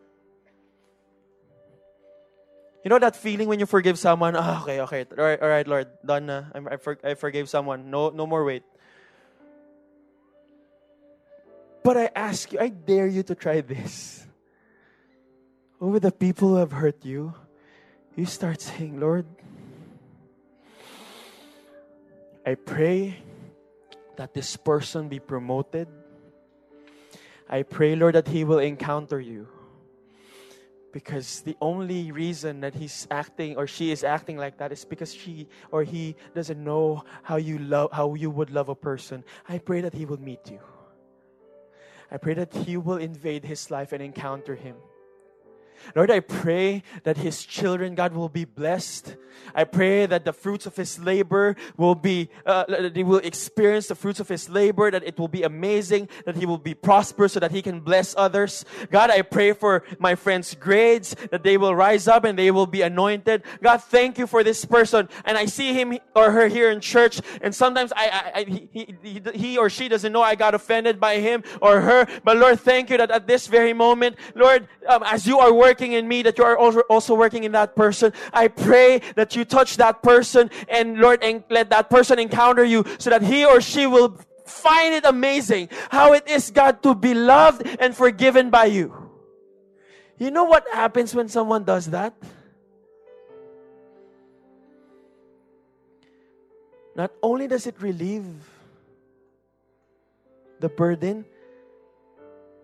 You 2.80 2.88
know 2.88 2.98
that 2.98 3.14
feeling 3.14 3.46
when 3.46 3.60
you 3.60 3.66
forgive 3.66 3.98
someone? 3.98 4.32
Oh, 4.36 4.64
okay, 4.64 4.80
okay. 4.80 5.04
All 5.12 5.24
right, 5.24 5.36
all 5.36 5.48
right 5.52 5.68
Lord. 5.68 5.88
Done 6.00 6.24
na. 6.24 6.44
I, 6.56 6.76
for, 6.80 6.96
I 7.04 7.12
forgave 7.12 7.52
someone. 7.52 7.90
No, 7.90 8.08
no 8.08 8.26
more 8.26 8.42
wait. 8.42 8.62
But 11.84 11.98
I 11.98 12.08
ask 12.16 12.50
you, 12.50 12.58
I 12.58 12.68
dare 12.68 13.06
you 13.06 13.22
to 13.24 13.34
try 13.34 13.60
this. 13.60 14.24
Over 15.78 16.00
the 16.00 16.12
people 16.12 16.48
who 16.48 16.56
have 16.56 16.72
hurt 16.72 17.04
you, 17.04 17.34
you 18.16 18.24
start 18.24 18.62
saying, 18.62 18.98
Lord, 18.98 19.26
I 22.46 22.54
pray 22.54 23.20
that 24.16 24.34
this 24.34 24.56
person 24.56 25.08
be 25.08 25.18
promoted. 25.18 25.88
I 27.48 27.62
pray, 27.62 27.94
Lord, 27.96 28.14
that 28.14 28.28
he 28.28 28.44
will 28.44 28.58
encounter 28.58 29.20
you. 29.20 29.48
Because 30.92 31.40
the 31.40 31.56
only 31.60 32.12
reason 32.12 32.60
that 32.60 32.74
he's 32.74 33.08
acting 33.10 33.56
or 33.56 33.66
she 33.66 33.90
is 33.90 34.04
acting 34.04 34.36
like 34.36 34.58
that 34.58 34.70
is 34.70 34.84
because 34.84 35.12
she 35.12 35.48
or 35.72 35.82
he 35.82 36.14
doesn't 36.34 36.62
know 36.62 37.02
how 37.24 37.34
you 37.34 37.58
love 37.58 37.90
how 37.90 38.14
you 38.14 38.30
would 38.30 38.50
love 38.50 38.68
a 38.68 38.76
person. 38.76 39.24
I 39.48 39.58
pray 39.58 39.80
that 39.80 39.92
he 39.92 40.06
will 40.06 40.20
meet 40.20 40.48
you. 40.48 40.60
I 42.12 42.16
pray 42.16 42.34
that 42.34 42.54
he 42.54 42.76
will 42.76 42.98
invade 42.98 43.44
his 43.44 43.72
life 43.72 43.92
and 43.92 44.00
encounter 44.00 44.54
him 44.54 44.76
Lord, 45.94 46.10
I 46.10 46.20
pray 46.20 46.82
that 47.04 47.16
his 47.16 47.44
children, 47.44 47.94
God, 47.94 48.14
will 48.14 48.28
be 48.28 48.44
blessed. 48.44 49.16
I 49.54 49.64
pray 49.64 50.06
that 50.06 50.24
the 50.24 50.32
fruits 50.32 50.66
of 50.66 50.76
his 50.76 50.98
labor 50.98 51.56
will 51.76 51.94
be, 51.94 52.28
uh, 52.46 52.64
that 52.68 52.96
will 53.04 53.18
experience 53.18 53.88
the 53.88 53.94
fruits 53.94 54.20
of 54.20 54.28
his 54.28 54.48
labor, 54.48 54.90
that 54.90 55.04
it 55.04 55.18
will 55.18 55.28
be 55.28 55.42
amazing, 55.42 56.08
that 56.24 56.36
he 56.36 56.46
will 56.46 56.58
be 56.58 56.74
prosperous 56.74 57.34
so 57.34 57.40
that 57.40 57.50
he 57.50 57.62
can 57.62 57.80
bless 57.80 58.14
others. 58.16 58.64
God, 58.90 59.10
I 59.10 59.22
pray 59.22 59.52
for 59.52 59.84
my 59.98 60.14
friends' 60.14 60.54
grades, 60.54 61.14
that 61.30 61.42
they 61.42 61.56
will 61.56 61.74
rise 61.74 62.08
up 62.08 62.24
and 62.24 62.38
they 62.38 62.50
will 62.50 62.66
be 62.66 62.82
anointed. 62.82 63.42
God, 63.62 63.82
thank 63.82 64.18
you 64.18 64.26
for 64.26 64.42
this 64.44 64.64
person. 64.64 65.08
And 65.24 65.36
I 65.36 65.46
see 65.46 65.72
him 65.72 65.98
or 66.14 66.30
her 66.30 66.48
here 66.48 66.70
in 66.70 66.80
church, 66.80 67.20
and 67.40 67.54
sometimes 67.54 67.92
I, 67.94 68.08
I, 68.08 68.38
I 68.40 68.44
he, 68.44 68.96
he, 69.02 69.22
he 69.34 69.58
or 69.58 69.68
she 69.68 69.88
doesn't 69.88 70.12
know 70.12 70.22
I 70.22 70.34
got 70.34 70.54
offended 70.54 71.00
by 71.00 71.18
him 71.18 71.42
or 71.60 71.80
her. 71.80 72.06
But 72.22 72.36
Lord, 72.36 72.60
thank 72.60 72.90
you 72.90 72.98
that 72.98 73.10
at 73.10 73.26
this 73.26 73.46
very 73.46 73.72
moment, 73.72 74.16
Lord, 74.34 74.68
um, 74.88 75.02
as 75.04 75.26
you 75.26 75.38
are 75.38 75.52
working, 75.64 75.92
in 75.96 76.06
me, 76.06 76.20
that 76.22 76.36
you 76.36 76.44
are 76.44 76.56
also 76.58 77.14
working 77.16 77.44
in 77.44 77.52
that 77.52 77.74
person. 77.74 78.12
I 78.32 78.48
pray 78.48 79.00
that 79.16 79.34
you 79.34 79.44
touch 79.48 79.80
that 79.80 80.02
person 80.04 80.52
and 80.68 81.00
Lord, 81.00 81.24
and 81.24 81.42
let 81.48 81.70
that 81.70 81.88
person 81.88 82.18
encounter 82.20 82.64
you 82.64 82.84
so 82.98 83.08
that 83.08 83.22
he 83.22 83.44
or 83.48 83.64
she 83.64 83.88
will 83.88 84.20
find 84.44 84.92
it 84.92 85.08
amazing 85.08 85.72
how 85.88 86.12
it 86.12 86.28
is, 86.28 86.52
God, 86.52 86.82
to 86.84 86.94
be 86.94 87.14
loved 87.16 87.64
and 87.80 87.96
forgiven 87.96 88.50
by 88.50 88.66
you. 88.66 88.92
You 90.20 90.30
know 90.30 90.44
what 90.44 90.68
happens 90.68 91.14
when 91.14 91.28
someone 91.28 91.64
does 91.64 91.88
that? 91.90 92.12
Not 96.94 97.10
only 97.22 97.48
does 97.48 97.66
it 97.66 97.74
relieve 97.80 98.28
the 100.60 100.68
burden, 100.68 101.24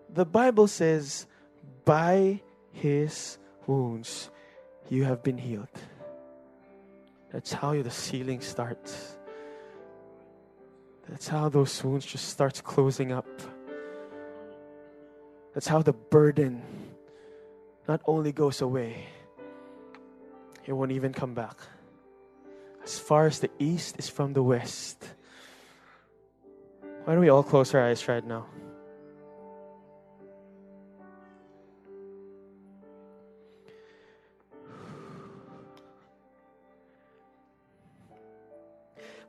the 0.07 0.23
Bible 0.23 0.67
says, 0.67 1.27
by 1.83 2.39
his 2.71 3.37
wounds, 3.67 4.29
you 4.89 5.03
have 5.03 5.23
been 5.23 5.37
healed. 5.37 5.67
That's 7.31 7.53
how 7.53 7.81
the 7.81 7.89
healing 7.89 8.41
starts. 8.41 9.17
That's 11.07 11.27
how 11.27 11.49
those 11.49 11.83
wounds 11.83 12.05
just 12.05 12.29
starts 12.29 12.61
closing 12.61 13.11
up. 13.11 13.27
That's 15.53 15.67
how 15.67 15.81
the 15.81 15.93
burden 15.93 16.61
not 17.87 18.01
only 18.05 18.31
goes 18.31 18.61
away, 18.61 19.05
it 20.65 20.73
won't 20.73 20.91
even 20.91 21.13
come 21.13 21.33
back. 21.33 21.57
As 22.83 22.97
far 22.97 23.27
as 23.27 23.39
the 23.39 23.49
east 23.59 23.99
is 23.99 24.09
from 24.09 24.33
the 24.33 24.43
west. 24.43 25.03
Why 27.03 27.13
don't 27.13 27.21
we 27.21 27.29
all 27.29 27.43
close 27.43 27.73
our 27.73 27.85
eyes 27.85 28.07
right 28.07 28.25
now? 28.25 28.45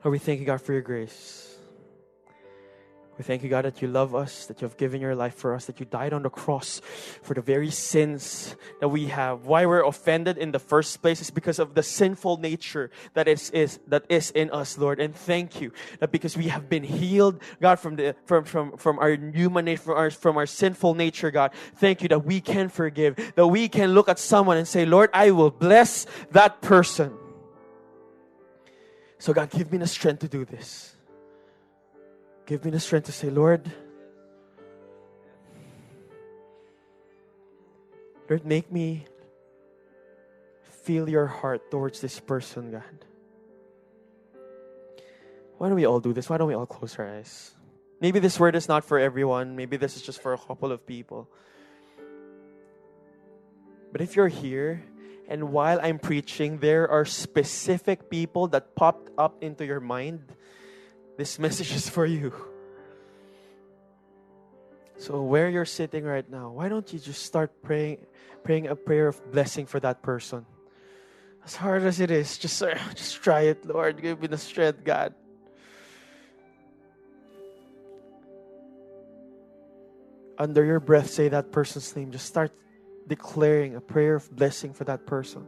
Lord, 0.05 0.13
we 0.13 0.19
thank 0.19 0.41
you, 0.41 0.47
God, 0.47 0.61
for 0.61 0.73
your 0.73 0.83
grace. 0.83 1.53
We 3.19 3.25
thank 3.25 3.43
you, 3.45 3.51
God, 3.51 3.67
that 3.67 3.83
you 3.83 3.89
love 3.89 4.15
us, 4.15 4.47
that 4.47 4.61
you 4.61 4.67
have 4.67 4.79
given 4.79 5.01
your 5.01 5.15
life 5.15 5.35
for 5.35 5.55
us, 5.55 5.67
that 5.67 5.79
you 5.79 5.87
died 5.87 6.13
on 6.13 6.23
the 6.23 6.31
cross 6.31 6.81
for 7.23 7.35
the 7.35 7.43
very 7.43 7.71
sins 7.71 8.57
that 8.81 8.89
we 8.89 9.07
have. 9.07 9.45
Why 9.45 9.67
we're 9.67 9.85
offended 9.85 10.39
in 10.39 10.51
the 10.51 10.59
first 10.59 11.03
place 11.03 11.21
is 11.21 11.31
because 11.31 11.59
of 11.59 11.75
the 11.75 11.85
sinful 11.85 12.39
nature 12.39 12.91
that 13.15 13.29
is, 13.29 13.51
is 13.51 13.79
that 13.87 14.07
is 14.09 14.31
in 14.31 14.51
us, 14.51 14.79
Lord. 14.79 14.99
And 14.99 15.15
thank 15.15 15.61
you 15.61 15.73
that 16.01 16.11
because 16.11 16.37
we 16.37 16.49
have 16.49 16.69
been 16.69 16.83
healed, 16.83 17.41
God, 17.61 17.79
from 17.79 17.97
the 17.97 18.17
from 18.25 18.45
from 18.45 18.77
from 18.79 18.99
our 18.99 19.11
human 19.11 19.67
nature, 19.67 19.83
from 19.83 19.97
our, 19.99 20.11
from 20.11 20.37
our 20.39 20.47
sinful 20.47 20.95
nature, 20.95 21.31
God. 21.31 21.53
Thank 21.77 22.03
you 22.03 22.09
that 22.09 22.25
we 22.25 22.41
can 22.41 22.71
forgive, 22.71 23.35
that 23.37 23.47
we 23.47 23.69
can 23.69 23.93
look 23.93 24.09
at 24.09 24.19
someone 24.19 24.57
and 24.57 24.67
say, 24.67 24.87
Lord, 24.87 25.11
I 25.13 25.31
will 25.31 25.51
bless 25.51 26.07
that 26.33 26.63
person. 26.63 27.13
So 29.23 29.33
God, 29.33 29.51
give 29.51 29.71
me 29.71 29.79
the 29.79 29.87
strength 29.87 30.19
to 30.27 30.29
do 30.29 30.45
this. 30.45 30.97
Give 32.45 32.65
me 32.65 32.73
the 32.73 32.81
strength 32.81 33.07
to 33.07 33.13
say, 33.13 33.31
Lord, 33.31 33.71
Lord, 38.29 38.45
make 38.45 38.73
me 38.73 39.07
feel 40.83 41.09
your 41.09 41.29
heart 41.29 41.71
towards 41.71 42.01
this 42.01 42.19
person, 42.19 42.73
God. 42.73 42.83
Why 45.57 45.69
don't 45.69 45.77
we 45.77 45.87
all 45.87 46.01
do 46.01 46.13
this? 46.13 46.29
Why 46.29 46.37
don't 46.37 46.49
we 46.49 46.55
all 46.55 46.67
close 46.67 46.99
our 46.99 47.07
eyes? 47.07 47.55
Maybe 48.01 48.19
this 48.19 48.41
word 48.41 48.57
is 48.57 48.67
not 48.67 48.83
for 48.83 48.99
everyone. 48.99 49.55
Maybe 49.55 49.77
this 49.77 49.95
is 49.95 50.03
just 50.03 50.21
for 50.21 50.33
a 50.33 50.39
couple 50.39 50.73
of 50.73 50.85
people. 50.85 51.31
But 53.93 54.01
if 54.01 54.17
you're 54.17 54.27
here 54.27 54.83
and 55.29 55.53
while 55.53 55.81
I'm 55.83 55.99
preaching, 55.99 56.59
there 56.59 56.89
are 56.91 57.05
specific 57.05 58.11
people 58.11 58.49
that 58.49 58.75
popped 58.75 59.11
up 59.17 59.43
into 59.43 59.65
your 59.65 59.81
mind 59.81 60.35
this 61.17 61.39
message 61.39 61.73
is 61.73 61.89
for 61.89 62.07
you. 62.07 62.33
So 64.97 65.23
where 65.23 65.51
you're 65.51 65.67
sitting 65.67 66.05
right 66.05 66.29
now, 66.29 66.51
why 66.51 66.69
don't 66.69 66.91
you 66.93 66.99
just 66.99 67.23
start 67.23 67.63
praying 67.63 68.07
praying 68.43 68.67
a 68.67 68.75
prayer 68.77 69.09
of 69.09 69.21
blessing 69.31 69.67
for 69.67 69.79
that 69.81 70.03
person? 70.03 70.47
As 71.45 71.57
hard 71.57 71.83
as 71.83 72.01
it 72.01 72.11
is, 72.11 72.39
just 72.39 72.63
uh, 72.63 72.75
just 72.95 73.23
try 73.23 73.43
it, 73.43 73.67
Lord. 73.67 74.01
Give 74.01 74.21
me 74.21 74.29
the 74.29 74.39
strength, 74.39 74.85
God. 74.85 75.15
Under 80.39 80.65
your 80.65 80.81
breath, 80.81 81.11
say 81.11 81.29
that 81.29 81.53
person's 81.53 81.95
name. 81.95 82.11
Just 82.11 82.27
start 82.27 82.53
declaring 83.07 83.77
a 83.77 83.81
prayer 83.81 84.15
of 84.15 84.35
blessing 84.35 84.73
for 84.73 84.85
that 84.85 85.07
person. 85.07 85.47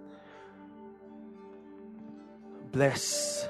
Bless. 2.72 3.48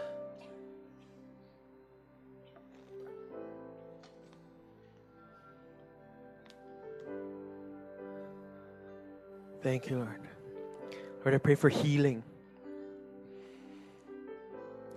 Thank 9.63 9.89
you, 9.89 9.97
Lord. 9.97 10.21
Lord, 11.25 11.35
I 11.35 11.39
pray 11.39 11.55
for 11.55 11.71
healing. 11.71 12.23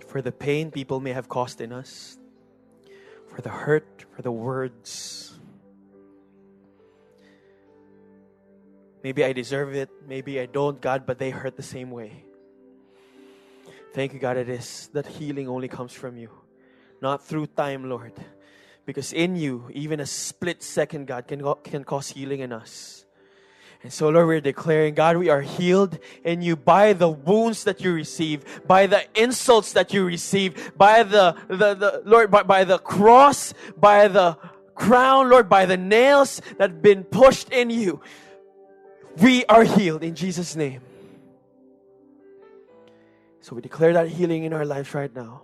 For 0.07 0.21
the 0.21 0.31
pain 0.33 0.71
people 0.71 0.99
may 0.99 1.13
have 1.13 1.29
caused 1.29 1.61
in 1.61 1.71
us, 1.71 2.17
for 3.27 3.41
the 3.41 3.49
hurt, 3.49 4.05
for 4.13 4.21
the 4.21 4.31
words. 4.31 5.16
Maybe 9.07 9.23
I 9.23 9.31
deserve 9.31 9.73
it, 9.73 9.89
maybe 10.05 10.37
I 10.37 10.47
don't, 10.47 10.81
God, 10.81 11.05
but 11.05 11.17
they 11.17 11.29
hurt 11.29 11.55
the 11.55 11.63
same 11.63 11.91
way. 11.91 12.25
Thank 13.93 14.11
you, 14.11 14.19
God, 14.19 14.35
it 14.35 14.49
is 14.49 14.89
that 14.91 15.07
healing 15.07 15.47
only 15.47 15.69
comes 15.69 15.93
from 15.93 16.17
you, 16.17 16.29
not 17.01 17.25
through 17.25 17.47
time, 17.47 17.89
Lord. 17.89 18.11
Because 18.85 19.13
in 19.13 19.37
you, 19.37 19.69
even 19.73 20.01
a 20.01 20.05
split 20.05 20.61
second, 20.61 21.07
God, 21.07 21.25
can, 21.25 21.41
can 21.63 21.85
cause 21.85 22.09
healing 22.09 22.41
in 22.41 22.51
us. 22.51 23.05
And 23.81 23.93
so, 23.93 24.09
Lord, 24.09 24.27
we're 24.27 24.41
declaring, 24.41 24.93
God, 24.93 25.15
we 25.15 25.29
are 25.29 25.41
healed 25.41 25.97
in 26.25 26.41
you 26.41 26.57
by 26.57 26.91
the 26.91 27.07
wounds 27.07 27.63
that 27.63 27.79
you 27.79 27.93
receive, 27.93 28.43
by 28.67 28.87
the 28.87 29.05
insults 29.15 29.71
that 29.71 29.93
you 29.93 30.03
receive, 30.03 30.73
by 30.77 31.03
the, 31.03 31.33
the, 31.47 31.75
the 31.75 32.01
Lord, 32.03 32.29
by, 32.29 32.43
by 32.43 32.65
the 32.65 32.77
cross, 32.77 33.53
by 33.77 34.09
the 34.09 34.37
crown, 34.75 35.29
Lord, 35.29 35.47
by 35.47 35.65
the 35.65 35.77
nails 35.77 36.41
that 36.57 36.71
have 36.71 36.81
been 36.81 37.05
pushed 37.05 37.53
in 37.53 37.69
you. 37.69 38.01
We 39.21 39.45
are 39.45 39.63
healed 39.63 40.03
in 40.03 40.13
Jesus' 40.13 40.55
name. 40.55 40.81
So 43.41 43.55
we 43.55 43.61
declare 43.61 43.93
that 43.93 44.09
healing 44.09 44.43
in 44.43 44.53
our 44.53 44.65
lives 44.65 44.93
right 44.93 45.13
now. 45.13 45.41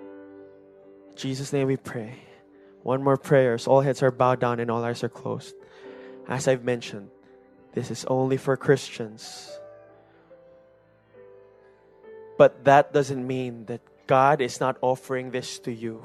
In 0.00 1.16
Jesus' 1.16 1.52
name 1.52 1.68
we 1.68 1.76
pray. 1.76 2.18
One 2.82 3.02
more 3.02 3.16
prayer. 3.16 3.58
So 3.58 3.70
all 3.70 3.80
heads 3.80 4.02
are 4.02 4.10
bowed 4.10 4.40
down 4.40 4.58
and 4.58 4.70
all 4.70 4.82
eyes 4.82 5.04
are 5.04 5.08
closed. 5.08 5.54
As 6.26 6.48
I've 6.48 6.64
mentioned, 6.64 7.10
this 7.74 7.90
is 7.90 8.04
only 8.06 8.36
for 8.36 8.56
Christians. 8.56 9.52
But 12.38 12.64
that 12.64 12.92
doesn't 12.92 13.24
mean 13.24 13.66
that 13.66 13.82
God 14.06 14.40
is 14.40 14.58
not 14.58 14.78
offering 14.80 15.30
this 15.30 15.58
to 15.60 15.72
you. 15.72 16.02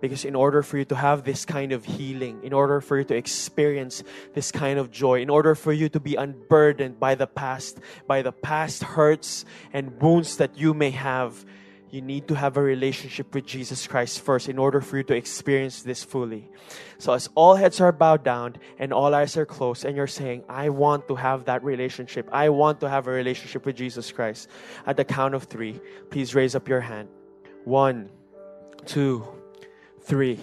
Because 0.00 0.24
in 0.24 0.34
order 0.34 0.62
for 0.62 0.78
you 0.78 0.84
to 0.86 0.94
have 0.94 1.24
this 1.24 1.44
kind 1.44 1.72
of 1.72 1.84
healing, 1.84 2.42
in 2.42 2.52
order 2.52 2.80
for 2.80 2.98
you 2.98 3.04
to 3.04 3.16
experience 3.16 4.02
this 4.34 4.52
kind 4.52 4.78
of 4.78 4.90
joy, 4.90 5.20
in 5.20 5.30
order 5.30 5.54
for 5.54 5.72
you 5.72 5.88
to 5.88 6.00
be 6.00 6.16
unburdened 6.16 7.00
by 7.00 7.14
the 7.14 7.26
past, 7.26 7.80
by 8.06 8.22
the 8.22 8.32
past 8.32 8.82
hurts 8.82 9.44
and 9.72 10.00
wounds 10.00 10.36
that 10.36 10.58
you 10.58 10.74
may 10.74 10.90
have, 10.90 11.44
you 11.90 12.02
need 12.02 12.28
to 12.28 12.34
have 12.34 12.56
a 12.56 12.62
relationship 12.62 13.34
with 13.34 13.46
Jesus 13.46 13.86
Christ 13.86 14.20
first 14.20 14.48
in 14.48 14.58
order 14.58 14.80
for 14.80 14.98
you 14.98 15.02
to 15.04 15.14
experience 15.14 15.82
this 15.82 16.02
fully. 16.02 16.50
So, 16.98 17.12
as 17.12 17.28
all 17.34 17.54
heads 17.54 17.80
are 17.80 17.92
bowed 17.92 18.24
down 18.24 18.56
and 18.78 18.92
all 18.92 19.14
eyes 19.14 19.36
are 19.36 19.46
closed, 19.46 19.84
and 19.84 19.96
you're 19.96 20.06
saying, 20.06 20.44
I 20.48 20.68
want 20.70 21.08
to 21.08 21.14
have 21.14 21.44
that 21.46 21.62
relationship, 21.62 22.28
I 22.32 22.50
want 22.50 22.80
to 22.80 22.88
have 22.88 23.06
a 23.06 23.12
relationship 23.12 23.64
with 23.64 23.76
Jesus 23.76 24.10
Christ, 24.12 24.48
at 24.84 24.96
the 24.96 25.04
count 25.04 25.34
of 25.34 25.44
three, 25.44 25.80
please 26.10 26.34
raise 26.34 26.54
up 26.54 26.68
your 26.68 26.80
hand. 26.80 27.08
One, 27.64 28.10
two, 28.84 29.26
three. 30.06 30.38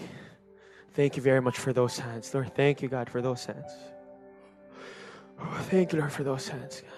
Thank 0.92 1.16
you 1.16 1.24
very 1.24 1.42
much 1.42 1.58
for 1.58 1.74
those 1.74 1.98
hands. 1.98 2.34
Lord, 2.34 2.54
thank 2.54 2.82
you, 2.82 2.90
God, 2.90 3.10
for 3.10 3.22
those 3.22 3.46
hands. 3.46 3.72
Oh, 5.40 5.66
thank 5.70 5.94
you, 5.94 6.00
Lord, 6.00 6.12
for 6.12 6.24
those 6.24 6.48
hands, 6.48 6.82
God. 6.82 6.92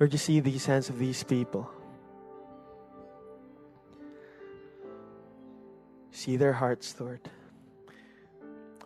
Lord, 0.00 0.12
you 0.12 0.18
see 0.18 0.38
these 0.38 0.64
hands 0.64 0.88
of 0.88 0.98
these 0.98 1.24
people. 1.24 1.68
See 6.12 6.36
their 6.36 6.52
hearts, 6.52 6.94
Lord. 7.00 7.28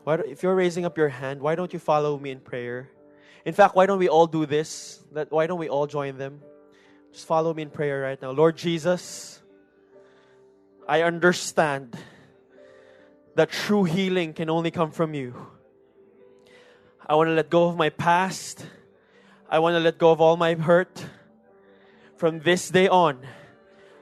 Why 0.05 0.15
if 0.27 0.43
you're 0.43 0.55
raising 0.55 0.85
up 0.85 0.97
your 0.97 1.11
hand, 1.11 1.41
why 1.41 1.55
don't 1.55 1.73
you 1.73 1.79
follow 1.79 2.19
me 2.19 2.31
in 2.31 2.41
prayer? 2.41 2.89
In 3.45 3.55
fact, 3.55 3.75
why 3.75 3.87
don't 3.87 3.99
we 3.99 4.09
all 4.09 4.27
do 4.27 4.47
this? 4.47 5.03
Why 5.31 5.47
don't 5.47 5.59
we 5.59 5.69
all 5.69 5.87
join 5.87 6.17
them? 6.17 6.41
Just 7.13 7.27
follow 7.27 7.53
me 7.53 7.63
in 7.63 7.71
prayer 7.71 8.01
right 8.01 8.21
now. 8.21 8.31
Lord 8.31 8.57
Jesus, 8.57 9.43
I 10.89 11.03
understand 11.03 11.97
that 13.35 13.51
true 13.51 13.85
healing 13.85 14.33
can 14.33 14.49
only 14.49 14.71
come 14.71 14.91
from 14.91 15.15
you. 15.15 15.35
I 17.07 17.15
want 17.17 17.29
to 17.29 17.35
let 17.35 17.51
go 17.51 17.69
of 17.69 17.77
my 17.77 17.91
past. 17.91 18.65
I 19.51 19.59
want 19.59 19.75
to 19.75 19.81
let 19.81 19.99
go 19.99 20.13
of 20.13 20.21
all 20.21 20.37
my 20.37 20.55
hurt. 20.55 21.05
From 22.17 22.41
this 22.41 22.71
day 22.71 22.89
on, 22.89 23.27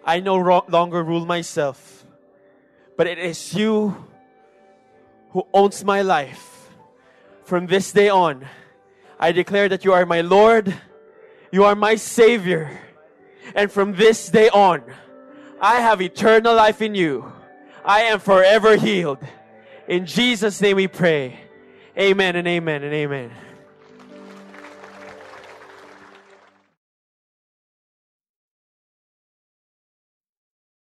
I 0.05 0.21
no 0.21 0.37
longer 0.69 1.03
rule 1.03 1.25
myself, 1.25 2.05
but 2.97 3.07
it 3.07 3.19
is 3.19 3.55
you 3.55 3.97
who 5.31 5.47
owns 5.55 5.83
my 5.85 6.03
life. 6.03 6.71
From 7.45 7.67
this 7.67 7.93
day 7.93 8.11
on, 8.11 8.47
I 9.21 9.33
declare 9.33 9.69
that 9.69 9.85
you 9.85 9.93
are 9.93 10.07
my 10.07 10.23
Lord, 10.23 10.75
you 11.53 11.65
are 11.65 11.75
my 11.75 11.97
Savior, 11.97 12.81
and 13.55 13.71
from 13.71 13.95
this 13.95 14.31
day 14.31 14.49
on, 14.49 14.83
I 15.61 15.81
have 15.81 16.01
eternal 16.01 16.55
life 16.55 16.81
in 16.81 16.95
you. 16.95 17.31
I 17.85 18.03
am 18.05 18.19
forever 18.19 18.77
healed. 18.77 19.19
In 19.87 20.07
Jesus' 20.07 20.59
name 20.63 20.77
we 20.77 20.89
pray. 20.89 21.39
Amen 21.99 22.35
and 22.35 22.49
amen 22.49 22.83
and 22.83 22.95
amen. 22.95 23.31